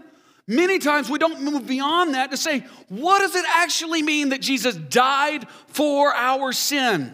many 0.48 0.78
times 0.78 1.09
we 1.09 1.18
don't 1.18 1.42
move 1.42 1.66
beyond 1.66 2.14
that 2.14 2.30
to 2.32 2.36
say, 2.36 2.64
what 2.88 3.20
does 3.20 3.34
it 3.36 3.44
actually 3.57 4.03
mean 4.03 4.30
that 4.30 4.40
Jesus 4.40 4.74
died 4.74 5.46
for 5.68 6.12
our 6.12 6.53
sin? 6.53 7.12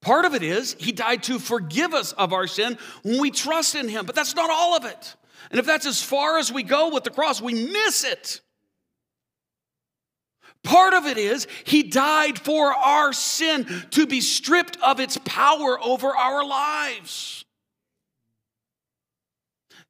Part 0.00 0.24
of 0.24 0.34
it 0.34 0.42
is 0.42 0.76
he 0.78 0.92
died 0.92 1.24
to 1.24 1.38
forgive 1.38 1.94
us 1.94 2.12
of 2.12 2.32
our 2.32 2.46
sin 2.46 2.78
when 3.02 3.20
we 3.20 3.30
trust 3.30 3.74
in 3.74 3.88
him, 3.88 4.06
but 4.06 4.14
that's 4.14 4.36
not 4.36 4.50
all 4.50 4.76
of 4.76 4.84
it. 4.84 5.16
And 5.50 5.58
if 5.58 5.66
that's 5.66 5.86
as 5.86 6.02
far 6.02 6.38
as 6.38 6.52
we 6.52 6.62
go 6.62 6.92
with 6.92 7.04
the 7.04 7.10
cross, 7.10 7.40
we 7.40 7.54
miss 7.54 8.04
it. 8.04 8.40
Part 10.62 10.92
of 10.92 11.06
it 11.06 11.16
is 11.16 11.46
he 11.64 11.84
died 11.84 12.38
for 12.38 12.74
our 12.74 13.12
sin 13.12 13.66
to 13.92 14.06
be 14.06 14.20
stripped 14.20 14.76
of 14.82 15.00
its 15.00 15.18
power 15.24 15.82
over 15.82 16.14
our 16.14 16.44
lives. 16.44 17.44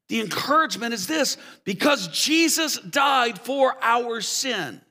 The 0.09 0.19
encouragement 0.21 0.93
is 0.93 1.07
this 1.07 1.37
because 1.63 2.07
Jesus 2.09 2.77
died 2.79 3.39
for 3.39 3.75
our 3.81 4.21
sin, 4.21 4.81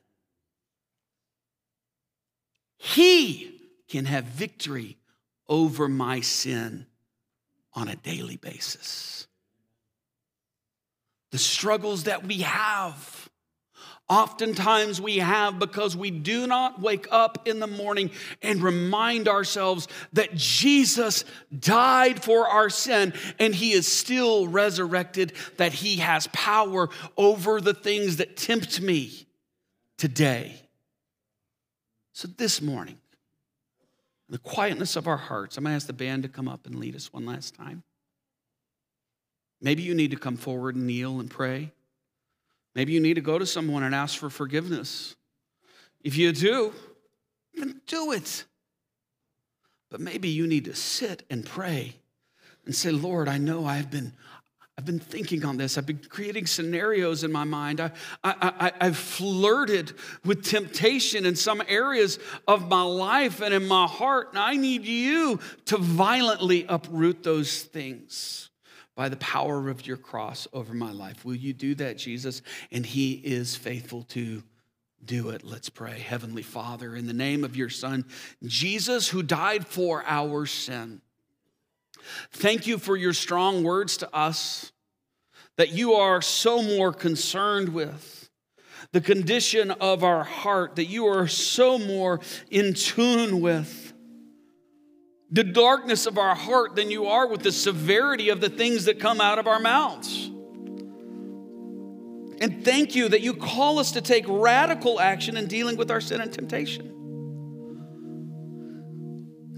he 2.77 3.61
can 3.89 4.05
have 4.05 4.23
victory 4.23 4.97
over 5.47 5.87
my 5.87 6.21
sin 6.21 6.85
on 7.73 7.87
a 7.87 7.95
daily 7.95 8.37
basis 8.37 9.27
the 11.31 11.37
struggles 11.37 12.03
that 12.05 12.25
we 12.25 12.39
have. 12.39 13.28
Oftentimes 14.09 14.99
we 14.99 15.17
have 15.19 15.59
because 15.59 15.95
we 15.95 16.09
do 16.09 16.47
not 16.47 16.81
wake 16.81 17.07
up 17.11 17.47
in 17.47 17.59
the 17.59 17.67
morning 17.67 18.09
and 18.41 18.61
remind 18.63 19.27
ourselves 19.27 19.87
that 20.13 20.33
Jesus 20.33 21.25
died 21.57 22.23
for 22.23 22.47
our 22.47 22.71
sin 22.71 23.13
and 23.37 23.53
he 23.53 23.71
is 23.71 23.85
still 23.87 24.47
resurrected, 24.47 25.33
that 25.57 25.73
he 25.73 25.97
has 25.97 26.25
power 26.33 26.89
over 27.17 27.61
the 27.61 27.75
things 27.75 28.17
that 28.17 28.35
tempt 28.35 28.81
me 28.81 29.27
today. 29.99 30.59
So 32.13 32.27
this 32.27 32.63
morning, 32.63 32.97
in 34.27 34.33
the 34.33 34.39
quietness 34.39 34.95
of 34.95 35.07
our 35.07 35.17
hearts, 35.17 35.55
I'm 35.55 35.65
gonna 35.65 35.75
ask 35.75 35.85
the 35.85 35.93
band 35.93 36.23
to 36.23 36.29
come 36.29 36.47
up 36.47 36.65
and 36.65 36.75
lead 36.75 36.95
us 36.95 37.13
one 37.13 37.27
last 37.27 37.53
time. 37.53 37.83
Maybe 39.61 39.83
you 39.83 39.93
need 39.93 40.11
to 40.11 40.17
come 40.17 40.35
forward 40.35 40.75
and 40.75 40.87
kneel 40.87 41.19
and 41.19 41.29
pray. 41.29 41.73
Maybe 42.79 42.93
you 42.93 43.01
need 43.01 43.15
to 43.15 43.21
go 43.21 43.37
to 43.37 43.45
someone 43.45 43.83
and 43.83 43.93
ask 43.93 44.17
for 44.17 44.29
forgiveness. 44.29 45.17
If 46.01 46.15
you 46.15 46.31
do, 46.31 46.71
then 47.53 47.81
do 47.87 48.13
it. 48.13 48.45
But 49.91 49.99
maybe 49.99 50.29
you 50.29 50.47
need 50.47 50.63
to 50.63 50.73
sit 50.73 51.23
and 51.29 51.45
pray 51.45 51.97
and 52.65 52.73
say, 52.73 52.91
Lord, 52.91 53.27
I 53.27 53.37
know 53.37 53.65
I've 53.65 53.91
been, 53.91 54.13
I've 54.77 54.85
been 54.85 55.01
thinking 55.01 55.43
on 55.43 55.57
this. 55.57 55.77
I've 55.77 55.85
been 55.85 55.99
creating 56.07 56.45
scenarios 56.45 57.25
in 57.25 57.33
my 57.33 57.43
mind. 57.43 57.81
I, 57.81 57.91
I, 58.23 58.71
I, 58.79 58.85
have 58.85 58.95
flirted 58.95 59.91
with 60.23 60.45
temptation 60.45 61.25
in 61.25 61.35
some 61.35 61.61
areas 61.67 62.17
of 62.47 62.69
my 62.69 62.83
life 62.83 63.41
and 63.41 63.53
in 63.53 63.67
my 63.67 63.87
heart, 63.87 64.29
and 64.29 64.39
I 64.39 64.53
need 64.53 64.85
you 64.85 65.41
to 65.65 65.77
violently 65.77 66.65
uproot 66.69 67.23
those 67.23 67.61
things 67.61 68.48
by 68.99 69.07
the 69.07 69.15
power 69.15 69.69
of 69.69 69.87
your 69.87 69.95
cross 69.95 70.45
over 70.51 70.73
my 70.73 70.91
life. 70.91 71.23
Will 71.23 71.33
you 71.33 71.53
do 71.53 71.73
that, 71.75 71.97
Jesus? 71.97 72.41
And 72.69 72.85
He 72.85 73.13
is 73.13 73.55
faithful 73.55 74.03
to 74.09 74.43
do 75.05 75.29
it. 75.29 75.41
Let's 75.45 75.69
pray. 75.69 75.99
Heavenly 75.99 76.41
Father, 76.41 76.97
in 76.97 77.07
the 77.07 77.13
name 77.13 77.45
of 77.45 77.55
your 77.55 77.69
Son, 77.69 78.03
Jesus, 78.43 79.07
who 79.07 79.23
died 79.23 79.65
for 79.65 80.03
our 80.05 80.45
sin, 80.45 80.99
thank 82.33 82.67
you 82.67 82.77
for 82.77 82.97
your 82.97 83.13
strong 83.13 83.63
words 83.63 83.95
to 83.95 84.13
us 84.13 84.73
that 85.55 85.71
you 85.71 85.93
are 85.93 86.21
so 86.21 86.61
more 86.61 86.91
concerned 86.91 87.69
with 87.69 88.29
the 88.91 88.99
condition 88.99 89.71
of 89.71 90.03
our 90.03 90.25
heart, 90.25 90.75
that 90.75 90.87
you 90.87 91.05
are 91.05 91.25
so 91.25 91.77
more 91.79 92.19
in 92.51 92.73
tune 92.73 93.39
with 93.39 93.88
the 95.31 95.43
darkness 95.43 96.05
of 96.05 96.17
our 96.17 96.33
heart 96.35 96.75
than 96.75 96.89
you 96.89 97.05
are 97.05 97.27
with 97.27 97.43
the 97.43 97.51
severity 97.51 98.29
of 98.29 98.41
the 98.41 98.49
things 98.49 98.85
that 98.85 98.99
come 98.99 99.21
out 99.21 99.37
of 99.37 99.47
our 99.47 99.59
mouths. 99.59 100.31
And 102.41 102.63
thank 102.63 102.95
you 102.95 103.09
that 103.09 103.21
you 103.21 103.33
call 103.33 103.79
us 103.79 103.91
to 103.91 104.01
take 104.01 104.25
radical 104.27 104.99
action 104.99 105.37
in 105.37 105.47
dealing 105.47 105.77
with 105.77 105.91
our 105.91 106.01
sin 106.01 106.21
and 106.21 106.31
temptation. 106.31 106.95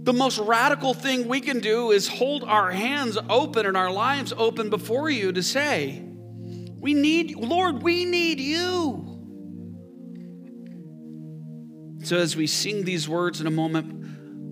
The 0.04 0.14
most 0.14 0.40
radical 0.40 0.96
thing 0.96 1.28
we 1.28 1.42
can 1.42 1.60
do 1.60 1.92
is 1.92 2.08
hold 2.08 2.44
our 2.44 2.72
hands 2.72 3.20
open 3.30 3.68
and 3.68 3.78
our 3.78 3.92
lives 3.92 4.34
open 4.36 4.72
before 4.72 5.12
you 5.12 5.32
to 5.32 5.44
say, 5.44 6.02
We 6.80 6.96
need, 6.96 7.36
Lord, 7.36 7.84
we 7.84 8.06
need 8.06 8.40
you. 8.40 9.08
So 12.04 12.18
as 12.18 12.36
we 12.36 12.48
sing 12.48 12.84
these 12.84 13.08
words 13.08 13.42
in 13.42 13.48
a 13.48 13.52
moment, 13.52 14.01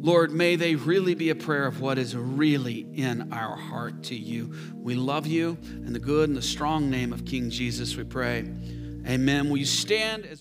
Lord, 0.02 0.32
may 0.32 0.56
they 0.56 0.76
really 0.76 1.14
be 1.14 1.30
a 1.30 1.36
prayer 1.36 1.66
of 1.66 1.82
what 1.82 1.98
is 1.98 2.16
really 2.16 2.88
in 2.94 3.34
our 3.34 3.58
heart 3.58 4.04
to 4.04 4.16
you. 4.16 4.54
We 4.74 4.96
love 4.96 5.28
you. 5.28 5.58
In 5.64 5.92
the 5.92 6.00
good 6.00 6.30
and 6.30 6.38
the 6.38 6.42
strong 6.42 6.90
name 6.90 7.12
of 7.12 7.26
King 7.26 7.50
Jesus, 7.50 7.98
we 7.98 8.06
pray. 8.06 8.46
Amen. 9.06 9.50
Will 9.50 9.58
you 9.58 9.66
stand 9.66 10.26
as 10.26 10.38